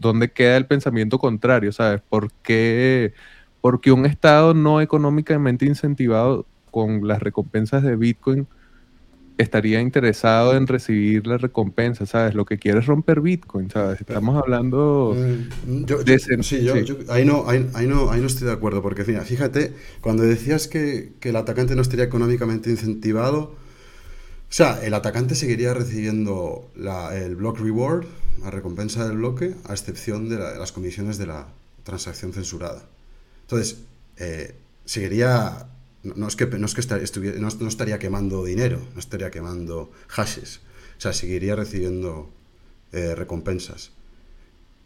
dónde 0.00 0.30
queda 0.30 0.56
el 0.56 0.66
pensamiento 0.66 1.18
contrario, 1.18 1.72
¿sabes? 1.72 2.00
¿Por 2.08 2.32
qué, 2.42 3.14
porque 3.60 3.92
un 3.92 4.06
Estado 4.06 4.54
no 4.54 4.80
económicamente 4.80 5.66
incentivado 5.66 6.46
con 6.70 7.06
las 7.06 7.20
recompensas 7.20 7.82
de 7.82 7.96
Bitcoin 7.96 8.46
estaría 9.38 9.80
interesado 9.80 10.56
en 10.56 10.66
recibir 10.66 11.26
la 11.26 11.38
recompensa, 11.38 12.04
¿sabes? 12.06 12.34
Lo 12.34 12.44
que 12.44 12.58
quiere 12.58 12.80
es 12.80 12.86
romper 12.86 13.20
Bitcoin, 13.20 13.70
¿sabes? 13.70 14.00
Estamos 14.00 14.36
hablando 14.36 15.16
mm, 15.16 15.84
de 15.84 16.42
Sí, 16.42 16.64
yo, 16.64 16.74
ahí, 17.08 17.24
no, 17.24 17.48
ahí, 17.48 17.86
no, 17.86 18.10
ahí 18.10 18.20
no 18.20 18.26
estoy 18.26 18.48
de 18.48 18.52
acuerdo, 18.52 18.82
porque 18.82 19.04
fíjate, 19.04 19.72
cuando 20.00 20.24
decías 20.24 20.66
que, 20.66 21.12
el 21.22 21.36
atacante 21.36 21.76
no 21.76 21.82
estaría 21.82 22.04
económicamente 22.04 22.68
incentivado, 22.70 23.38
o 23.40 24.52
sea, 24.52 24.82
el 24.84 24.94
atacante 24.94 25.34
seguiría 25.34 25.72
recibiendo 25.72 26.70
el 27.12 27.36
block 27.36 27.60
reward, 27.60 28.06
la 28.42 28.50
recompensa 28.50 29.06
del 29.06 29.18
bloque, 29.18 29.54
a 29.68 29.72
excepción 29.72 30.28
de, 30.28 30.38
las 30.38 30.72
comisiones 30.72 31.16
de 31.18 31.26
la 31.26 31.48
transacción 31.84 32.32
censurada. 32.32 32.82
Entonces, 33.42 33.78
eh, 34.16 34.54
seguiría 34.84 35.66
no, 36.16 36.28
es 36.28 36.36
que, 36.36 36.46
no, 36.46 36.66
es 36.66 36.74
que 36.74 37.40
no, 37.40 37.68
estaría 37.68 37.98
quemando 37.98 38.44
dinero, 38.44 38.80
no 38.94 39.00
estaría 39.00 39.30
quemando 39.30 39.90
hashes. 40.08 40.60
O 40.96 41.00
sea, 41.00 41.12
seguiría 41.12 41.54
recibiendo 41.56 42.30
eh, 42.92 43.14
recompensas. 43.14 43.92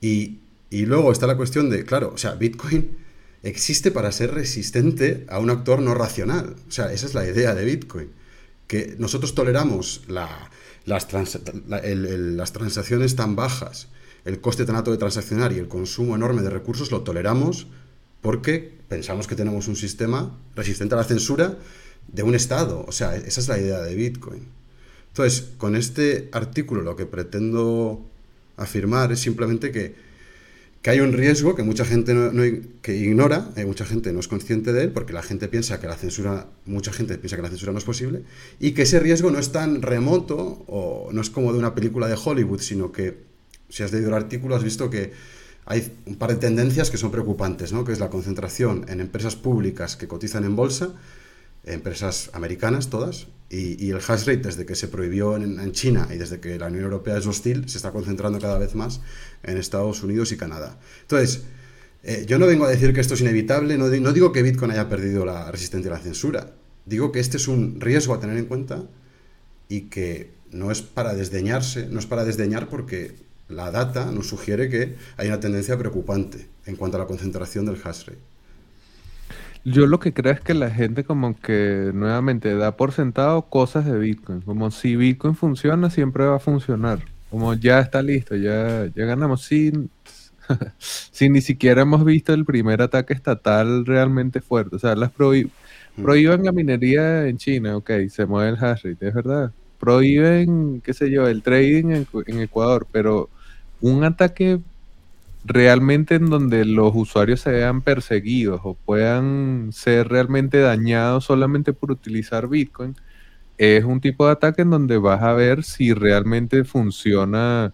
Y, 0.00 0.40
luego 0.70 1.12
está 1.12 1.26
la 1.26 1.36
cuestión 1.36 1.70
de, 1.70 1.84
claro, 1.84 2.12
o 2.14 2.18
sea, 2.18 2.34
Bitcoin 2.34 2.96
existe 3.42 3.90
para 3.90 4.10
ser 4.12 4.34
resistente 4.34 5.26
a 5.28 5.38
un 5.38 5.50
actor 5.50 5.80
no 5.80 5.94
racional. 5.94 6.56
O 6.68 6.70
sea, 6.70 6.92
esa 6.92 7.06
es 7.06 7.14
la 7.14 7.26
idea 7.26 7.54
de 7.54 7.64
Bitcoin. 7.64 8.10
Que 8.66 8.96
nosotros 8.98 9.34
toleramos 9.34 10.02
las, 10.08 10.30
las 10.86 12.52
transacciones 12.52 13.16
tan 13.16 13.36
bajas, 13.36 13.88
el 14.24 14.40
coste 14.40 14.64
tan 14.64 14.76
alto 14.76 14.90
de 14.90 14.98
transaccionar 14.98 15.52
y 15.52 15.58
el 15.58 15.68
consumo 15.68 16.16
enorme 16.16 16.42
de 16.42 16.50
recursos, 16.50 16.90
lo 16.90 17.02
toleramos 17.02 17.66
porque 18.22 18.72
pensamos 18.88 19.26
que 19.26 19.34
tenemos 19.34 19.68
un 19.68 19.76
sistema 19.76 20.38
resistente 20.56 20.94
a 20.94 20.98
la 20.98 21.04
censura 21.04 21.58
de 22.08 22.22
un 22.22 22.34
Estado. 22.34 22.84
O 22.88 22.92
sea, 22.92 23.16
esa 23.16 23.40
es 23.40 23.48
la 23.48 23.58
idea 23.58 23.82
de 23.82 23.94
Bitcoin. 23.94 24.46
Entonces, 25.08 25.50
con 25.58 25.76
este 25.76 26.30
artículo 26.32 26.80
lo 26.80 26.96
que 26.96 27.04
pretendo 27.04 28.06
afirmar 28.56 29.12
es 29.12 29.20
simplemente 29.20 29.70
que, 29.70 29.94
hay 30.84 30.98
un 30.98 31.12
riesgo 31.12 31.54
que 31.54 31.62
mucha 31.62 31.84
gente 31.84 32.12
no, 32.12 32.42
que 32.80 32.96
ignora, 32.96 33.50
hay 33.56 33.64
mucha 33.64 33.84
gente 33.84 34.12
no 34.12 34.18
es 34.18 34.26
consciente 34.26 34.72
de 34.72 34.84
él, 34.84 34.90
porque 34.90 35.12
la 35.12 35.22
gente 35.22 35.46
piensa 35.46 35.78
que 35.80 35.86
la 35.86 35.96
censura, 35.96 36.48
mucha 36.66 36.92
gente 36.92 37.18
piensa 37.18 37.36
que 37.36 37.42
la 37.42 37.50
censura 37.50 37.70
no 37.70 37.78
es 37.78 37.84
posible, 37.84 38.22
y 38.58 38.72
que 38.72 38.82
ese 38.82 38.98
riesgo 38.98 39.30
no 39.30 39.38
es 39.38 39.52
tan 39.52 39.80
remoto 39.80 40.64
o 40.66 41.10
no 41.12 41.20
es 41.20 41.30
como 41.30 41.52
de 41.52 41.58
una 41.60 41.74
película 41.74 42.08
de 42.08 42.16
Hollywood, 42.22 42.60
sino 42.60 42.90
que 42.90 43.16
si 43.68 43.84
has 43.84 43.92
leído 43.92 44.08
el 44.08 44.14
artículo 44.14 44.56
has 44.56 44.64
visto 44.64 44.90
que 44.90 45.12
hay 45.64 45.92
un 46.06 46.16
par 46.16 46.30
de 46.30 46.36
tendencias 46.36 46.90
que 46.90 46.96
son 46.96 47.10
preocupantes, 47.10 47.72
¿no? 47.72 47.84
que 47.84 47.92
es 47.92 48.00
la 48.00 48.10
concentración 48.10 48.84
en 48.88 49.00
empresas 49.00 49.36
públicas 49.36 49.96
que 49.96 50.08
cotizan 50.08 50.44
en 50.44 50.56
bolsa, 50.56 50.94
empresas 51.64 52.30
americanas 52.32 52.90
todas, 52.90 53.28
y, 53.48 53.90
el 53.90 53.98
hash 53.98 54.24
rate 54.24 54.38
desde 54.38 54.64
que 54.64 54.74
se 54.74 54.88
prohibió 54.88 55.36
en, 55.36 55.72
China 55.72 56.08
y 56.12 56.16
desde 56.16 56.40
que 56.40 56.58
la 56.58 56.68
Unión 56.68 56.84
Europea 56.84 57.18
es 57.18 57.26
hostil, 57.26 57.68
se 57.68 57.76
está 57.76 57.92
concentrando 57.92 58.38
cada 58.40 58.58
vez 58.58 58.74
más 58.74 59.02
en 59.42 59.58
Estados 59.58 60.02
Unidos 60.02 60.32
y 60.32 60.38
Canadá. 60.38 60.78
Entonces, 61.02 61.42
eh, 62.02 62.24
yo 62.26 62.38
no 62.38 62.46
vengo 62.46 62.64
a 62.64 62.70
decir 62.70 62.94
que 62.94 63.02
esto 63.02 63.12
es 63.12 63.20
inevitable, 63.20 63.76
no, 63.76 63.88
no 63.88 64.12
digo 64.12 64.32
que 64.32 64.42
Bitcoin 64.42 64.70
haya 64.70 64.88
perdido 64.88 65.26
la 65.26 65.50
resistencia 65.52 65.90
a 65.90 65.94
la 65.94 66.00
censura, 66.00 66.54
digo 66.86 67.12
que 67.12 67.20
este 67.20 67.36
es 67.36 67.46
un 67.46 67.78
riesgo 67.78 68.14
a 68.14 68.20
tener 68.20 68.38
en 68.38 68.46
cuenta 68.46 68.84
y 69.68 69.82
que 69.82 70.32
no 70.50 70.70
es 70.70 70.80
para 70.80 71.14
desdeñarse, 71.14 71.86
no 71.88 71.98
es 71.98 72.06
para 72.06 72.24
desdeñar 72.24 72.68
porque 72.68 73.14
la 73.52 73.70
data 73.70 74.10
nos 74.10 74.26
sugiere 74.26 74.68
que 74.68 74.96
hay 75.16 75.28
una 75.28 75.40
tendencia 75.40 75.78
preocupante 75.78 76.48
en 76.66 76.76
cuanto 76.76 76.96
a 76.96 77.00
la 77.00 77.06
concentración 77.06 77.66
del 77.66 77.76
hash 77.82 78.06
rate. 78.06 78.32
Yo 79.64 79.86
lo 79.86 80.00
que 80.00 80.12
creo 80.12 80.32
es 80.32 80.40
que 80.40 80.54
la 80.54 80.70
gente 80.70 81.04
como 81.04 81.38
que 81.38 81.92
nuevamente 81.94 82.54
da 82.56 82.76
por 82.76 82.90
sentado 82.90 83.42
cosas 83.42 83.86
de 83.86 83.96
Bitcoin, 83.96 84.40
como 84.40 84.72
si 84.72 84.96
Bitcoin 84.96 85.36
funciona, 85.36 85.88
siempre 85.88 86.24
va 86.24 86.36
a 86.36 86.40
funcionar, 86.40 86.98
como 87.30 87.54
ya 87.54 87.78
está 87.78 88.02
listo, 88.02 88.34
ya, 88.34 88.86
ya 88.86 89.04
ganamos, 89.04 89.44
sin, 89.44 89.88
sin 90.78 91.32
ni 91.32 91.40
siquiera 91.40 91.82
hemos 91.82 92.04
visto 92.04 92.34
el 92.34 92.44
primer 92.44 92.82
ataque 92.82 93.14
estatal 93.14 93.86
realmente 93.86 94.40
fuerte, 94.40 94.74
o 94.74 94.78
sea, 94.80 94.96
las 94.96 95.12
mm. 95.12 96.02
prohíban 96.02 96.42
la 96.42 96.50
minería 96.50 97.28
en 97.28 97.36
China, 97.36 97.76
ok, 97.76 97.90
se 98.10 98.26
mueve 98.26 98.50
el 98.50 98.64
hash 98.64 98.82
rate, 98.82 99.08
es 99.08 99.14
verdad, 99.14 99.52
prohíben, 99.78 100.80
qué 100.80 100.92
sé 100.92 101.08
yo, 101.08 101.28
el 101.28 101.42
trading 101.42 101.92
en, 101.92 102.08
en 102.26 102.40
Ecuador, 102.40 102.84
pero 102.90 103.30
un 103.82 104.04
ataque 104.04 104.60
realmente 105.44 106.14
en 106.14 106.30
donde 106.30 106.64
los 106.64 106.92
usuarios 106.94 107.40
se 107.40 107.50
vean 107.50 107.82
perseguidos 107.82 108.60
o 108.64 108.74
puedan 108.74 109.70
ser 109.72 110.08
realmente 110.08 110.58
dañados 110.60 111.24
solamente 111.24 111.72
por 111.72 111.90
utilizar 111.90 112.48
Bitcoin, 112.48 112.96
es 113.58 113.84
un 113.84 114.00
tipo 114.00 114.26
de 114.26 114.32
ataque 114.32 114.62
en 114.62 114.70
donde 114.70 114.98
vas 114.98 115.22
a 115.22 115.34
ver 115.34 115.64
si 115.64 115.92
realmente 115.92 116.64
funciona 116.64 117.72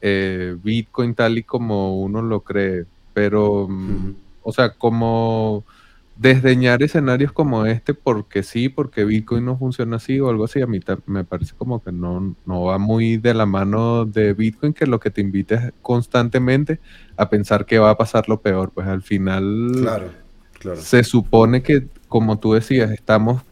eh, 0.00 0.56
Bitcoin 0.62 1.14
tal 1.14 1.38
y 1.38 1.44
como 1.44 2.00
uno 2.00 2.20
lo 2.20 2.40
cree. 2.40 2.84
Pero, 3.14 3.68
mm, 3.68 4.14
o 4.42 4.52
sea, 4.52 4.70
como 4.70 5.64
desdeñar 6.16 6.82
escenarios 6.82 7.32
como 7.32 7.66
este 7.66 7.92
porque 7.92 8.42
sí, 8.42 8.68
porque 8.68 9.04
Bitcoin 9.04 9.44
no 9.44 9.56
funciona 9.58 9.96
así 9.96 10.20
o 10.20 10.28
algo 10.28 10.44
así, 10.44 10.60
a 10.60 10.66
mí 10.66 10.80
me 11.06 11.24
parece 11.24 11.54
como 11.54 11.82
que 11.82 11.90
no, 11.90 12.36
no 12.46 12.62
va 12.62 12.78
muy 12.78 13.16
de 13.16 13.34
la 13.34 13.46
mano 13.46 14.04
de 14.04 14.32
Bitcoin, 14.32 14.72
que 14.72 14.86
lo 14.86 15.00
que 15.00 15.10
te 15.10 15.20
invita 15.20 15.72
constantemente 15.82 16.78
a 17.16 17.28
pensar 17.28 17.66
que 17.66 17.78
va 17.78 17.90
a 17.90 17.96
pasar 17.96 18.28
lo 18.28 18.40
peor. 18.40 18.70
Pues 18.70 18.86
al 18.86 19.02
final 19.02 19.72
claro, 19.80 20.10
claro. 20.60 20.80
se 20.80 21.02
supone 21.02 21.62
que, 21.62 21.88
como 22.08 22.38
tú 22.38 22.52
decías, 22.52 22.90
estamos 22.92 23.42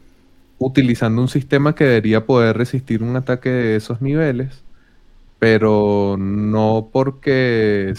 utilizando 0.59 1.21
un 1.21 1.29
sistema 1.29 1.75
que 1.75 1.85
debería 1.85 2.25
poder 2.25 2.57
resistir 2.57 3.03
un 3.03 3.17
ataque 3.17 3.51
de 3.51 3.77
esos 3.77 4.01
niveles, 4.01 4.63
pero 5.41 6.17
no 6.19 6.89
porque 6.93 7.93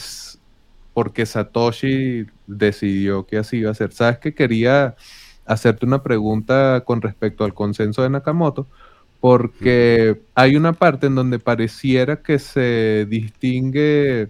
porque 0.94 1.26
Satoshi 1.26 2.28
decidió 2.48 3.26
que 3.26 3.38
así 3.38 3.58
iba 3.58 3.72
a 3.72 3.76
ser. 3.76 3.92
¿Sabes 3.92 4.20
que 4.20 4.34
quería 4.34 4.96
hacerte 5.46 5.86
una 5.86 6.04
pregunta 6.04 6.84
con 6.86 7.02
respecto 7.02 7.44
al 7.44 7.54
consenso 7.54 8.02
de 8.04 8.10
Nakamoto? 8.10 8.68
Porque 9.20 10.22
hay 10.36 10.56
una 10.56 10.74
parte 10.74 11.08
en 11.08 11.16
donde 11.16 11.40
pareciera 11.40 12.22
que 12.22 12.40
se 12.40 13.08
distingue 13.10 14.30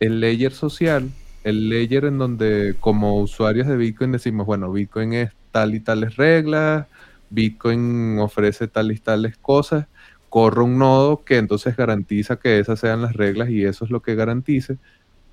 el 0.00 0.20
layer 0.20 0.52
social, 0.52 1.08
el 1.44 1.68
layer 1.68 2.06
en 2.06 2.18
donde 2.18 2.74
como 2.80 3.20
usuarios 3.20 3.68
de 3.68 3.76
Bitcoin 3.76 4.12
decimos, 4.12 4.46
bueno, 4.46 4.72
Bitcoin 4.72 5.12
es 5.12 5.30
tal 5.52 5.74
y 5.74 5.80
tales 5.80 6.16
reglas, 6.16 6.86
Bitcoin 7.30 8.18
ofrece 8.18 8.66
tal 8.66 8.90
y 8.90 8.98
tales 8.98 9.36
cosas, 9.36 9.86
corre 10.28 10.62
un 10.62 10.78
nodo 10.78 11.24
que 11.24 11.36
entonces 11.36 11.76
garantiza 11.76 12.36
que 12.36 12.58
esas 12.58 12.80
sean 12.80 13.02
las 13.02 13.14
reglas 13.14 13.50
y 13.50 13.64
eso 13.64 13.84
es 13.84 13.90
lo 13.90 14.02
que 14.02 14.16
garantice 14.16 14.78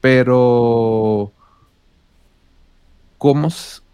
pero, 0.02 1.32
¿cómo, 3.20 3.50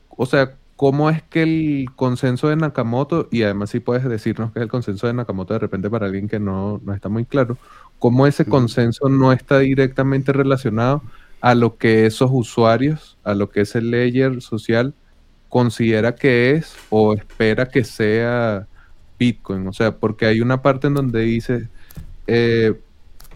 o 0.10 0.26
sea, 0.26 0.56
cómo 0.78 1.10
es 1.10 1.22
que 1.24 1.44
el 1.44 1.88
consenso 1.98 2.48
de 2.48 2.56
Nakamoto, 2.56 3.28
y 3.32 3.44
además 3.44 3.72
si 3.72 3.82
puedes 3.82 4.08
decirnos 4.08 4.54
que 4.54 4.60
es 4.60 4.64
el 4.64 4.70
consenso 4.70 5.08
de 5.08 5.14
Nakamoto 5.14 5.54
de 5.54 5.60
repente 5.60 5.90
para 5.90 6.06
alguien 6.06 6.30
que 6.30 6.40
no, 6.40 6.80
no 6.86 6.94
está 6.94 7.10
muy 7.10 7.26
claro, 7.26 7.58
cómo 8.00 8.28
ese 8.28 8.46
consenso 8.46 9.10
no 9.10 9.34
está 9.34 9.60
directamente 9.60 10.32
relacionado 10.32 11.02
a 11.42 11.56
lo 11.56 11.78
que 11.78 12.06
esos 12.06 12.30
usuarios, 12.32 13.18
a 13.24 13.34
lo 13.34 13.50
que 13.50 13.62
ese 13.62 13.82
layer 13.82 14.42
social 14.42 14.94
considera 15.50 16.16
que 16.16 16.52
es 16.52 16.76
o 16.90 17.14
espera 17.14 17.68
que 17.68 17.84
sea 17.84 18.68
Bitcoin. 19.20 19.68
O 19.68 19.74
sea, 19.74 19.96
porque 19.96 20.26
hay 20.26 20.42
una 20.42 20.62
parte 20.62 20.88
en 20.88 20.96
donde 20.96 21.22
dice, 21.22 21.70
eh, 22.28 22.74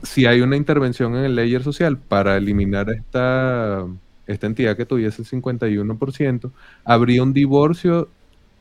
si 0.03 0.25
hay 0.25 0.41
una 0.41 0.55
intervención 0.55 1.15
en 1.15 1.25
el 1.25 1.35
layer 1.35 1.63
social 1.63 1.97
para 1.97 2.37
eliminar 2.37 2.89
esta, 2.89 3.85
esta 4.29 4.47
entidad 4.47 4.77
que 4.77 4.85
tuviese 4.85 5.23
el 5.23 5.27
51%, 5.27 6.51
habría 6.85 7.23
un 7.23 7.33
divorcio 7.33 8.07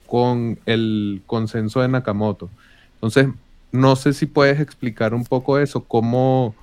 con 0.06 0.58
el 0.64 1.22
consenso 1.26 1.82
de 1.82 1.88
Nakamoto. 1.88 2.48
Entonces, 2.94 3.28
no 3.70 3.94
sé 3.94 4.14
si 4.14 4.24
puedes 4.26 4.60
explicar 4.60 5.12
un 5.12 5.24
poco 5.24 5.58
eso, 5.58 5.84
cómo, 5.84 6.54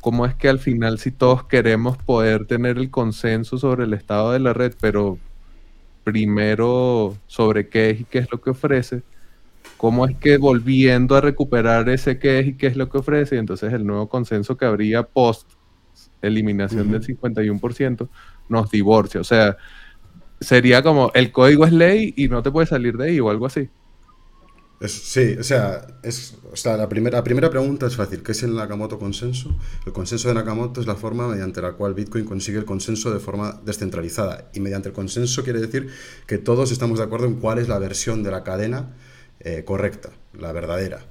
cómo 0.00 0.24
es 0.24 0.34
que 0.36 0.48
al 0.48 0.60
final 0.60 0.98
si 1.00 1.10
todos 1.10 1.44
queremos 1.44 1.98
poder 1.98 2.46
tener 2.46 2.78
el 2.78 2.90
consenso 2.90 3.58
sobre 3.58 3.84
el 3.84 3.92
estado 3.92 4.30
de 4.30 4.38
la 4.38 4.52
red, 4.52 4.72
pero 4.80 5.18
primero 6.04 7.16
sobre 7.26 7.68
qué 7.68 7.90
es 7.90 8.00
y 8.02 8.04
qué 8.04 8.18
es 8.20 8.30
lo 8.30 8.40
que 8.40 8.50
ofrece, 8.50 9.02
cómo 9.76 10.06
es 10.06 10.16
que 10.16 10.36
volviendo 10.38 11.16
a 11.16 11.20
recuperar 11.20 11.88
ese 11.88 12.18
qué 12.20 12.38
es 12.38 12.46
y 12.48 12.54
qué 12.54 12.68
es 12.68 12.76
lo 12.76 12.88
que 12.88 12.98
ofrece, 12.98 13.34
y 13.34 13.38
entonces 13.38 13.72
el 13.72 13.84
nuevo 13.84 14.08
consenso 14.08 14.56
que 14.56 14.64
habría 14.64 15.02
post 15.02 15.50
eliminación 16.26 16.90
del 16.90 17.02
51% 17.02 18.08
nos 18.48 18.70
divorcia. 18.70 19.20
O 19.20 19.24
sea, 19.24 19.56
sería 20.40 20.82
como 20.82 21.10
el 21.14 21.32
código 21.32 21.64
es 21.64 21.72
ley 21.72 22.14
y 22.16 22.28
no 22.28 22.42
te 22.42 22.50
puedes 22.50 22.68
salir 22.68 22.96
de 22.96 23.06
ahí 23.06 23.20
o 23.20 23.30
algo 23.30 23.46
así. 23.46 23.68
sí, 24.86 25.36
o 25.38 25.42
sea, 25.42 25.86
es, 26.02 26.36
la, 26.64 26.88
primera, 26.88 27.18
la 27.18 27.24
primera 27.24 27.50
pregunta 27.50 27.86
es 27.86 27.96
fácil. 27.96 28.22
¿Qué 28.22 28.32
es 28.32 28.42
el 28.42 28.54
Nakamoto 28.54 28.98
consenso? 28.98 29.56
El 29.86 29.92
consenso 29.92 30.28
de 30.28 30.34
Nakamoto 30.34 30.80
es 30.80 30.86
la 30.86 30.96
forma 30.96 31.28
mediante 31.28 31.62
la 31.62 31.72
cual 31.72 31.94
Bitcoin 31.94 32.24
consigue 32.24 32.58
el 32.58 32.64
consenso 32.64 33.12
de 33.12 33.20
forma 33.20 33.60
descentralizada. 33.64 34.50
Y 34.52 34.60
mediante 34.60 34.88
el 34.88 34.94
consenso 34.94 35.42
quiere 35.42 35.60
decir 35.60 35.88
que 36.26 36.38
todos 36.38 36.70
estamos 36.72 36.98
de 36.98 37.04
acuerdo 37.04 37.26
en 37.26 37.34
cuál 37.36 37.58
es 37.58 37.68
la 37.68 37.78
versión 37.78 38.22
de 38.22 38.30
la 38.30 38.44
cadena 38.44 38.94
eh, 39.40 39.64
correcta, 39.64 40.10
la 40.38 40.52
verdadera. 40.52 41.06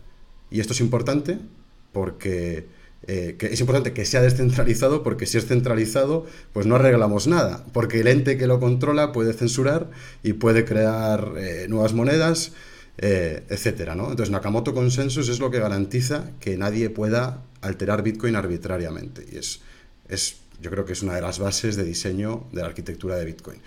Y 0.50 0.60
esto 0.60 0.74
es 0.74 0.82
importante 0.82 1.40
porque 1.92 2.68
eh, 3.08 3.38
es 3.40 3.60
importante 3.60 3.94
que 3.94 4.06
sea 4.06 4.22
descentralizado 4.22 5.04
porque 5.04 5.26
si 5.26 5.38
es 5.38 5.46
centralizado, 5.46 6.26
pues 6.54 6.66
no 6.66 6.76
arreglamos 6.76 7.28
nada, 7.28 7.66
porque 7.74 8.00
el 8.02 8.08
ente 8.08 8.38
que 8.38 8.48
lo 8.48 8.60
controla 8.60 9.12
puede 9.12 9.34
censurar 9.34 9.90
y 10.24 10.34
puede 10.34 10.66
crear 10.66 11.34
eh, 11.38 11.68
nuevas 11.70 11.94
monedas, 11.94 12.54
etcétera, 12.96 13.96
¿no? 13.96 14.12
Entonces 14.12 14.30
Nakamoto 14.30 14.76
Consensus 14.76 15.28
es 15.28 15.40
lo 15.40 15.50
que 15.50 15.58
garantiza 15.58 16.30
que 16.40 16.58
nadie 16.58 16.92
pueda 16.92 17.42
alterar 17.62 18.04
Bitcoin 18.04 18.36
arbitrariamente 18.36 19.26
y 19.32 19.38
es, 19.38 19.62
es 20.08 20.36
yo 20.62 20.70
creo 20.70 20.86
que 20.86 20.94
es 20.94 21.02
una 21.02 21.16
de 21.16 21.22
las 21.22 21.40
bases 21.40 21.76
de 21.76 21.84
diseño 21.84 22.46
de 22.52 22.62
la 22.62 22.68
arquitectura 22.68 23.18
de 23.18 23.26
Bitcoin. 23.26 23.60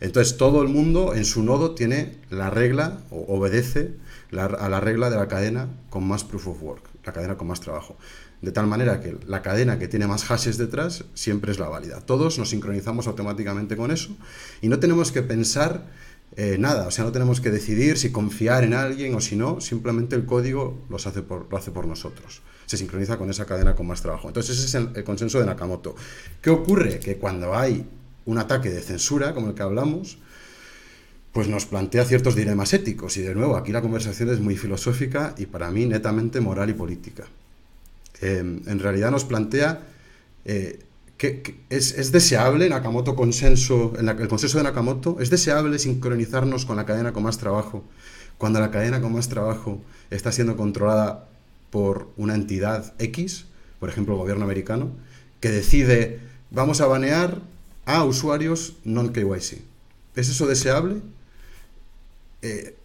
Entonces 0.00 0.36
todo 0.36 0.62
el 0.62 0.68
mundo 0.68 1.14
en 1.14 1.24
su 1.24 1.42
nodo 1.42 1.74
tiene 1.74 2.16
la 2.28 2.50
regla 2.50 2.98
o 3.10 3.36
obedece 3.36 3.92
a 4.38 4.68
la 4.68 4.80
regla 4.80 5.10
de 5.10 5.16
la 5.16 5.28
cadena 5.28 5.68
con 5.90 6.06
más 6.06 6.24
proof 6.24 6.48
of 6.48 6.62
work, 6.62 6.88
la 7.04 7.12
cadena 7.12 7.36
con 7.36 7.48
más 7.48 7.60
trabajo. 7.60 7.96
De 8.40 8.50
tal 8.50 8.66
manera 8.66 9.00
que 9.00 9.18
la 9.26 9.42
cadena 9.42 9.78
que 9.78 9.88
tiene 9.88 10.06
más 10.06 10.24
hashes 10.24 10.58
detrás 10.58 11.04
siempre 11.14 11.52
es 11.52 11.58
la 11.58 11.68
válida. 11.68 12.00
Todos 12.00 12.38
nos 12.38 12.50
sincronizamos 12.50 13.06
automáticamente 13.06 13.76
con 13.76 13.90
eso 13.90 14.16
y 14.60 14.68
no 14.68 14.78
tenemos 14.78 15.12
que 15.12 15.22
pensar 15.22 15.86
eh, 16.36 16.56
nada, 16.58 16.86
o 16.86 16.90
sea, 16.90 17.04
no 17.04 17.12
tenemos 17.12 17.42
que 17.42 17.50
decidir 17.50 17.98
si 17.98 18.10
confiar 18.10 18.64
en 18.64 18.72
alguien 18.72 19.14
o 19.14 19.20
si 19.20 19.36
no, 19.36 19.60
simplemente 19.60 20.16
el 20.16 20.24
código 20.24 20.82
lo 20.88 20.96
hace 20.96 21.22
por 21.70 21.86
nosotros. 21.86 22.40
Se 22.64 22.78
sincroniza 22.78 23.18
con 23.18 23.28
esa 23.28 23.44
cadena 23.44 23.74
con 23.74 23.86
más 23.86 24.00
trabajo. 24.00 24.28
Entonces 24.28 24.58
ese 24.58 24.78
es 24.78 24.96
el 24.96 25.04
consenso 25.04 25.38
de 25.38 25.46
Nakamoto. 25.46 25.94
¿Qué 26.40 26.48
ocurre? 26.48 27.00
Que 27.00 27.16
cuando 27.18 27.54
hay 27.54 27.86
un 28.24 28.38
ataque 28.38 28.70
de 28.70 28.80
censura, 28.80 29.34
como 29.34 29.48
el 29.48 29.54
que 29.54 29.62
hablamos, 29.62 30.18
pues 31.32 31.48
nos 31.48 31.66
plantea 31.66 32.04
ciertos 32.04 32.34
dilemas 32.34 32.72
éticos. 32.74 33.16
Y 33.16 33.22
de 33.22 33.34
nuevo, 33.34 33.56
aquí 33.56 33.72
la 33.72 33.80
conversación 33.80 34.30
es 34.30 34.40
muy 34.40 34.56
filosófica 34.56 35.34
y 35.38 35.46
para 35.46 35.70
mí 35.70 35.86
netamente 35.86 36.40
moral 36.40 36.70
y 36.70 36.74
política. 36.74 37.24
Em, 38.20 38.60
en 38.66 38.78
realidad 38.78 39.10
nos 39.10 39.24
plantea 39.24 39.82
eh, 40.44 40.80
que, 41.16 41.56
es, 41.70 42.12
deseable 42.12 42.68
Nakamoto 42.68 43.14
consenso, 43.14 43.94
en 43.98 44.08
el 44.08 44.28
consenso 44.28 44.58
de 44.58 44.64
Nakamoto, 44.64 45.18
es 45.20 45.30
deseable 45.30 45.78
sincronizarnos 45.78 46.66
con 46.66 46.76
la 46.76 46.84
cadena 46.84 47.12
con 47.12 47.22
más 47.22 47.38
trabajo, 47.38 47.84
cuando 48.38 48.60
la 48.60 48.70
cadena 48.70 49.00
con 49.00 49.12
más 49.12 49.28
trabajo 49.28 49.80
está 50.10 50.32
siendo 50.32 50.56
controlada 50.56 51.28
por 51.70 52.10
una 52.16 52.34
entidad 52.34 52.92
X, 52.98 53.46
por 53.78 53.88
ejemplo 53.88 54.14
el 54.14 54.20
gobierno 54.20 54.44
americano, 54.44 54.90
que 55.40 55.50
decide 55.50 56.20
vamos 56.50 56.80
a 56.80 56.86
banear 56.86 57.40
a 57.86 58.04
usuarios 58.04 58.76
non-KYC. 58.84 59.62
¿Es 60.14 60.28
eso 60.28 60.46
deseable? 60.46 61.00
Eh, 62.42 62.76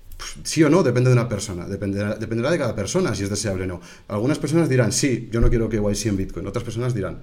sí 0.43 0.63
o 0.63 0.69
no, 0.69 0.83
depende 0.83 1.09
de 1.09 1.13
una 1.13 1.29
persona, 1.29 1.67
dependerá, 1.67 2.15
de 2.15 2.57
cada 2.57 2.75
persona 2.75 3.13
si 3.13 3.23
es 3.23 3.29
deseable 3.29 3.65
o 3.65 3.67
no. 3.67 3.81
Algunas 4.07 4.39
personas 4.39 4.69
dirán, 4.69 4.91
sí, 4.91 5.29
yo 5.31 5.41
no 5.41 5.49
quiero 5.49 5.69
KYC 5.69 6.05
en 6.07 6.17
Bitcoin, 6.17 6.47
otras 6.47 6.63
personas 6.63 6.93
dirán, 6.93 7.21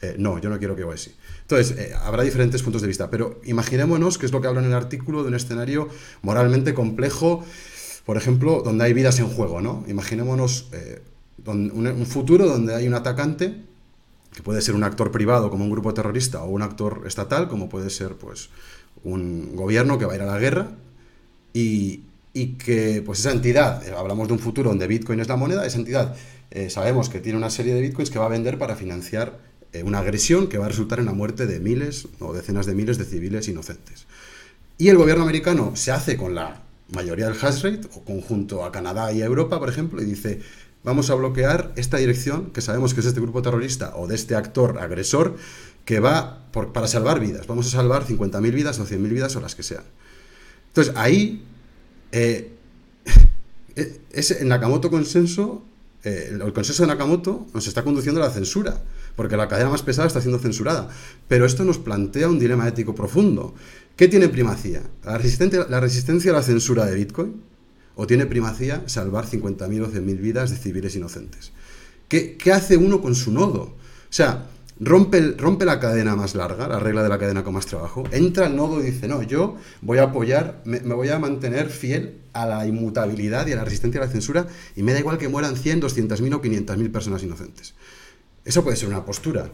eh, 0.00 0.14
no, 0.18 0.38
yo 0.38 0.48
no 0.48 0.58
quiero 0.58 0.74
KYC. 0.76 1.12
Entonces, 1.42 1.76
eh, 1.76 1.92
habrá 2.02 2.22
diferentes 2.22 2.62
puntos 2.62 2.80
de 2.80 2.88
vista, 2.88 3.10
pero 3.10 3.40
imaginémonos 3.44 4.16
que 4.16 4.26
es 4.26 4.32
lo 4.32 4.40
que 4.40 4.48
habla 4.48 4.60
en 4.60 4.66
el 4.66 4.74
artículo 4.74 5.22
de 5.22 5.28
un 5.28 5.34
escenario 5.34 5.88
moralmente 6.22 6.72
complejo, 6.72 7.44
por 8.06 8.16
ejemplo, 8.16 8.62
donde 8.64 8.84
hay 8.84 8.94
vidas 8.94 9.18
en 9.18 9.28
juego, 9.28 9.60
¿no? 9.60 9.84
Imaginémonos 9.86 10.70
un, 11.46 12.06
futuro 12.06 12.46
donde 12.46 12.74
hay 12.74 12.86
un 12.86 12.94
atacante 12.94 13.54
que 14.34 14.42
puede 14.42 14.60
ser 14.60 14.74
un 14.74 14.84
actor 14.84 15.10
privado 15.10 15.50
como 15.50 15.64
un 15.64 15.70
grupo 15.70 15.94
terrorista 15.94 16.42
o 16.42 16.48
un 16.48 16.62
actor 16.62 17.02
estatal 17.06 17.48
como 17.48 17.68
puede 17.68 17.90
ser 17.90 18.14
pues 18.14 18.50
un 19.02 19.56
gobierno 19.56 19.98
que 19.98 20.04
va 20.04 20.12
a 20.12 20.16
ir 20.16 20.22
a 20.22 20.26
la 20.26 20.38
guerra 20.38 20.70
y, 21.52 22.02
que 22.58 23.02
pues 23.04 23.20
esa 23.20 23.32
entidad, 23.32 23.86
eh, 23.86 23.92
hablamos 23.96 24.28
de 24.28 24.34
un 24.34 24.38
futuro 24.38 24.70
donde 24.70 24.86
Bitcoin 24.86 25.20
es 25.20 25.28
la 25.28 25.36
moneda, 25.36 25.66
esa 25.66 25.78
entidad 25.78 26.16
eh, 26.50 26.68
sabemos 26.70 27.08
que 27.08 27.20
tiene 27.20 27.38
una 27.38 27.50
serie 27.50 27.74
de 27.74 27.80
Bitcoins 27.80 28.10
que 28.10 28.18
va 28.18 28.26
a 28.26 28.28
vender 28.28 28.58
para 28.58 28.76
financiar 28.76 29.38
eh, 29.72 29.82
una 29.84 29.98
agresión 29.98 30.48
que 30.48 30.58
va 30.58 30.66
a 30.66 30.68
resultar 30.68 30.98
en 30.98 31.06
la 31.06 31.12
muerte 31.12 31.46
de 31.46 31.60
miles 31.60 32.08
o 32.18 32.32
decenas 32.32 32.66
de 32.66 32.74
miles 32.74 32.98
de 32.98 33.04
civiles 33.04 33.46
inocentes. 33.48 34.06
Y 34.78 34.88
el 34.88 34.96
gobierno 34.96 35.22
americano 35.22 35.72
se 35.76 35.92
hace 35.92 36.16
con 36.16 36.34
la 36.34 36.62
mayoría 36.92 37.26
del 37.28 37.36
hash 37.40 37.62
rate, 37.62 37.88
o 37.94 38.02
conjunto 38.02 38.64
a 38.64 38.72
Canadá 38.72 39.12
y 39.12 39.22
a 39.22 39.26
Europa, 39.26 39.60
por 39.60 39.68
ejemplo, 39.68 40.02
y 40.02 40.06
dice, 40.06 40.40
vamos 40.82 41.10
a 41.10 41.14
bloquear 41.14 41.72
esta 41.76 41.98
dirección 41.98 42.50
que 42.50 42.62
sabemos 42.62 42.94
que 42.94 43.00
es 43.00 43.06
este 43.06 43.20
grupo 43.20 43.42
terrorista 43.42 43.94
o 43.96 44.08
de 44.08 44.16
este 44.16 44.34
actor 44.34 44.78
agresor 44.80 45.36
que 45.84 46.00
va 46.00 46.46
para 46.50 46.88
salvar 46.88 47.20
vidas. 47.20 47.46
Vamos 47.46 47.66
a 47.68 47.70
salvar 47.70 48.06
50.000 48.06 48.52
vidas 48.52 48.78
o 48.80 48.86
100.000 48.86 49.08
vidas 49.08 49.36
o 49.36 49.40
las 49.40 49.54
que 49.54 49.62
sean. 49.62 49.84
Entonces, 50.70 50.94
ahí, 50.96 51.42
eh, 52.12 52.52
ese, 54.12 54.40
en 54.42 54.48
Nakamoto 54.48 54.90
consenso, 54.90 55.64
eh, 56.04 56.30
el 56.32 56.52
consenso 56.52 56.84
de 56.84 56.88
Nakamoto 56.88 57.46
nos 57.52 57.66
está 57.66 57.82
conduciendo 57.82 58.22
a 58.22 58.26
la 58.26 58.32
censura, 58.32 58.80
porque 59.16 59.36
la 59.36 59.48
cadena 59.48 59.70
más 59.70 59.82
pesada 59.82 60.06
está 60.06 60.20
siendo 60.20 60.38
censurada. 60.38 60.88
Pero 61.28 61.44
esto 61.44 61.64
nos 61.64 61.78
plantea 61.78 62.28
un 62.28 62.38
dilema 62.38 62.68
ético 62.68 62.94
profundo. 62.94 63.54
¿Qué 63.96 64.08
tiene 64.08 64.28
primacía? 64.28 64.82
¿La 65.04 65.18
resistencia, 65.18 65.66
la 65.68 65.80
resistencia 65.80 66.30
a 66.30 66.34
la 66.34 66.42
censura 66.42 66.86
de 66.86 66.94
Bitcoin? 66.94 67.42
¿O 67.96 68.06
tiene 68.06 68.24
primacía 68.26 68.82
salvar 68.86 69.26
50.000 69.26 69.82
o 69.82 69.90
100.000 69.90 70.20
vidas 70.20 70.50
de 70.50 70.56
civiles 70.56 70.94
inocentes? 70.96 71.52
¿Qué, 72.08 72.36
¿Qué, 72.36 72.52
hace 72.52 72.76
uno 72.76 73.02
con 73.02 73.14
su 73.14 73.30
nodo? 73.32 73.62
O 73.62 74.12
sea, 74.12 74.46
rompe, 74.80 75.34
rompe 75.36 75.64
la 75.64 75.78
cadena 75.78 76.16
más 76.16 76.34
larga, 76.34 76.66
la 76.66 76.78
regla 76.78 77.02
de 77.02 77.08
la 77.08 77.18
cadena 77.18 77.44
con 77.44 77.54
más 77.54 77.66
trabajo, 77.66 78.04
entra 78.10 78.46
al 78.46 78.56
nodo 78.56 78.80
y 78.80 78.90
dice, 78.90 79.06
no, 79.06 79.22
yo 79.22 79.56
voy 79.82 79.98
a 79.98 80.04
apoyar, 80.04 80.62
me, 80.64 80.80
me, 80.80 80.94
voy 80.94 81.10
a 81.10 81.18
mantener 81.18 81.68
fiel 81.68 82.20
a 82.32 82.46
la 82.46 82.66
inmutabilidad 82.66 83.46
y 83.46 83.52
a 83.52 83.56
la 83.56 83.64
resistencia 83.64 84.00
a 84.00 84.06
la 84.06 84.10
censura 84.10 84.48
y 84.74 84.82
me 84.82 84.92
da 84.92 84.98
igual 84.98 85.18
que 85.18 85.28
mueran 85.28 85.56
100, 85.56 85.82
200.000 85.82 86.34
o 86.34 86.42
500.000 86.42 86.92
personas 86.92 87.22
inocentes. 87.22 87.74
Eso 88.44 88.64
puede 88.64 88.76
ser 88.76 88.88
una 88.88 89.04
postura. 89.04 89.50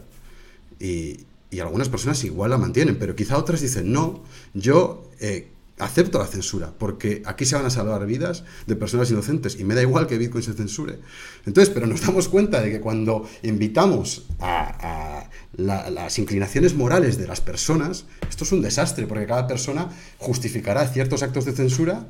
Y, 0.79 1.25
y, 1.51 1.59
algunas 1.59 1.89
personas 1.89 2.23
igual 2.23 2.51
la 2.51 2.57
mantienen, 2.57 2.97
pero 2.97 3.15
quizá 3.15 3.37
otras 3.37 3.61
dicen, 3.61 3.91
no, 3.91 4.23
yo 4.53 5.09
eh, 5.19 5.49
acepto 5.79 6.17
la 6.17 6.25
censura, 6.25 6.73
porque 6.77 7.21
aquí 7.25 7.45
se 7.45 7.55
van 7.55 7.65
a 7.65 7.69
salvar 7.69 8.05
vidas 8.05 8.43
de 8.65 8.75
personas 8.75 9.11
inocentes 9.11 9.59
y 9.59 9.63
me 9.63 9.75
da 9.75 9.81
igual 9.81 10.07
que 10.07 10.17
Bitcoin 10.17 10.43
se 10.43 10.53
censure. 10.53 10.99
Entonces, 11.45 11.71
pero 11.73 11.85
nos 11.85 12.01
damos 12.01 12.27
cuenta 12.29 12.61
de 12.61 12.71
que 12.71 12.81
cuando 12.81 13.29
invitamos 13.43 14.25
a, 14.39 15.21
a 15.21 15.29
la, 15.55 15.89
las 15.89 16.17
inclinaciones 16.17 16.73
morales 16.73 17.17
de 17.17 17.27
las 17.27 17.41
personas, 17.41 18.05
esto 18.27 18.43
es 18.43 18.51
un 18.51 18.61
desastre, 18.61 19.05
porque 19.05 19.27
cada 19.27 19.47
persona 19.47 19.89
justificará 20.17 20.87
ciertos 20.87 21.21
actos 21.21 21.45
de 21.45 21.53
censura 21.53 22.07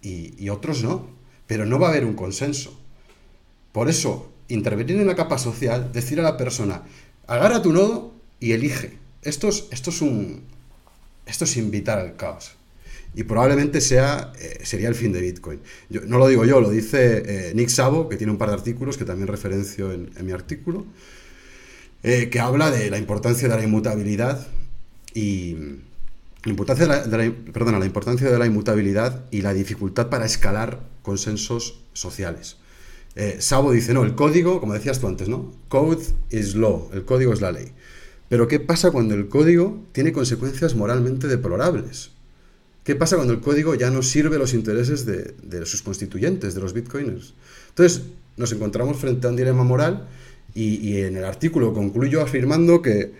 y, 0.00 0.34
y 0.42 0.50
otros 0.50 0.84
no, 0.84 1.08
pero 1.46 1.66
no 1.66 1.78
va 1.78 1.88
a 1.88 1.90
haber 1.90 2.04
un 2.04 2.14
consenso. 2.14 2.78
Por 3.72 3.88
eso, 3.88 4.32
intervenir 4.46 4.96
en 4.96 5.06
la 5.06 5.16
capa 5.16 5.38
social, 5.38 5.90
decir 5.92 6.20
a 6.20 6.22
la 6.22 6.36
persona, 6.36 6.82
agarra 7.26 7.62
tu 7.62 7.72
nodo 7.72 8.14
y 8.38 8.52
elige. 8.52 8.98
Esto 9.22 9.48
es, 9.48 9.64
esto 9.72 9.90
es 9.90 10.02
un... 10.02 10.46
Esto 11.26 11.44
es 11.44 11.58
invitar 11.58 11.98
al 11.98 12.16
caos 12.16 12.57
y 13.14 13.24
probablemente 13.24 13.80
sea, 13.80 14.32
eh, 14.40 14.60
sería 14.62 14.88
el 14.88 14.94
fin 14.94 15.12
de 15.12 15.20
Bitcoin. 15.20 15.60
No 16.06 16.18
lo 16.18 16.28
digo 16.28 16.44
yo, 16.44 16.60
lo 16.60 16.70
dice 16.70 17.22
eh, 17.26 17.52
Nick 17.54 17.68
Sabo, 17.68 18.08
que 18.08 18.16
tiene 18.16 18.32
un 18.32 18.38
par 18.38 18.48
de 18.48 18.54
artículos 18.54 18.96
que 18.96 19.04
también 19.04 19.28
referencio 19.28 19.92
en, 19.92 20.10
mi 20.24 20.32
artículo, 20.32 20.84
eh, 22.02 22.28
que 22.30 22.40
habla 22.40 22.70
de 22.70 22.90
la 22.90 22.98
importancia 22.98 23.48
de 23.48 23.56
la 23.56 23.62
inmutabilidad 23.62 24.46
y 25.14 25.56
la 26.44 26.50
importancia 26.50 26.86
de 26.86 26.92
la, 26.92 27.06
de 27.06 27.28
la, 27.28 27.52
perdona, 27.52 27.78
la 27.78 27.86
importancia 27.86 28.30
de 28.30 28.38
la 28.38 28.46
inmutabilidad 28.46 29.24
y 29.30 29.42
la 29.42 29.52
dificultad 29.52 30.08
para 30.08 30.24
escalar 30.24 30.80
consensos 31.02 31.80
sociales. 31.92 32.56
Sabo 33.40 33.72
dice, 33.72 33.94
no, 33.94 34.04
el 34.04 34.14
código, 34.14 34.60
como 34.60 34.74
decías 34.74 35.00
tú 35.00 35.08
antes, 35.08 35.28
¿no? 35.28 35.52
Code 35.68 36.04
is 36.30 36.54
law, 36.54 36.88
el 36.92 37.04
código 37.04 37.32
es 37.32 37.40
la 37.40 37.50
ley. 37.50 37.72
Pero 38.28 38.46
¿qué 38.46 38.60
pasa 38.60 38.92
cuando 38.92 39.14
el 39.14 39.28
código 39.28 39.82
tiene 39.90 40.12
consecuencias 40.12 40.76
moralmente 40.76 41.26
deplorables? 41.26 42.12
¿Qué 42.88 42.96
pasa 42.96 43.16
cuando 43.16 43.34
el 43.34 43.40
código 43.40 43.74
ya 43.74 43.90
no 43.90 44.02
sirve 44.02 44.38
los 44.38 44.54
intereses 44.54 45.04
de, 45.04 45.66
sus 45.66 45.82
constituyentes, 45.82 46.54
de 46.54 46.62
los 46.62 46.72
bitcoiners? 46.72 47.34
Entonces, 47.68 48.04
nos 48.38 48.50
encontramos 48.50 48.96
frente 48.96 49.26
a 49.26 49.30
un 49.30 49.36
dilema 49.36 49.62
moral 49.62 50.08
y, 50.54 50.96
en 50.96 51.18
el 51.18 51.26
artículo 51.26 51.74
concluyo 51.74 52.22
afirmando 52.22 52.80
que, 52.80 53.12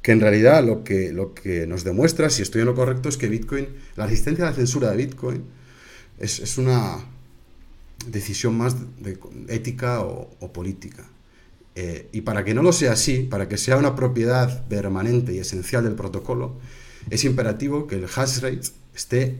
que, 0.00 0.12
en 0.12 0.20
realidad 0.20 0.64
lo 0.64 0.84
que, 0.84 1.12
lo 1.12 1.34
que 1.34 1.66
nos 1.66 1.82
demuestra, 1.82 2.30
si 2.30 2.42
estoy 2.42 2.60
en 2.60 2.68
lo 2.68 2.76
correcto, 2.76 3.08
es 3.08 3.16
que 3.16 3.28
Bitcoin, 3.28 3.66
la 3.96 4.06
resistencia 4.06 4.46
a 4.46 4.50
la 4.50 4.54
censura 4.54 4.92
de 4.92 4.96
Bitcoin 4.96 5.42
es, 6.20 6.38
es 6.38 6.56
una 6.56 6.94
decisión 8.06 8.56
más 8.56 8.76
de, 9.02 9.18
ética 9.48 10.02
o, 10.02 10.30
o 10.38 10.52
política. 10.52 11.04
Eh, 11.74 12.10
y 12.12 12.20
para 12.20 12.44
que 12.44 12.54
no 12.54 12.62
lo 12.62 12.72
sea 12.72 12.92
así, 12.92 13.24
para 13.24 13.48
que 13.48 13.58
sea 13.58 13.76
una 13.76 13.96
propiedad 13.96 14.68
permanente 14.68 15.34
y 15.34 15.40
esencial 15.40 15.82
del 15.82 15.96
protocolo, 15.96 16.60
es 17.10 17.24
imperativo 17.24 17.86
que 17.86 17.96
el 17.96 18.04
hash 18.04 18.40
rate 18.40 18.85
esté 18.96 19.38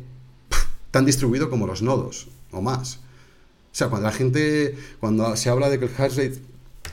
tan 0.90 1.04
distribuido 1.04 1.50
como 1.50 1.66
los 1.66 1.82
nodos 1.82 2.28
o 2.52 2.62
más. 2.62 2.96
O 2.96 3.78
sea, 3.78 3.88
cuando 3.88 4.06
la 4.06 4.12
gente, 4.12 4.76
cuando 5.00 5.36
se 5.36 5.50
habla 5.50 5.68
de 5.68 5.78
que 5.78 5.86
el 5.86 5.90
hash 5.98 6.16
rate 6.16 6.40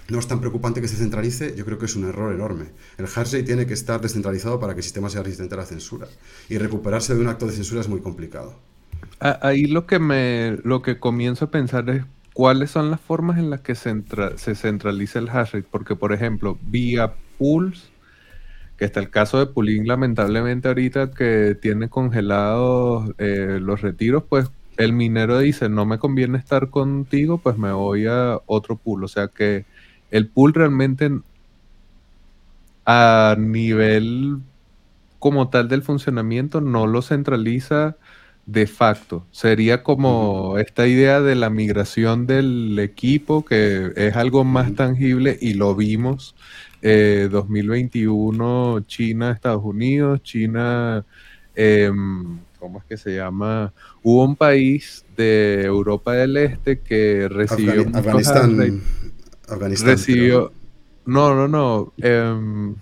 no 0.09 0.19
es 0.19 0.27
tan 0.27 0.39
preocupante 0.39 0.81
que 0.81 0.87
se 0.87 0.97
centralice, 0.97 1.55
yo 1.55 1.63
creo 1.63 1.77
que 1.77 1.85
es 1.85 1.95
un 1.95 2.05
error 2.05 2.33
enorme. 2.33 2.65
El 2.97 3.05
hash 3.05 3.31
rate 3.31 3.43
tiene 3.43 3.65
que 3.65 3.73
estar 3.73 4.01
descentralizado 4.01 4.59
para 4.59 4.73
que 4.73 4.79
el 4.79 4.83
sistema 4.83 5.09
sea 5.09 5.23
resistente 5.23 5.55
a 5.55 5.59
la 5.59 5.65
censura. 5.65 6.07
Y 6.49 6.57
recuperarse 6.57 7.15
de 7.15 7.21
un 7.21 7.27
acto 7.27 7.45
de 7.45 7.53
censura 7.53 7.81
es 7.81 7.87
muy 7.87 8.01
complicado. 8.01 8.59
Ahí 9.19 9.67
lo 9.67 9.85
que 9.85 9.99
me, 9.99 10.57
lo 10.63 10.81
que 10.81 10.99
comienzo 10.99 11.45
a 11.45 11.51
pensar 11.51 11.89
es 11.89 12.03
cuáles 12.33 12.71
son 12.71 12.91
las 12.91 12.99
formas 12.99 13.37
en 13.37 13.49
las 13.49 13.61
que 13.61 13.75
centra, 13.75 14.37
se 14.37 14.55
centraliza 14.55 15.19
el 15.19 15.29
hash 15.29 15.53
rate, 15.53 15.67
porque 15.69 15.95
por 15.95 16.11
ejemplo, 16.11 16.57
vía 16.63 17.13
pools, 17.37 17.92
que 18.77 18.85
está 18.85 18.99
el 18.99 19.09
caso 19.09 19.39
de 19.39 19.45
Pulín 19.45 19.87
lamentablemente 19.87 20.67
ahorita 20.67 21.11
que 21.11 21.55
tiene 21.61 21.89
congelados 21.89 23.11
eh, 23.17 23.59
los 23.61 23.81
retiros, 23.81 24.23
pues 24.27 24.49
el 24.77 24.93
minero 24.93 25.39
dice, 25.39 25.69
no 25.69 25.85
me 25.85 25.99
conviene 25.99 26.37
estar 26.37 26.69
contigo, 26.69 27.37
pues 27.37 27.57
me 27.57 27.71
voy 27.71 28.07
a 28.07 28.39
otro 28.45 28.75
pool, 28.77 29.03
o 29.03 29.07
sea 29.07 29.27
que 29.27 29.65
el 30.11 30.27
pool 30.27 30.53
realmente 30.53 31.11
a 32.85 33.35
nivel 33.37 34.39
como 35.19 35.49
tal 35.49 35.69
del 35.69 35.83
funcionamiento 35.83 36.59
no 36.59 36.85
lo 36.85 37.01
centraliza 37.01 37.95
de 38.45 38.67
facto. 38.67 39.25
Sería 39.31 39.83
como 39.83 40.57
esta 40.57 40.85
idea 40.87 41.21
de 41.21 41.35
la 41.35 41.49
migración 41.49 42.27
del 42.27 42.77
equipo, 42.79 43.45
que 43.45 43.93
es 43.95 44.15
algo 44.15 44.43
más 44.43 44.75
tangible 44.75 45.37
y 45.39 45.53
lo 45.53 45.75
vimos. 45.75 46.35
Eh, 46.85 47.29
2021, 47.31 48.81
China, 48.87 49.31
Estados 49.31 49.63
Unidos, 49.63 50.21
China, 50.21 51.05
eh, 51.55 51.89
¿cómo 52.59 52.79
es 52.79 52.83
que 52.83 52.97
se 52.97 53.15
llama? 53.15 53.71
Hubo 54.01 54.25
un 54.25 54.35
país 54.35 55.05
de 55.15 55.63
Europa 55.63 56.11
del 56.11 56.35
Este 56.35 56.81
que 56.81 57.29
recibió... 57.29 57.83
Afgan 57.83 57.95
Afganistán. 57.95 58.81
Afganistán 59.47 59.89
recibió... 59.91 60.51
Pero... 60.51 60.63
No, 61.05 61.33
no, 61.33 61.47
no. 61.47 61.93
Eh, 62.01 62.73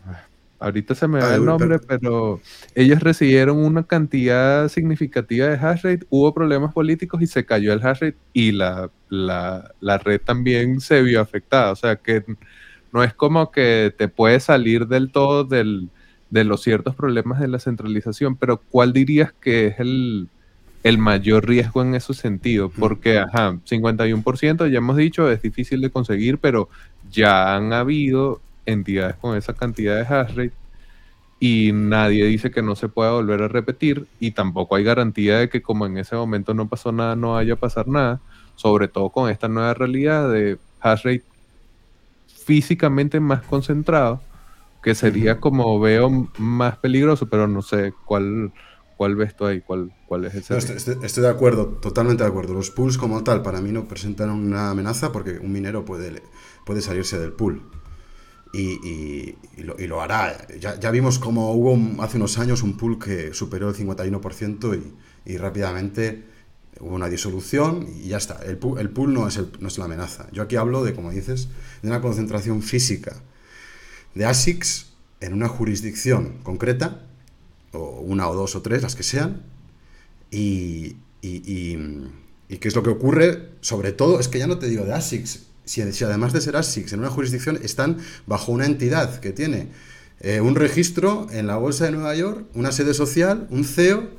ahorita 0.60 0.96
se 0.96 1.08
me 1.08 1.20
va 1.20 1.34
ah, 1.34 1.36
el 1.36 1.46
nombre, 1.46 1.78
pero... 1.78 2.00
pero... 2.00 2.42
ellos 2.74 3.02
recibieron 3.02 3.60
una 3.60 3.84
cantidad 3.84 4.68
significativa 4.70 5.46
de 5.46 5.58
hash 5.58 5.84
rate, 5.84 6.08
hubo 6.10 6.34
problemas 6.34 6.74
políticos 6.74 7.22
y 7.22 7.28
se 7.28 7.46
cayó 7.46 7.72
el 7.72 7.86
hash 7.86 8.00
rate 8.02 8.18
y 8.34 8.52
la, 8.52 8.90
la, 9.10 9.72
la, 9.80 9.98
red 10.00 10.20
también 10.22 10.82
se 10.82 11.04
vio 11.04 11.22
afectada. 11.22 11.72
O 11.72 11.76
sea 11.76 11.98
que 11.98 12.24
no 12.92 13.04
es 13.04 13.14
como 13.14 13.52
que 13.52 13.94
te 13.98 14.08
puedes 14.08 14.44
salir 14.44 14.88
del 14.88 15.12
todo 15.12 15.44
del, 15.44 15.90
de 16.30 16.44
los 16.44 16.62
ciertos 16.62 16.96
problemas 16.96 17.40
de 17.40 17.48
la 17.48 17.60
centralización, 17.60 18.36
pero 18.36 18.62
¿cuál 18.70 18.94
dirías 18.94 19.34
que 19.34 19.68
es 19.68 19.80
el, 19.80 20.28
el 20.84 20.98
mayor 20.98 21.48
riesgo 21.48 21.82
en 21.82 21.96
ese 21.96 22.14
sentido? 22.14 22.70
Porque, 22.70 23.20
ajá, 23.20 23.58
51% 23.66 24.68
ya 24.68 24.78
hemos 24.78 24.98
dicho, 24.98 25.30
es 25.30 25.42
difícil 25.42 25.82
de 25.82 25.90
conseguir, 25.90 26.38
pero 26.38 26.70
ya 27.12 27.56
han 27.56 27.74
habido 27.74 28.42
entidades 28.66 29.16
con 29.18 29.38
esa 29.38 29.54
cantidad 29.54 29.96
de 29.96 30.02
hash 30.02 30.36
rate 30.36 30.54
y 31.40 31.72
nadie 31.74 32.26
dice 32.26 32.52
que 32.52 32.62
no 32.62 32.76
se 32.76 32.88
pueda 32.88 33.14
volver 33.14 33.42
a 33.42 33.48
repetir 33.48 34.06
y 34.20 34.32
tampoco 34.32 34.76
hay 34.76 34.84
garantía 34.84 35.40
de 35.40 35.50
que 35.50 35.64
como 35.64 35.88
en 35.88 35.98
ese 35.98 36.16
momento 36.16 36.54
no 36.54 36.68
pasó 36.68 36.92
nada, 36.92 37.16
no 37.16 37.34
vaya 37.34 37.54
a 37.54 37.58
pasar 37.58 37.88
nada, 37.88 38.22
sobre 38.56 38.88
todo 38.88 39.10
con 39.10 39.30
esta 39.30 39.48
nueva 39.48 39.74
realidad 39.74 40.32
de 40.32 40.60
hash 40.82 41.04
rate 41.04 41.24
físicamente 42.46 43.20
más 43.20 43.42
concentrado, 43.44 44.22
que 44.84 44.96
sería 44.96 45.34
uh 45.34 45.36
-huh. 45.36 45.40
como 45.40 45.80
veo 45.80 46.30
más 46.38 46.78
peligroso, 46.78 47.28
pero 47.28 47.48
no 47.48 47.62
sé 47.62 47.94
cuál, 48.06 48.52
cuál 48.98 49.16
ves 49.16 49.36
tú 49.36 49.46
ahí, 49.46 49.62
cuál, 49.62 49.92
cuál 50.08 50.26
es 50.26 50.36
ese. 50.36 50.54
No, 50.54 50.60
estoy, 50.60 51.24
de 51.24 51.30
acuerdo, 51.30 51.68
totalmente 51.68 52.24
de 52.24 52.30
acuerdo. 52.30 52.54
Los 52.54 52.72
pools 52.72 52.98
como 52.98 53.24
tal 53.24 53.42
para 53.42 53.62
mí 53.62 53.72
no 53.72 53.88
presentan 53.88 54.30
una 54.30 54.72
amenaza 54.72 55.12
porque 55.12 55.40
un 55.40 55.52
minero 55.52 55.86
puede, 55.86 56.22
puede 56.66 56.82
salirse 56.82 57.20
del 57.20 57.34
pool 57.34 57.62
y, 58.54 58.60
y, 58.88 59.38
y, 59.58 59.64
lo, 59.64 59.76
y 59.80 59.88
lo, 59.88 60.02
hará. 60.02 60.48
Ya, 60.60 60.80
ya, 60.80 60.92
vimos 60.92 61.20
como 61.20 61.54
hubo 61.54 61.72
un, 61.72 61.98
hace 62.02 62.18
unos 62.18 62.38
años 62.38 62.64
un 62.64 62.78
pool 62.78 63.00
que 63.00 63.34
superó 63.34 63.70
el 63.70 63.76
51% 63.76 64.82
y, 65.26 65.38
rápidamente 65.38 66.26
hubo 66.80 66.96
una 66.96 67.10
disolución 67.10 67.88
y 68.04 68.10
ya 68.10 68.18
está. 68.18 68.40
El 68.46 68.58
pool, 68.58 68.80
el 68.80 68.90
pool 68.90 69.14
no, 69.14 69.28
es 69.28 69.38
el, 69.38 69.52
no 69.60 69.68
es 69.68 69.78
la 69.78 69.86
amenaza. 69.86 70.28
Yo 70.32 70.44
aquí 70.44 70.56
hablo 70.56 70.84
de, 70.84 70.94
como 70.94 71.12
dices, 71.12 71.50
de 71.82 71.90
una 71.90 72.02
concentración 72.02 72.62
física 72.62 73.16
de 74.16 74.26
ASICs 74.26 74.94
en 75.20 75.34
una 75.34 75.48
jurisdicción 75.48 76.40
concreta, 76.44 77.08
o 77.72 78.02
una 78.02 78.28
o 78.28 78.36
dos 78.36 78.56
o 78.56 78.62
tres, 78.62 78.82
las 78.82 78.96
que 78.96 79.04
sean, 79.04 79.44
y, 80.32 80.98
Y, 81.22 82.58
qué 82.58 82.68
es 82.68 82.76
lo 82.76 82.84
que 82.84 82.90
ocurre, 82.90 83.50
sobre 83.62 83.92
todo, 83.92 84.20
es 84.20 84.28
que 84.28 84.40
ya 84.40 84.48
no 84.48 84.58
te 84.58 84.68
digo 84.68 84.84
de 84.84 84.94
ASICS, 84.94 85.48
si, 85.64 85.82
además 85.82 86.34
de 86.34 86.42
ser 86.42 86.58
ASICS 86.58 86.94
en 86.94 87.00
una 87.00 87.10
jurisdicción 87.10 87.60
están 87.64 87.98
bajo 88.28 88.52
una 88.52 88.66
entidad 88.66 89.20
que 89.20 89.32
tiene 89.32 89.70
eh, 90.20 90.42
un 90.42 90.56
registro 90.56 91.28
en 91.32 91.48
la 91.48 91.56
Bolsa 91.58 91.86
de 91.86 91.92
Nueva 91.92 92.14
York, 92.16 92.46
una 92.54 92.72
sede 92.72 92.94
social, 92.94 93.48
un 93.52 93.64
CEO, 93.64 94.10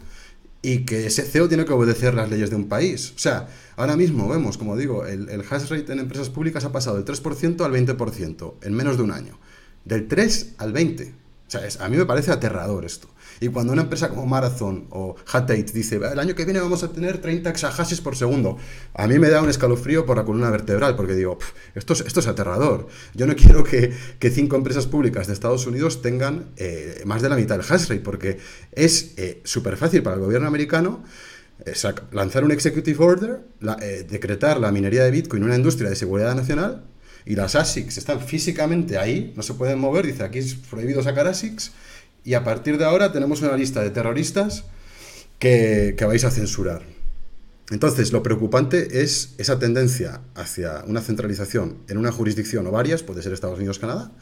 y 0.63 0.85
que 0.85 1.07
ese 1.07 1.23
CEO 1.23 1.49
tiene 1.49 1.65
que 1.65 1.73
obedecer 1.73 2.15
las 2.15 2.31
leyes 2.31 2.49
de 2.51 2.57
un 2.57 2.69
país. 2.69 3.13
O 3.17 3.19
sea, 3.19 3.49
ahora 3.77 3.97
mismo 3.97 4.29
vemos, 4.29 4.57
como 4.57 4.77
digo, 4.77 5.05
el, 5.07 5.29
el 5.29 5.41
hash 5.41 5.69
rate 5.69 5.93
en 5.93 5.99
empresas 5.99 6.31
públicas 6.31 6.65
ha 6.65 6.73
pasado 6.73 6.97
del 6.97 7.05
3% 7.05 7.65
al 7.65 7.73
20% 7.73 8.55
en 8.63 8.75
menos 8.75 8.97
de 8.97 9.03
un 9.03 9.11
año. 9.11 9.39
Del 9.85 10.07
3 10.07 10.55
al 10.59 10.73
20. 10.73 11.15
O 11.49 11.51
sea, 11.51 11.85
a 11.85 11.89
mí 11.89 11.97
me 11.97 12.07
parece 12.07 12.31
aterrador 12.31 12.85
esto. 12.85 13.09
Y 13.41 13.49
cuando 13.49 13.73
una 13.73 13.83
empresa 13.83 14.09
como 14.09 14.27
Marathon 14.27 14.87
o 14.91 15.17
Hatate 15.33 15.65
dice, 15.73 15.97
el 15.97 16.19
año 16.19 16.35
que 16.35 16.45
viene 16.45 16.61
vamos 16.61 16.83
a 16.83 16.93
tener 16.93 17.19
30 17.19 17.51
exahashes 17.51 18.01
por 18.01 18.17
segundo, 18.17 18.59
a 18.95 19.07
mí 19.07 19.19
me 19.19 19.29
da 19.29 19.43
un 19.43 19.49
escalofrío 19.49 20.07
por 20.07 20.17
la 20.17 20.25
columna 20.25 20.51
vertebral, 20.51 20.97
porque 20.97 21.15
digo, 21.15 21.39
esto 21.75 21.93
es, 21.93 22.01
esto 22.03 22.21
es 22.21 22.27
aterrador. 22.27 22.89
Yo 23.15 23.27
no 23.27 23.35
quiero 23.37 23.65
que, 23.65 23.93
cinco 24.31 24.57
empresas 24.57 24.87
públicas 24.87 25.27
de 25.27 25.33
Estados 25.33 25.67
Unidos 25.67 26.03
tengan 26.03 26.53
eh, 26.57 27.03
más 27.05 27.23
de 27.23 27.29
la 27.29 27.37
mitad 27.37 27.59
del 27.59 27.67
hash 27.69 27.89
rate, 27.89 28.01
porque 28.01 28.39
es 28.73 29.15
eh, 29.17 29.41
súper 29.45 29.77
fácil 29.77 30.03
para 30.03 30.17
el 30.17 30.23
gobierno 30.23 30.49
americano 30.49 31.05
eh, 31.65 31.75
lanzar 32.13 32.45
un 32.45 32.53
executive 32.53 33.05
order, 33.05 33.41
decretar 34.09 34.59
la 34.59 34.73
minería 34.73 35.05
de 35.05 35.11
Bitcoin 35.11 35.45
una 35.45 35.57
industria 35.57 35.91
de 35.91 35.97
seguridad 35.97 36.35
nacional, 36.35 36.85
y 37.25 37.37
las 37.37 37.55
ASICs 37.55 37.99
están 37.99 38.21
físicamente 38.21 38.99
ahí, 38.99 39.33
no 39.37 39.43
se 39.43 39.55
pueden 39.55 39.79
mover, 39.79 40.07
dice 40.07 40.25
aquí 40.25 40.39
es 40.39 40.55
prohibido 40.55 41.03
sacar 41.03 41.27
ASICs, 41.27 41.73
y 42.25 42.35
a 42.35 42.45
partir 42.45 42.79
de 42.79 42.85
ahora 42.85 43.13
tenemos 43.13 43.43
una 43.43 43.57
lista 43.57 43.83
de 43.83 43.91
terroristas 43.91 44.65
que, 45.39 45.97
vais 46.07 46.25
a 46.25 46.31
censurar. 46.31 46.83
Entonces, 47.71 48.13
lo 48.13 48.23
preocupante 48.23 49.03
es 49.03 49.35
esa 49.39 49.59
tendencia 49.59 50.21
hacia 50.35 50.85
una 50.87 51.01
centralización 51.01 51.79
en 51.89 51.99
una 51.99 52.13
jurisdicción 52.13 52.67
o 52.67 52.71
varias, 52.71 53.03
puede 53.03 53.23
ser 53.23 53.33
Estados 53.33 53.59
Unidos, 53.59 53.79
Canadá, 53.79 54.13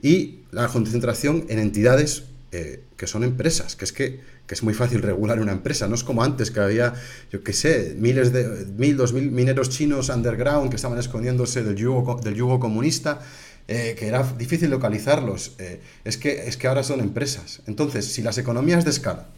y 0.00 0.40
la 0.52 0.68
concentración 0.68 1.44
en 1.48 1.58
entidades 1.58 2.24
eh, 2.52 2.84
que 2.96 3.06
son 3.06 3.24
empresas, 3.24 3.74
que 3.74 3.84
es 3.84 3.92
que, 3.92 4.20
es 4.48 4.62
muy 4.62 4.74
fácil 4.74 5.02
regular 5.02 5.40
una 5.40 5.50
empresa, 5.50 5.88
no 5.88 5.96
es 5.96 6.04
como 6.04 6.22
antes 6.22 6.52
que 6.52 6.60
había, 6.60 6.94
yo 7.32 7.42
qué 7.42 7.52
sé, 7.52 7.96
miles 7.98 8.32
de, 8.32 8.66
mil, 8.76 8.96
dos 8.96 9.12
mil 9.12 9.32
mineros 9.32 9.68
chinos 9.68 10.10
underground 10.10 10.70
que 10.70 10.76
estaban 10.76 10.98
escondiéndose 10.98 11.64
del 11.64 11.74
yugo, 11.74 12.20
del 12.22 12.36
yugo 12.36 12.60
comunista 12.60 13.20
eh, 13.66 13.96
que 13.98 14.06
era 14.06 14.22
difícil 14.22 14.68
localizarlos. 14.68 15.54
Eh, 15.58 15.80
es, 16.04 16.18
que, 16.18 16.48
es 16.48 16.58
que 16.58 16.66
ahora 16.66 16.82
son 16.82 17.00
empresas. 17.00 17.62
Entonces, 17.66 18.04
si 18.04 18.20
las 18.20 18.36
economías 18.36 18.84
de 18.84 18.90
escala 18.90 19.28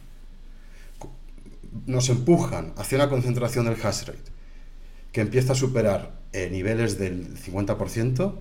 nos 1.87 2.09
empujan 2.09 2.73
hacia 2.77 2.97
una 2.97 3.09
concentración 3.09 3.67
del 3.67 3.77
hash 3.81 4.07
rate 4.07 4.33
que 5.13 5.21
empieza 5.21 5.53
a 5.53 5.57
superar 5.57 6.19
eh, 6.33 6.49
niveles 6.51 6.99
del 6.99 7.37
50%, 7.37 8.35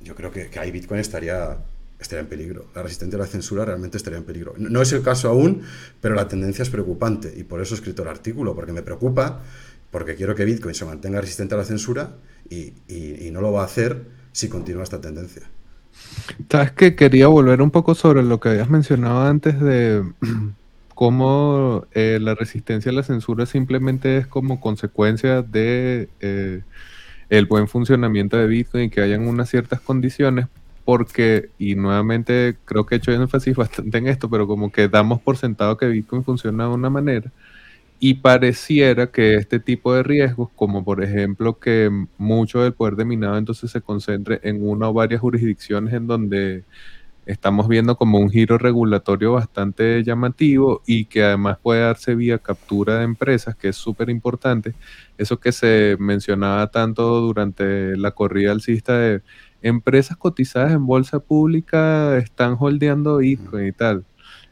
yo 0.00 0.14
creo 0.14 0.30
que, 0.30 0.48
que 0.48 0.58
ahí 0.58 0.70
Bitcoin 0.70 1.00
estaría, 1.00 1.58
estaría 2.00 2.20
en 2.20 2.28
peligro. 2.28 2.66
La 2.74 2.82
resistencia 2.82 3.18
a 3.18 3.20
la 3.20 3.26
censura 3.26 3.66
realmente 3.66 3.98
estaría 3.98 4.18
en 4.18 4.24
peligro. 4.24 4.54
No, 4.56 4.80
es 4.80 4.90
el 4.92 5.02
caso 5.02 5.28
aún, 5.28 5.62
pero 6.00 6.14
la 6.14 6.28
tendencia 6.28 6.62
es 6.62 6.70
preocupante 6.70 7.32
y 7.36 7.44
por 7.44 7.60
eso 7.60 7.74
he 7.74 7.76
escrito 7.76 8.02
el 8.02 8.08
artículo, 8.08 8.54
porque 8.54 8.72
me 8.72 8.82
preocupa, 8.82 9.42
porque 9.90 10.14
quiero 10.14 10.34
que 10.34 10.46
Bitcoin 10.46 10.74
se 10.74 10.86
mantenga 10.86 11.20
resistente 11.20 11.54
a 11.54 11.58
la 11.58 11.64
censura 11.64 12.16
y, 12.48 12.72
y 12.88 13.30
no 13.32 13.42
lo 13.42 13.52
va 13.52 13.62
a 13.62 13.66
hacer 13.66 14.15
si 14.36 14.50
continúa 14.50 14.82
esta 14.82 15.00
tendencia. 15.00 15.42
Sabes 16.50 16.72
que 16.72 16.94
quería 16.94 17.26
volver 17.26 17.62
un 17.62 17.70
poco 17.70 17.94
sobre 17.94 18.22
lo 18.22 18.38
que 18.38 18.50
habías 18.50 18.68
mencionado 18.68 19.22
antes 19.22 19.58
de 19.58 20.04
cómo 20.94 21.86
eh, 21.92 22.18
la 22.20 22.34
resistencia 22.34 22.92
a 22.92 22.94
la 22.94 23.02
censura 23.02 23.46
simplemente 23.46 24.18
es 24.18 24.26
como 24.26 24.60
consecuencia 24.60 25.40
de 25.40 26.10
eh, 26.20 26.60
el 27.30 27.46
buen 27.46 27.66
funcionamiento 27.66 28.36
de 28.36 28.46
Bitcoin 28.46 28.84
y 28.84 28.90
que 28.90 29.00
hayan 29.00 29.26
unas 29.26 29.48
ciertas 29.48 29.80
condiciones 29.80 30.48
porque, 30.84 31.48
y 31.58 31.74
nuevamente 31.74 32.58
creo 32.66 32.84
que 32.84 32.96
he 32.96 32.98
hecho 32.98 33.12
énfasis 33.12 33.56
bastante 33.64 33.96
en 33.96 34.06
esto, 34.06 34.28
pero 34.28 34.46
como 34.46 34.70
que 34.70 34.88
damos 34.88 35.18
por 35.22 35.38
sentado 35.38 35.78
que 35.78 35.86
Bitcoin 35.86 36.24
funciona 36.24 36.64
de 36.64 36.74
una 36.74 36.90
manera 36.90 37.32
y 37.98 38.14
pareciera 38.14 39.10
que 39.10 39.36
este 39.36 39.60
tipo 39.60 39.94
de 39.94 40.02
riesgos, 40.02 40.50
como 40.54 40.84
por 40.84 41.02
ejemplo 41.02 41.58
que 41.58 41.90
mucho 42.18 42.62
del 42.62 42.74
poder 42.74 42.96
de 42.96 43.04
minado 43.04 43.38
entonces 43.38 43.70
se 43.70 43.80
concentre 43.80 44.40
en 44.42 44.66
una 44.68 44.88
o 44.88 44.92
varias 44.92 45.20
jurisdicciones 45.20 45.94
en 45.94 46.06
donde 46.06 46.64
estamos 47.26 47.68
viendo 47.68 47.96
como 47.96 48.18
un 48.18 48.30
giro 48.30 48.56
regulatorio 48.58 49.32
bastante 49.32 50.02
llamativo 50.04 50.82
y 50.86 51.06
que 51.06 51.24
además 51.24 51.58
puede 51.60 51.82
darse 51.82 52.14
vía 52.14 52.38
captura 52.38 52.98
de 52.98 53.04
empresas, 53.04 53.56
que 53.56 53.68
es 53.68 53.76
súper 53.76 54.10
importante. 54.10 54.74
Eso 55.18 55.38
que 55.40 55.52
se 55.52 55.96
mencionaba 55.98 56.70
tanto 56.70 57.20
durante 57.20 57.96
la 57.96 58.12
corrida 58.12 58.52
alcista 58.52 58.96
de 58.98 59.22
empresas 59.62 60.16
cotizadas 60.16 60.72
en 60.72 60.86
bolsa 60.86 61.18
pública 61.20 62.16
están 62.18 62.56
holdeando 62.58 63.18
Bitcoin 63.18 63.66
y 63.68 63.72
tal. 63.72 64.04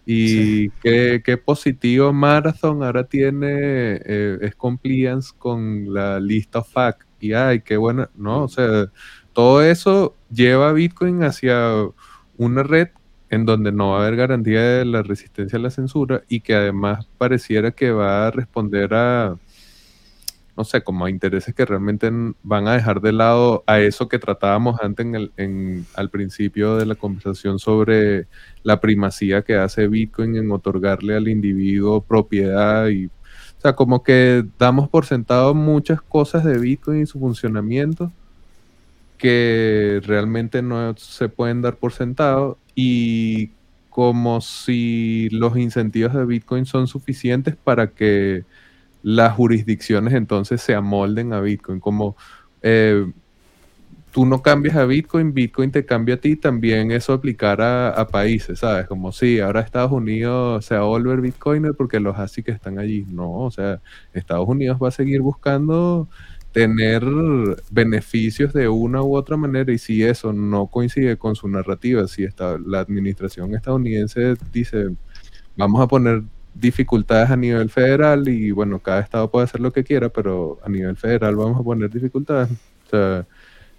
Y 0.06 0.70
qué, 0.70 1.40
positivo 1.42 2.12
Marathon 2.12 2.82
ahora 2.82 3.04
tiene, 3.04 4.00
eh, 4.04 4.38
es 4.42 4.54
compliance 4.54 5.32
con 5.36 5.92
la 5.92 6.20
lista 6.20 6.62
FAC. 6.62 7.06
Y 7.20 7.32
ay, 7.32 7.60
qué 7.60 7.76
bueno, 7.76 8.08
¿no? 8.14 8.44
O 8.44 8.48
sea, 8.48 8.90
todo 9.32 9.62
eso 9.62 10.14
lleva 10.30 10.68
a 10.68 10.72
Bitcoin 10.72 11.22
hacia 11.22 11.70
una 12.36 12.62
red 12.62 12.88
en 13.30 13.46
donde 13.46 13.72
no 13.72 13.90
va 13.90 13.98
a 13.98 14.06
haber 14.06 14.16
garantía 14.16 14.60
de 14.60 14.84
la 14.84 15.02
resistencia 15.02 15.58
a 15.58 15.62
la 15.62 15.70
censura 15.70 16.22
y 16.28 16.40
que 16.40 16.54
además 16.54 17.08
pareciera 17.18 17.72
que 17.72 17.90
va 17.90 18.26
a 18.26 18.30
responder 18.30 18.94
a, 18.94 19.36
no 20.56 20.64
sé, 20.64 20.82
como 20.82 21.04
a 21.04 21.10
intereses 21.10 21.54
que 21.54 21.64
realmente 21.64 22.10
van 22.42 22.68
a 22.68 22.74
dejar 22.74 23.00
de 23.00 23.12
lado 23.12 23.64
a 23.66 23.80
eso 23.80 24.08
que 24.08 24.18
tratábamos 24.18 24.80
antes 24.80 25.04
en 25.04 25.14
el, 25.14 25.84
al 25.94 26.10
principio 26.10 26.76
de 26.76 26.86
la 26.86 26.94
conversación 26.94 27.58
sobre 27.58 28.26
la 28.62 28.80
primacía 28.80 29.42
que 29.42 29.56
hace 29.56 29.88
Bitcoin 29.88 30.36
en 30.36 30.52
otorgarle 30.52 31.16
al 31.16 31.28
individuo 31.28 32.02
propiedad 32.02 32.88
y, 32.88 33.06
o 33.06 33.60
sea, 33.60 33.74
como 33.74 34.02
que 34.02 34.44
damos 34.58 34.88
por 34.88 35.06
sentado 35.06 35.54
muchas 35.54 36.00
cosas 36.00 36.44
de 36.44 36.58
Bitcoin 36.58 37.02
y 37.02 37.06
su 37.06 37.18
funcionamiento 37.18 38.12
que 39.18 40.00
realmente 40.04 40.62
no 40.62 40.94
se 40.96 41.28
pueden 41.28 41.62
dar 41.62 41.76
por 41.76 41.92
sentado 41.92 42.58
y 42.74 43.50
como 43.90 44.40
si 44.40 45.28
los 45.30 45.56
incentivos 45.56 46.14
de 46.14 46.24
Bitcoin 46.24 46.66
son 46.66 46.88
suficientes 46.88 47.56
para 47.56 47.88
que 47.88 48.44
las 49.04 49.34
jurisdicciones 49.34 50.14
entonces 50.14 50.62
se 50.62 50.74
amolden 50.74 51.34
a 51.34 51.40
Bitcoin. 51.40 51.78
Como 51.78 52.16
eh, 52.62 53.06
tú 54.12 54.24
no 54.24 54.40
cambias 54.42 54.76
a 54.76 54.86
Bitcoin, 54.86 55.34
Bitcoin 55.34 55.70
te 55.70 55.84
cambia 55.84 56.14
a 56.14 56.18
ti, 56.18 56.36
también 56.36 56.90
eso 56.90 57.12
aplicará 57.12 57.90
a, 57.90 58.08
países, 58.08 58.60
¿sabes? 58.60 58.86
Como 58.86 59.12
si 59.12 59.40
ahora 59.40 59.60
Estados 59.60 59.92
Unidos 59.92 60.64
se 60.64 60.74
va 60.74 60.80
a 60.80 60.84
volver 60.84 61.20
Bitcoiner 61.20 61.74
porque 61.74 62.00
los 62.00 62.18
ASIC 62.18 62.48
están 62.48 62.78
allí. 62.78 63.04
No, 63.10 63.30
o 63.30 63.50
sea, 63.50 63.82
Estados 64.14 64.48
Unidos 64.48 64.78
va 64.82 64.88
a 64.88 64.90
seguir 64.90 65.20
buscando 65.20 66.08
tener 66.52 67.04
beneficios 67.70 68.54
de 68.54 68.68
una 68.68 69.02
u 69.02 69.16
otra 69.16 69.36
manera 69.36 69.70
y 69.70 69.78
si 69.78 70.02
eso 70.02 70.32
no 70.32 70.68
coincide 70.68 71.18
con 71.18 71.36
su 71.36 71.46
narrativa, 71.48 72.08
si 72.08 72.24
está, 72.24 72.56
la 72.64 72.80
administración 72.80 73.54
estadounidense 73.54 74.36
dice 74.52 74.86
vamos 75.56 75.80
a 75.82 75.88
poner 75.88 76.22
dificultades 76.54 77.30
a 77.30 77.36
nivel 77.36 77.70
federal 77.70 78.28
y 78.28 78.50
bueno, 78.50 78.78
cada 78.78 79.00
estado 79.00 79.30
puede 79.30 79.44
hacer 79.44 79.60
lo 79.60 79.72
que 79.72 79.84
quiera, 79.84 80.08
pero 80.08 80.58
a 80.64 80.68
nivel 80.68 80.96
federal 80.96 81.36
vamos 81.36 81.60
a 81.60 81.64
poner 81.64 81.90
dificultades. 81.90 82.50
O 82.86 82.90
sea, 82.90 83.26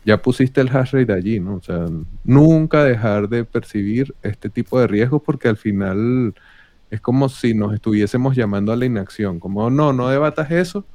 ya 0.06 0.22
pusiste 0.22 0.62
el 0.62 0.70
hash 0.70 0.92
rate 0.92 1.14
allí, 1.14 1.40
¿no? 1.40 1.56
O 1.56 1.62
sea, 1.62 1.88
nunca 2.24 2.84
dejar 2.84 3.30
de 3.30 3.46
percibir 3.46 4.14
este 4.22 4.50
tipo 4.50 4.80
de 4.80 4.88
riesgos 4.88 5.22
porque 5.26 5.48
al 5.48 5.58
final 5.58 6.36
es 6.92 7.02
como 7.02 7.30
si 7.30 7.54
nos 7.54 7.74
estuviésemos 7.74 8.36
llamando 8.36 8.72
a 8.72 8.76
la 8.76 8.86
inacción, 8.86 9.40
como 9.40 9.70
no, 9.70 9.94
no 9.94 10.10
debatas 10.10 10.52
eso 10.52 10.86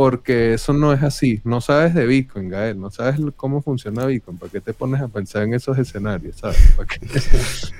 porque 0.00 0.54
eso 0.54 0.72
no 0.72 0.94
es 0.94 1.02
así. 1.02 1.42
No 1.44 1.60
sabes 1.60 1.92
de 1.94 2.06
Bitcoin, 2.06 2.48
Gael, 2.48 2.80
no 2.80 2.90
sabes 2.90 3.20
cómo 3.36 3.60
funciona 3.60 4.06
Bitcoin, 4.06 4.38
¿para 4.38 4.50
qué 4.50 4.60
te 4.60 4.72
pones 4.72 4.98
a 5.02 5.08
pensar 5.08 5.42
en 5.42 5.52
esos 5.52 5.76
escenarios, 5.76 6.36
sabes? 6.36 6.74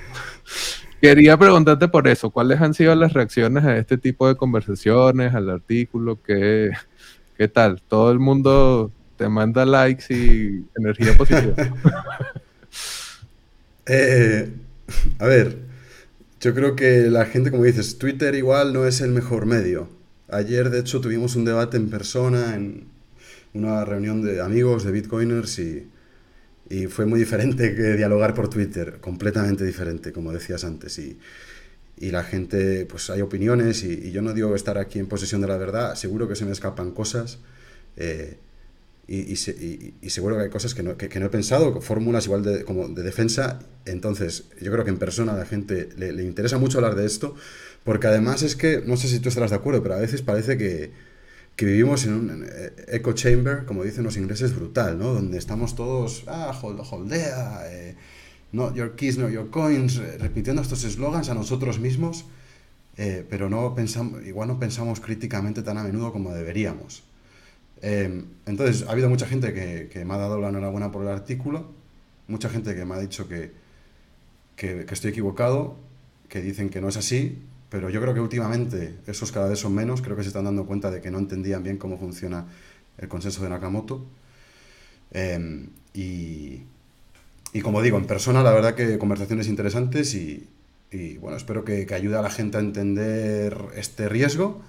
Quería 1.01 1.35
preguntarte 1.35 1.87
por 1.87 2.07
eso, 2.07 2.29
¿cuáles 2.29 2.61
han 2.61 2.75
sido 2.75 2.93
las 2.93 3.13
reacciones 3.13 3.63
a 3.65 3.75
este 3.75 3.97
tipo 3.97 4.27
de 4.27 4.35
conversaciones, 4.35 5.33
al 5.33 5.49
artículo? 5.49 6.21
¿Qué, 6.21 6.69
qué 7.35 7.47
tal? 7.47 7.81
Todo 7.81 8.11
el 8.11 8.19
mundo 8.19 8.91
te 9.17 9.27
manda 9.27 9.65
likes 9.65 10.13
y 10.13 10.63
energía 10.77 11.17
positiva. 11.17 11.55
Eh, 13.87 14.47
a 15.17 15.25
ver, 15.25 15.57
yo 16.39 16.53
creo 16.53 16.75
que 16.75 17.09
la 17.09 17.25
gente, 17.25 17.49
como 17.49 17.63
dices, 17.63 17.97
Twitter 17.97 18.35
igual 18.35 18.71
no 18.71 18.85
es 18.85 19.01
el 19.01 19.09
mejor 19.09 19.47
medio. 19.47 19.89
Ayer, 20.29 20.69
de 20.69 20.79
hecho, 20.79 21.01
tuvimos 21.01 21.35
un 21.35 21.45
debate 21.45 21.77
en 21.77 21.89
persona 21.89 22.55
en 22.55 22.85
una 23.53 23.83
reunión 23.83 24.21
de 24.21 24.39
amigos, 24.39 24.83
de 24.83 24.91
bitcoiners 24.91 25.59
y 25.59 25.87
y 26.71 26.87
fue 26.87 27.05
muy 27.05 27.19
diferente 27.19 27.75
que 27.75 27.95
dialogar 27.97 28.33
por 28.33 28.49
Twitter, 28.49 28.99
completamente 29.01 29.65
diferente, 29.65 30.13
como 30.13 30.31
decías 30.31 30.63
antes. 30.63 30.97
Y, 30.99 31.19
y 31.97 32.11
la 32.11 32.23
gente, 32.23 32.85
pues 32.85 33.09
hay 33.09 33.21
opiniones 33.21 33.83
y, 33.83 34.11
yo 34.11 34.21
no 34.21 34.33
digo 34.33 34.55
estar 34.55 34.77
aquí 34.77 34.97
en 34.97 35.07
posesión 35.07 35.41
de 35.41 35.47
la 35.47 35.57
verdad, 35.57 35.95
seguro 35.95 36.29
que 36.29 36.35
se 36.35 36.45
me 36.45 36.51
escapan 36.51 36.91
cosas. 36.91 37.39
Eh, 37.97 38.37
y, 39.07 39.35
seguro 39.35 40.37
que 40.37 40.43
hay 40.43 40.49
cosas 40.49 40.73
que 40.73 40.83
no, 40.83 40.95
que, 40.95 41.19
no 41.19 41.25
he 41.25 41.29
pensado, 41.29 41.81
fórmulas 41.81 42.25
igual 42.25 42.43
de, 42.43 42.63
como 42.63 42.87
de 42.87 43.03
defensa. 43.03 43.59
Entonces, 43.85 44.45
yo 44.61 44.71
creo 44.71 44.85
que 44.85 44.91
en 44.91 44.97
persona 44.97 45.33
a 45.33 45.37
la 45.37 45.45
gente 45.45 45.89
le, 45.97 46.13
le, 46.13 46.23
interesa 46.23 46.57
mucho 46.57 46.77
hablar 46.77 46.95
de 46.95 47.05
esto, 47.05 47.35
porque 47.83 48.07
además 48.07 48.43
es 48.43 48.55
que, 48.55 48.81
no 48.85 48.95
sé 48.95 49.09
si 49.09 49.19
tú 49.19 49.27
estarás 49.27 49.49
de 49.49 49.57
acuerdo, 49.57 49.83
pero 49.83 49.95
a 49.95 49.99
veces 49.99 50.21
parece 50.21 50.57
que, 50.57 50.91
que 51.55 51.65
vivimos 51.65 52.05
en 52.05 52.13
un 52.13 52.45
echo 52.87 53.13
chamber, 53.13 53.65
como 53.65 53.83
dicen 53.83 54.03
los 54.03 54.17
ingleses, 54.17 54.55
brutal, 54.55 54.97
¿no? 54.97 55.13
Donde 55.13 55.37
estamos 55.37 55.75
todos, 55.75 56.23
ah, 56.27 56.57
hold, 56.59 56.81
holdea, 56.89 57.61
eh, 57.65 57.95
not 58.51 58.75
your 58.75 58.95
keys, 58.95 59.17
not 59.17 59.31
your 59.31 59.49
coins, 59.49 59.97
eh, 59.97 60.17
repitiendo 60.17 60.61
estos 60.61 60.83
eslogans 60.83 61.29
a 61.29 61.33
nosotros 61.33 61.79
mismos, 61.79 62.25
eh, 62.97 63.25
pero 63.29 63.49
no 63.49 63.73
pensamos, 63.75 64.25
igual 64.25 64.47
no 64.47 64.59
pensamos 64.59 64.99
críticamente 64.99 65.61
tan 65.61 65.77
a 65.77 65.83
menudo 65.83 66.11
como 66.11 66.33
deberíamos. 66.33 67.03
Em, 67.81 68.25
entonces, 68.45 68.85
ha 68.87 68.91
habido 68.91 69.09
mucha 69.09 69.25
gente 69.25 69.53
que, 69.53 69.89
que, 69.91 70.05
me 70.05 70.13
ha 70.13 70.17
dado 70.17 70.39
la 70.39 70.49
enhorabuena 70.49 70.91
por 70.91 71.03
el 71.03 71.09
artículo, 71.09 71.71
mucha 72.27 72.49
gente 72.49 72.75
que 72.75 72.85
me 72.85 72.95
ha 72.95 72.99
dicho 72.99 73.27
que, 73.27 73.51
que, 74.55 74.85
que 74.85 74.93
estoy 74.93 75.11
equivocado, 75.11 75.77
que 76.29 76.41
dicen 76.41 76.69
que 76.69 76.81
no 76.81 76.89
es 76.89 76.97
así, 76.97 77.39
pero 77.71 77.89
yo 77.89 78.01
creo 78.01 78.13
que 78.13 78.19
últimamente 78.19 78.95
esos 79.07 79.31
cada 79.31 79.47
vez 79.47 79.59
son 79.59 79.73
menos, 79.73 80.01
creo 80.01 80.17
que 80.17 80.23
se 80.23 80.27
están 80.27 80.43
dando 80.43 80.65
cuenta 80.65 80.91
de 80.91 80.99
que 80.99 81.09
no 81.09 81.19
entendían 81.19 81.63
bien 81.63 81.77
cómo 81.77 81.97
funciona 81.97 82.45
el 82.97 83.07
consenso 83.07 83.43
de 83.43 83.49
Nakamoto. 83.49 84.05
Em, 85.11 85.69
y, 85.93 86.63
y, 87.53 87.61
como 87.61 87.81
digo, 87.81 87.97
en 87.97 88.07
persona 88.07 88.43
la 88.43 88.51
verdad 88.51 88.75
que 88.75 88.97
conversaciones 88.97 89.47
interesantes 89.47 90.13
y, 90.15 90.49
y 90.91 91.15
bueno, 91.17 91.37
espero 91.37 91.63
que, 91.63 91.85
que, 91.85 91.95
ayude 91.95 92.17
a 92.17 92.21
la 92.21 92.29
gente 92.29 92.57
a 92.57 92.59
entender 92.59 93.57
este 93.77 94.09
riesgo 94.09 94.61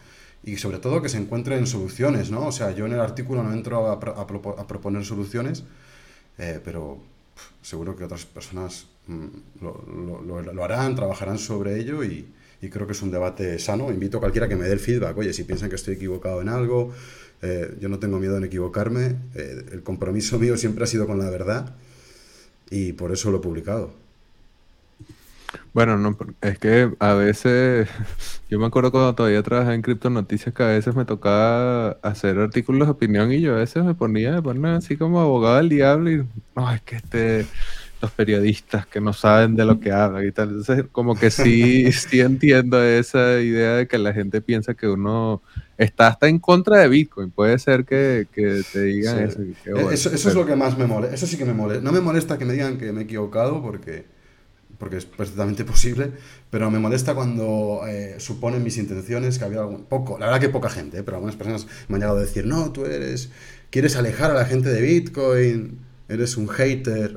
y 0.44 0.58
sobre 0.58 0.78
todo 0.78 1.02
que 1.02 1.08
se 1.08 1.18
encuentren 1.18 1.66
soluciones, 1.66 2.30
¿no? 2.30 2.46
O 2.46 2.52
sea, 2.52 2.70
yo 2.70 2.86
en 2.86 2.92
el 2.92 3.00
artículo 3.00 3.42
no 3.42 3.52
entro 3.52 3.84
a, 3.88 3.94
a, 3.94 4.60
a 4.60 4.66
proponer 4.68 5.04
soluciones, 5.04 5.64
eh, 6.38 6.60
pero 6.64 7.00
seguro 7.62 7.96
que 7.96 8.04
otras 8.04 8.26
personas 8.26 8.86
mm, 9.08 9.26
lo, 9.60 10.22
lo, 10.24 10.40
lo, 10.40 10.64
harán, 10.64 10.94
trabajarán 10.94 11.38
sobre 11.38 11.80
ello 11.80 12.04
y, 12.04 12.28
y 12.62 12.70
creo 12.70 12.86
que 12.86 12.92
es 12.92 13.02
un 13.02 13.10
debate 13.10 13.58
sano. 13.58 13.90
Invito 13.90 14.16
a 14.16 14.20
cualquiera 14.20 14.48
que 14.48 14.54
me 14.54 14.64
dé 14.64 14.72
el 14.72 14.78
feedback. 14.78 15.18
Oye, 15.18 15.32
si 15.32 15.42
piensan 15.42 15.68
que 15.68 15.74
estoy 15.74 15.94
equivocado 15.94 16.40
en 16.40 16.48
algo, 16.48 16.92
eh, 17.42 17.76
yo 17.80 17.88
no 17.88 17.98
tengo 17.98 18.20
miedo 18.20 18.36
en 18.36 18.44
equivocarme. 18.44 19.16
Eh, 19.34 19.66
el 19.72 19.82
compromiso 19.82 20.38
mío 20.38 20.56
siempre 20.56 20.84
ha 20.84 20.86
sido 20.86 21.08
con 21.08 21.18
la 21.18 21.28
verdad 21.28 21.74
y 22.70 22.92
por 22.92 23.10
eso 23.10 23.32
lo 23.32 23.38
he 23.38 23.40
publicado. 23.40 23.92
Bueno, 25.74 25.98
no, 25.98 26.16
es 26.40 26.58
que 26.58 26.92
a 27.00 27.14
veces, 27.14 27.88
yo 28.48 28.60
me 28.60 28.66
acuerdo 28.66 28.92
cuando 28.92 29.14
todavía 29.16 29.42
trabajaba 29.42 29.74
en 29.74 29.82
Cripto 29.82 30.08
Noticias 30.08 30.54
que 30.54 30.62
a 30.62 30.68
veces 30.68 30.94
me 30.94 31.04
tocaba 31.04 31.98
hacer 32.02 32.38
artículos 32.38 32.86
de 32.86 32.92
opinión 32.92 33.32
y 33.32 33.40
yo 33.40 33.54
a 33.54 33.58
veces 33.58 33.84
me 33.84 33.94
ponía, 33.94 34.32
me 34.32 34.42
ponía 34.42 34.76
así 34.76 34.96
como 34.96 35.20
abogado 35.20 35.56
del 35.56 35.68
diablo 35.68 36.10
y 36.12 36.24
no, 36.54 36.72
es 36.72 36.80
que 36.82 36.96
este 36.96 37.46
los 38.02 38.10
periodistas 38.10 38.84
que 38.86 39.00
no 39.00 39.12
saben 39.12 39.54
de 39.54 39.64
lo 39.64 39.78
que 39.78 39.92
hablan 39.92 40.26
y 40.26 40.32
tal. 40.32 40.48
Entonces, 40.48 40.84
como 40.90 41.14
que 41.14 41.30
sí, 41.30 41.90
sí 41.92 42.20
entiendo 42.20 42.82
esa 42.82 43.40
idea 43.40 43.76
de 43.76 43.86
que 43.86 43.96
la 43.96 44.12
gente 44.12 44.40
piensa 44.40 44.74
que 44.74 44.88
uno 44.88 45.40
está 45.78 46.08
hasta 46.08 46.28
en 46.28 46.40
contra 46.40 46.78
de 46.78 46.88
Bitcoin. 46.88 47.30
Puede 47.30 47.58
ser 47.60 47.84
que, 47.84 48.26
que 48.32 48.62
te 48.72 48.82
digan 48.82 49.20
eso. 49.20 49.40
eso. 49.90 50.10
eso. 50.10 50.28
es 50.28 50.34
lo 50.34 50.44
que 50.44 50.56
más 50.56 50.76
me 50.76 50.86
molesta. 50.86 51.14
Eso 51.14 51.26
sí 51.26 51.36
que 51.36 51.44
me 51.44 51.54
molesta. 51.54 51.82
No 51.82 51.92
me 51.92 52.00
molesta 52.00 52.36
que 52.38 52.44
me 52.44 52.52
digan 52.54 52.76
que 52.76 52.92
me 52.92 53.02
he 53.02 53.04
equivocado 53.04 53.62
porque, 53.62 54.04
porque 54.78 54.96
es 54.96 55.04
perfectamente 55.04 55.64
posible, 55.64 56.10
pero 56.50 56.72
me 56.72 56.80
molesta 56.80 57.14
cuando 57.14 57.82
eh, 57.86 58.16
suponen 58.18 58.64
mis 58.64 58.78
intenciones 58.78 59.38
que 59.38 59.44
había 59.44 59.60
algún, 59.60 59.84
poco, 59.84 60.18
la 60.18 60.26
verdad 60.26 60.40
que 60.40 60.48
poca 60.48 60.68
gente, 60.68 60.98
eh, 60.98 61.02
pero 61.04 61.18
algunas 61.18 61.36
personas 61.36 61.68
me 61.86 61.94
han 61.94 62.00
llegado 62.00 62.18
a 62.18 62.22
decir, 62.22 62.46
no, 62.46 62.72
tú 62.72 62.84
eres, 62.84 63.30
quieres 63.70 63.94
alejar 63.94 64.32
a 64.32 64.34
la 64.34 64.44
gente 64.44 64.70
de 64.70 64.82
Bitcoin, 64.82 65.78
eres 66.08 66.36
un 66.36 66.48
hater. 66.48 67.16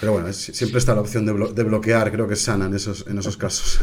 Pero 0.00 0.12
bueno, 0.12 0.32
siempre 0.32 0.78
está 0.78 0.94
la 0.94 1.02
opción 1.02 1.26
de, 1.26 1.62
bloquear, 1.62 2.10
creo 2.10 2.26
que 2.26 2.34
es 2.34 2.40
sana 2.40 2.66
en 2.66 2.74
esos, 2.74 3.06
en 3.06 3.18
esos 3.18 3.36
casos. 3.36 3.80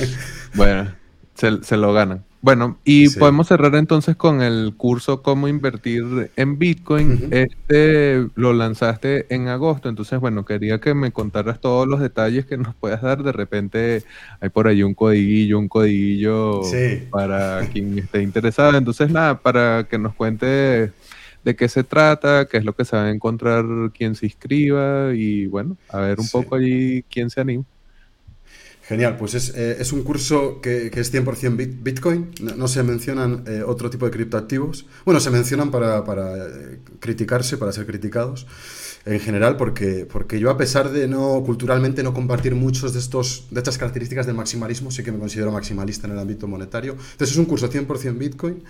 bueno, 0.54 0.90
se, 1.34 1.76
lo 1.76 1.92
ganan. 1.92 2.24
Bueno, 2.40 2.78
y 2.84 3.10
podemos 3.10 3.48
cerrar 3.48 3.74
entonces 3.74 4.16
con 4.16 4.42
el 4.42 4.74
curso 4.76 5.22
Cómo 5.22 5.46
invertir 5.46 6.30
en 6.36 6.58
Bitcoin. 6.58 7.28
Este 7.30 8.26
lo 8.34 8.52
lanzaste 8.54 9.26
en 9.34 9.48
agosto, 9.48 9.88
entonces 9.88 10.18
bueno, 10.20 10.44
quería 10.44 10.80
que 10.80 10.94
me 10.94 11.12
contaras 11.12 11.60
todos 11.60 11.86
los 11.86 12.00
detalles 12.00 12.46
que 12.46 12.56
nos 12.56 12.74
puedas 12.74 13.02
dar. 13.02 13.22
De 13.22 13.32
repente 13.32 14.04
hay 14.40 14.48
por 14.48 14.68
ahí 14.68 14.82
un 14.82 14.94
codiguillo, 14.94 15.58
un 15.58 15.68
codiguillo 15.68 16.62
para 17.10 17.68
quien 17.72 17.98
esté 17.98 18.22
interesado. 18.22 18.78
Entonces 18.78 19.10
nada, 19.10 19.38
para 19.40 19.84
que 19.84 19.98
nos 19.98 20.14
cuentes 20.14 20.92
de 21.44 21.56
qué 21.56 21.68
se 21.68 21.84
trata, 21.84 22.46
qué 22.46 22.58
es 22.58 22.64
lo 22.64 22.74
que 22.74 22.84
se 22.84 22.96
va 22.96 23.04
a 23.04 23.10
encontrar 23.10 23.64
quien 23.96 24.14
se 24.14 24.26
inscriba 24.26 25.14
y 25.14 25.46
bueno, 25.46 25.76
a 25.88 26.00
ver 26.00 26.20
un 26.20 26.28
poco 26.28 26.56
allí 26.56 27.04
quién 27.10 27.30
se 27.30 27.40
anima. 27.40 27.64
Genial, 28.82 29.18
pues 29.18 29.34
es, 29.34 29.50
eh, 29.54 29.76
es 29.80 29.92
un 29.92 30.02
curso 30.02 30.62
que, 30.62 30.90
que 30.90 31.00
es 31.00 31.12
100% 31.12 31.82
Bitcoin, 31.82 32.30
no, 32.56 32.68
se 32.68 32.82
mencionan 32.82 33.44
eh, 33.46 33.62
otro 33.62 33.90
tipo 33.90 34.06
de 34.06 34.10
criptoactivos. 34.10 34.86
Bueno, 35.04 35.20
se 35.20 35.30
mencionan 35.30 35.70
para, 35.70 36.04
para 36.04 36.34
eh, 36.38 36.78
criticarse, 36.98 37.58
para 37.58 37.70
ser 37.72 37.84
criticados 37.84 38.46
en 39.08 39.20
general, 39.20 39.56
porque, 39.56 40.06
porque 40.10 40.38
yo 40.38 40.50
a 40.50 40.56
pesar 40.56 40.90
de 40.90 41.08
no 41.08 41.42
culturalmente 41.44 42.02
no 42.02 42.14
compartir 42.14 42.54
muchos 42.54 42.92
de, 42.92 42.98
estos, 42.98 43.46
de 43.50 43.58
estas 43.58 43.78
características 43.78 44.26
del 44.26 44.34
maximalismo, 44.34 44.90
sí 44.90 45.02
que 45.02 45.12
me 45.12 45.18
considero 45.18 45.50
maximalista 45.52 46.06
en 46.06 46.12
el 46.12 46.18
ámbito 46.18 46.46
monetario. 46.46 46.92
Entonces 46.92 47.30
es 47.30 47.36
un 47.36 47.46
curso 47.46 47.70
100% 47.70 48.18
Bitcoin. 48.18 48.62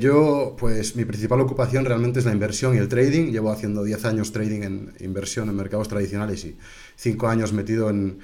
yo, 0.00 0.54
pues 0.58 0.96
mi 0.96 1.04
principal 1.04 1.40
ocupación 1.40 1.84
realmente 1.84 2.18
es 2.20 2.24
la 2.24 2.32
inversión 2.32 2.74
y 2.74 2.78
el 2.78 2.88
trading. 2.88 3.32
Llevo 3.32 3.50
haciendo 3.50 3.82
10 3.84 4.04
años 4.04 4.32
trading 4.32 4.62
en 4.62 4.92
inversión 5.00 5.48
en 5.48 5.56
mercados 5.56 5.88
tradicionales 5.88 6.44
y 6.44 6.56
5 6.96 7.28
años 7.28 7.52
metido 7.52 7.90
en 7.90 8.18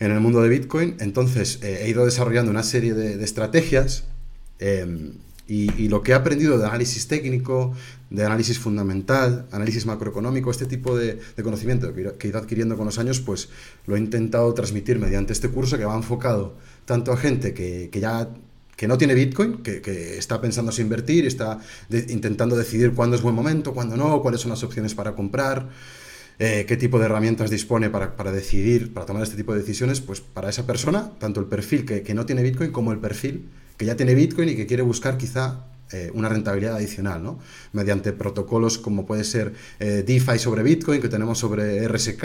en 0.00 0.12
el 0.12 0.20
mundo 0.20 0.42
de 0.42 0.48
Bitcoin. 0.48 0.96
Entonces 1.00 1.60
eh, 1.62 1.80
he 1.82 1.88
ido 1.88 2.04
desarrollando 2.04 2.50
una 2.50 2.62
serie 2.62 2.94
de, 2.94 3.22
estrategias 3.22 4.04
em, 4.58 5.14
y, 5.48 5.88
lo 5.88 6.02
que 6.02 6.12
he 6.12 6.14
aprendido 6.14 6.58
de 6.58 6.66
análisis 6.66 7.08
técnico, 7.08 7.72
de 8.10 8.24
análisis 8.24 8.58
fundamental, 8.58 9.46
análisis 9.50 9.86
macroeconómico, 9.86 10.50
este 10.50 10.66
tipo 10.66 10.94
de, 10.94 11.18
conocimiento 11.42 11.92
que, 11.94 12.26
he 12.26 12.28
ido 12.28 12.38
adquiriendo 12.38 12.76
con 12.76 12.84
los 12.84 12.98
años, 12.98 13.20
pues 13.20 13.48
lo 13.86 13.96
he 13.96 13.98
intentado 13.98 14.52
transmitir 14.52 14.98
mediante 14.98 15.32
este 15.32 15.48
curso 15.48 15.78
que 15.78 15.86
va 15.86 15.96
enfocado 15.96 16.56
tanto 16.84 17.12
a 17.12 17.16
gente 17.16 17.54
que, 17.54 17.90
ya 17.98 18.28
que 18.76 18.86
no 18.86 18.98
tiene 18.98 19.14
Bitcoin, 19.14 19.62
que, 19.62 20.18
está 20.18 20.38
pensando 20.38 20.70
en 20.70 20.82
invertir, 20.82 21.26
está 21.26 21.58
intentando 21.90 22.54
decidir 22.54 22.92
cuándo 22.92 23.16
es 23.16 23.22
buen 23.22 23.34
momento, 23.34 23.72
cuándo 23.72 23.96
no, 23.96 24.20
cuáles 24.20 24.42
son 24.42 24.50
las 24.50 24.62
opciones 24.62 24.94
para 24.94 25.14
comprar, 25.14 25.70
eh, 26.38 26.66
qué 26.68 26.76
tipo 26.76 26.98
de 26.98 27.06
herramientas 27.06 27.48
dispone 27.50 27.88
para, 27.88 28.16
para, 28.16 28.32
decidir, 28.32 28.92
para 28.92 29.06
tomar 29.06 29.22
este 29.22 29.36
tipo 29.36 29.54
de 29.54 29.60
decisiones, 29.60 30.02
pues 30.02 30.20
para 30.20 30.50
esa 30.50 30.66
persona, 30.66 31.10
tanto 31.18 31.40
el 31.40 31.46
perfil 31.46 31.86
que, 31.86 32.02
que, 32.02 32.12
no 32.12 32.26
tiene 32.26 32.42
Bitcoin 32.42 32.70
como 32.70 32.92
el 32.92 32.98
perfil 32.98 33.48
que 33.78 33.86
ya 33.86 33.96
tiene 33.96 34.14
Bitcoin 34.14 34.50
y 34.50 34.56
que 34.56 34.66
quiere 34.66 34.82
buscar 34.82 35.16
quizá 35.16 35.64
eh, 35.90 36.10
una 36.12 36.28
rentabilidad 36.28 36.76
adicional, 36.76 37.22
¿no? 37.22 37.38
Mediante 37.72 38.12
protocolos 38.12 38.76
como 38.76 39.06
puede 39.06 39.24
ser 39.24 39.54
eh, 39.80 40.04
DeFi 40.06 40.38
sobre 40.38 40.62
Bitcoin, 40.62 41.00
que 41.00 41.08
tenemos 41.08 41.38
sobre 41.38 41.88
RSK, 41.88 42.24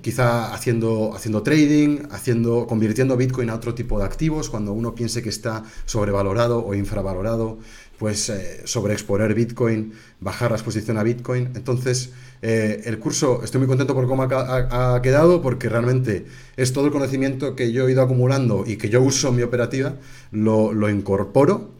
quizá 0.00 0.54
haciendo, 0.54 1.14
haciendo 1.14 1.42
trading, 1.42 2.08
haciendo, 2.10 2.66
convirtiendo 2.66 3.14
Bitcoin 3.16 3.50
a 3.50 3.54
otro 3.56 3.74
tipo 3.74 3.98
de 3.98 4.06
activos, 4.06 4.48
cuando 4.48 4.72
uno 4.72 4.94
piense 4.94 5.22
que 5.22 5.28
está 5.28 5.64
sobrevalorado 5.84 6.64
o 6.64 6.74
infravalorado, 6.74 7.58
pues 7.98 8.32
sobreexponer 8.64 9.34
Bitcoin, 9.34 9.92
bajar 10.20 10.50
la 10.52 10.56
exposición 10.56 10.98
a 10.98 11.02
Bitcoin. 11.02 11.50
Entonces, 11.54 12.12
eh, 12.40 12.82
el 12.84 12.98
curso, 12.98 13.42
estoy 13.42 13.58
muy 13.58 13.68
contento 13.68 13.94
por 13.94 14.06
cómo 14.06 14.22
ha, 14.22 15.00
quedado, 15.02 15.42
porque 15.42 15.68
realmente 15.68 16.26
es 16.56 16.72
todo 16.72 16.86
el 16.86 16.92
conocimiento 16.92 17.56
que 17.56 17.72
yo 17.72 17.88
he 17.88 17.92
ido 17.92 18.02
acumulando 18.02 18.64
y 18.66 18.76
que 18.76 18.88
yo 18.88 19.02
uso 19.02 19.28
en 19.28 19.36
mi 19.36 19.42
operativa, 19.42 19.96
lo, 20.30 20.88
incorporo 20.88 21.72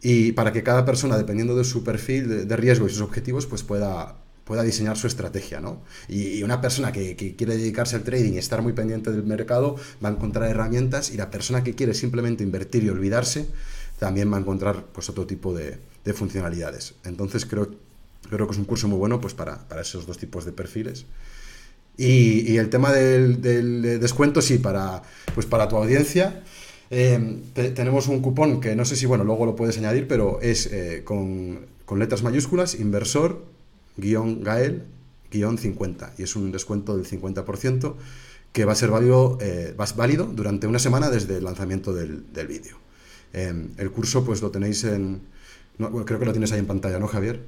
y 0.00 0.32
para 0.32 0.52
que 0.52 0.62
cada 0.62 0.84
persona, 0.84 1.18
dependiendo 1.18 1.56
de 1.56 1.64
su 1.64 1.82
perfil 1.82 2.46
de, 2.46 2.56
riesgo 2.56 2.86
y 2.86 2.90
sus 2.90 3.00
objetivos, 3.00 3.46
pues 3.46 3.64
pueda, 3.64 4.16
pueda 4.44 4.62
diseñar 4.62 4.96
su 4.96 5.08
estrategia, 5.08 5.60
¿no? 5.60 5.82
Y, 6.08 6.42
una 6.44 6.60
persona 6.60 6.92
que, 6.92 7.16
quiere 7.16 7.56
dedicarse 7.56 7.96
al 7.96 8.04
trading 8.04 8.34
y 8.34 8.38
estar 8.38 8.62
muy 8.62 8.72
pendiente 8.72 9.10
del 9.10 9.24
mercado 9.24 9.74
va 10.04 10.10
a 10.10 10.12
encontrar 10.12 10.48
herramientas 10.48 11.10
y 11.10 11.16
la 11.16 11.30
persona 11.30 11.64
que 11.64 11.74
quiere 11.74 11.94
simplemente 11.94 12.44
invertir 12.44 12.84
y 12.84 12.90
olvidarse 12.90 13.48
también 13.98 14.32
va 14.32 14.36
a 14.36 14.40
encontrar 14.40 14.84
pues 14.92 15.08
otro 15.08 15.26
tipo 15.26 15.54
de, 15.54 15.78
de 16.04 16.12
funcionalidades. 16.12 16.94
Entonces 17.04 17.46
creo 17.46 17.70
creo 18.28 18.46
que 18.46 18.52
es 18.52 18.58
un 18.58 18.64
curso 18.64 18.88
muy 18.88 18.98
bueno 18.98 19.20
pues 19.20 19.34
para, 19.34 19.66
esos 19.80 20.06
dos 20.06 20.18
tipos 20.18 20.44
de 20.44 20.52
perfiles. 20.52 21.06
Y, 21.96 22.58
el 22.58 22.68
tema 22.68 22.92
del, 22.92 23.40
descuento, 24.00 24.42
sí, 24.42 24.58
para, 24.58 25.02
pues 25.34 25.46
para 25.46 25.66
tu 25.68 25.76
audiencia. 25.76 26.42
Eh, 26.90 27.40
tenemos 27.74 28.06
un 28.08 28.20
cupón 28.20 28.60
que 28.60 28.76
no 28.76 28.84
sé 28.84 28.96
si, 28.96 29.06
bueno, 29.06 29.24
luego 29.24 29.46
lo 29.46 29.56
puedes 29.56 29.78
añadir, 29.78 30.06
pero 30.06 30.38
es 30.42 30.66
eh, 30.66 31.02
con, 31.04 31.66
letras 31.96 32.22
mayúsculas, 32.22 32.74
inversor, 32.74 33.42
guion 33.96 34.42
Gael, 34.42 34.82
guion 35.30 35.56
50. 35.56 36.12
Y 36.18 36.24
es 36.24 36.36
un 36.36 36.52
descuento 36.52 36.96
del 36.96 37.06
50% 37.06 37.94
que 38.52 38.64
va 38.66 38.72
a 38.72 38.76
ser 38.76 38.90
válido, 38.90 39.38
eh, 39.40 39.74
válido 39.96 40.26
durante 40.26 40.66
una 40.66 40.78
semana 40.78 41.08
desde 41.08 41.38
el 41.38 41.44
lanzamiento 41.44 41.94
del, 41.94 42.24
vídeo. 42.46 42.76
Em, 43.36 43.68
el 43.76 43.90
curso 43.90 44.24
pues 44.24 44.40
lo 44.40 44.50
tenéis 44.50 44.82
en... 44.84 45.20
creo 45.78 46.18
que 46.18 46.24
lo 46.24 46.32
tienes 46.32 46.50
ahí 46.52 46.58
en 46.58 46.66
pantalla, 46.66 46.98
¿no, 46.98 47.06
Javier? 47.06 47.40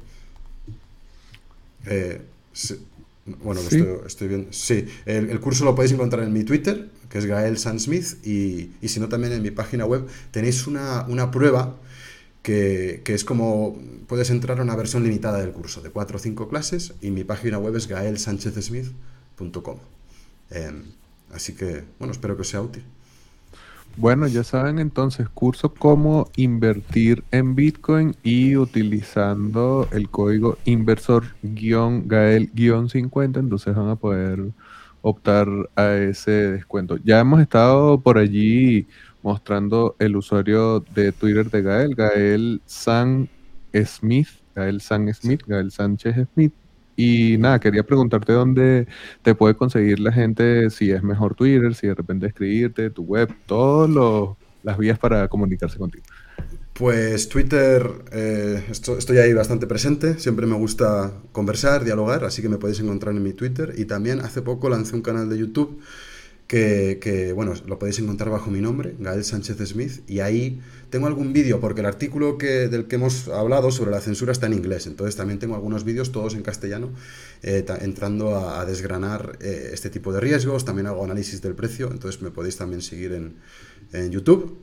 Eh, 1.86 2.20
bueno, 3.42 3.60
estoy, 4.06 4.28
viendo. 4.28 4.52
Sí, 4.52 4.86
el, 5.06 5.40
curso 5.40 5.64
lo 5.64 5.74
podéis 5.74 5.92
encontrar 5.92 6.24
en 6.24 6.32
mi 6.32 6.44
Twitter, 6.44 6.90
que 7.08 7.18
es 7.18 7.24
Gael 7.24 7.56
Sansmith, 7.56 8.24
y, 8.26 8.70
y 8.82 8.88
si 8.88 9.00
no 9.00 9.08
también 9.08 9.32
en 9.32 9.42
mi 9.42 9.50
página 9.50 9.86
web 9.86 10.06
tenéis 10.30 10.66
una, 10.66 11.06
una 11.08 11.30
prueba 11.30 11.74
que, 12.42 13.02
es 13.06 13.24
como 13.24 13.78
puedes 14.06 14.30
entrar 14.30 14.60
a 14.60 14.62
una 14.62 14.76
versión 14.76 15.02
limitada 15.04 15.38
del 15.38 15.52
curso 15.52 15.80
de 15.80 15.90
4 15.90 16.16
o 16.16 16.20
5 16.20 16.48
clases 16.48 16.94
y 17.00 17.10
mi 17.10 17.24
página 17.24 17.58
web 17.58 17.76
es 17.76 17.88
gaelsanchezsmith.com. 17.88 19.78
Em, 20.50 20.82
así 21.32 21.54
que, 21.54 21.84
bueno, 21.98 22.12
espero 22.12 22.36
que 22.36 22.42
os 22.42 22.48
sea 22.48 22.62
útil. 22.62 22.84
Bueno, 23.96 24.28
ya 24.28 24.44
saben 24.44 24.78
entonces, 24.78 25.28
curso 25.28 25.74
cómo 25.74 26.30
invertir 26.36 27.24
en 27.32 27.56
Bitcoin 27.56 28.14
y 28.22 28.54
utilizando 28.56 29.88
el 29.90 30.08
código 30.08 30.56
inversor-gael-50, 30.66 33.40
entonces 33.40 33.74
van 33.74 33.88
a 33.88 33.96
poder 33.96 34.52
optar 35.02 35.48
a 35.74 35.94
ese 35.94 36.30
descuento. 36.30 36.96
Ya 37.04 37.18
hemos 37.18 37.40
estado 37.40 38.00
por 38.00 38.18
allí 38.18 38.86
mostrando 39.22 39.96
el 39.98 40.16
usuario 40.16 40.80
de 40.94 41.12
Twitter 41.12 41.50
de 41.50 41.62
Gael, 41.62 41.94
Gael 41.94 42.62
San 42.66 43.28
Smith, 43.84 44.28
Gael 44.54 44.80
San 44.80 45.12
Smith, 45.12 45.42
Gael 45.46 45.70
Sánchez 45.70 46.26
Smith. 46.34 46.52
Y 47.00 47.38
nada, 47.38 47.60
quería 47.60 47.84
preguntarte 47.84 48.32
dónde 48.32 48.88
te 49.22 49.32
puede 49.36 49.54
conseguir 49.54 50.00
la 50.00 50.10
gente, 50.10 50.68
si 50.68 50.90
es 50.90 51.00
mejor 51.04 51.36
Twitter, 51.36 51.76
si 51.76 51.86
de 51.86 51.94
repente 51.94 52.26
escribirte, 52.26 52.90
tu 52.90 53.04
web, 53.04 53.32
todas 53.46 54.36
las 54.64 54.76
vías 54.76 54.98
para 54.98 55.28
comunicarse 55.28 55.78
contigo. 55.78 56.02
Pues 56.72 57.28
Twitter, 57.28 57.88
eh, 58.10 58.64
estoy 58.68 59.18
ahí 59.18 59.32
bastante 59.32 59.68
presente, 59.68 60.18
siempre 60.18 60.44
me 60.48 60.56
gusta 60.56 61.12
conversar, 61.30 61.84
dialogar, 61.84 62.24
así 62.24 62.42
que 62.42 62.48
me 62.48 62.58
podéis 62.58 62.80
encontrar 62.80 63.14
en 63.14 63.22
mi 63.22 63.32
Twitter. 63.32 63.74
Y 63.78 63.84
también 63.84 64.18
hace 64.18 64.42
poco 64.42 64.68
lancé 64.68 64.96
un 64.96 65.02
canal 65.02 65.28
de 65.28 65.38
YouTube 65.38 65.80
que, 66.48 67.32
bueno, 67.34 67.52
lo 67.66 67.78
podéis 67.78 67.98
encontrar 67.98 68.30
bajo 68.30 68.50
mi 68.50 68.62
nombre, 68.62 68.94
Gael 68.98 69.22
Sánchez 69.22 69.58
Smith, 69.68 70.00
y 70.08 70.20
ahí 70.20 70.60
tengo 70.88 71.06
algún 71.06 71.34
vídeo, 71.34 71.60
porque 71.60 71.80
el 71.82 71.86
artículo 71.86 72.38
que, 72.38 72.68
del 72.68 72.86
que 72.86 72.96
hemos 72.96 73.28
hablado 73.28 73.70
sobre 73.70 73.90
la 73.90 74.00
censura 74.00 74.32
está 74.32 74.46
en 74.46 74.54
inglés, 74.54 74.86
entonces 74.86 75.14
también 75.14 75.38
tengo 75.38 75.54
algunos 75.54 75.84
vídeos, 75.84 76.10
todos 76.10 76.34
en 76.34 76.42
castellano, 76.42 76.90
eh, 77.42 77.66
entrando 77.80 78.34
a, 78.38 78.64
desgranar 78.64 79.38
eh, 79.42 79.70
este 79.74 79.90
tipo 79.90 80.10
de 80.10 80.20
riesgos, 80.20 80.64
también 80.64 80.86
hago 80.86 81.04
análisis 81.04 81.42
del 81.42 81.54
precio, 81.54 81.90
entonces 81.92 82.22
me 82.22 82.30
podéis 82.30 82.56
también 82.56 82.80
seguir 82.80 83.12
en, 83.12 83.36
en 83.92 84.10
YouTube, 84.10 84.58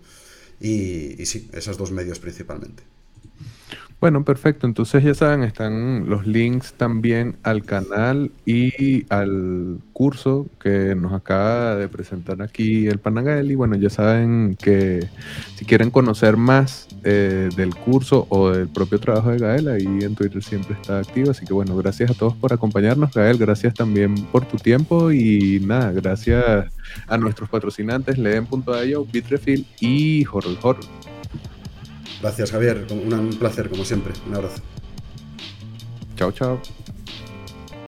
y, 0.60 1.22
y 1.22 1.26
sí, 1.28 1.50
esos 1.54 1.78
dos 1.78 1.92
medios 1.92 2.18
principalmente. 2.18 2.82
Bueno, 4.06 4.24
perfecto. 4.24 4.68
Entonces 4.68 5.03
ya 5.03 5.16
saben, 5.16 5.41
están 5.41 6.08
los 6.08 6.28
links 6.28 6.74
también 6.74 7.38
al 7.41 7.64
canal 7.64 8.32
y 8.45 9.03
al 9.12 9.80
curso 9.93 10.45
que 10.62 10.93
nos 10.93 11.12
acaba 11.12 11.76
de 11.76 11.88
presentar 11.88 12.39
aquí 12.43 12.86
el 12.86 12.99
Panagael. 12.99 13.49
Y 13.49 13.56
bueno, 13.56 13.76
ya 13.78 13.89
saben 13.89 14.58
que 14.62 15.10
si 15.56 15.66
quieren 15.66 15.89
conocer 15.89 16.38
más 16.38 16.88
eh, 17.03 17.49
del 17.58 17.74
curso 17.74 18.28
o 18.30 18.51
del 18.51 18.68
propio 18.68 18.99
trabajo 18.99 19.32
de 19.32 19.39
Gael, 19.39 19.70
ahí 19.70 19.88
en 20.03 20.14
Twitter 20.14 20.43
siempre 20.43 20.76
está 20.80 20.99
activo. 20.99 21.32
Así 21.32 21.43
que 21.43 21.56
bueno, 21.56 21.76
gracias 21.76 22.12
a 22.12 22.14
todos 22.14 22.36
por 22.36 22.53
acompañarnos, 22.53 23.12
Gael. 23.12 23.39
Gracias 23.39 23.74
también 23.74 24.14
por 24.32 24.45
tu 24.45 24.58
tiempo 24.58 25.12
y 25.12 25.62
nada, 25.66 25.91
gracias 25.91 26.72
a 27.08 27.18
nuestros 27.18 27.49
patrocinantes, 27.49 28.20
Leen.io, 28.20 29.03
Bitrefill 29.06 29.66
y 29.80 30.28
Horror 30.28 30.58
Horror. 30.62 31.14
Gracias, 32.22 32.51
Javier. 32.51 32.86
Un 32.89 33.30
placer, 33.38 33.70
como 33.70 33.86
siempre. 33.86 34.13
Un 34.28 34.36
abrazo. 34.36 34.61
Chao, 36.16 36.32
chao. 36.32 36.61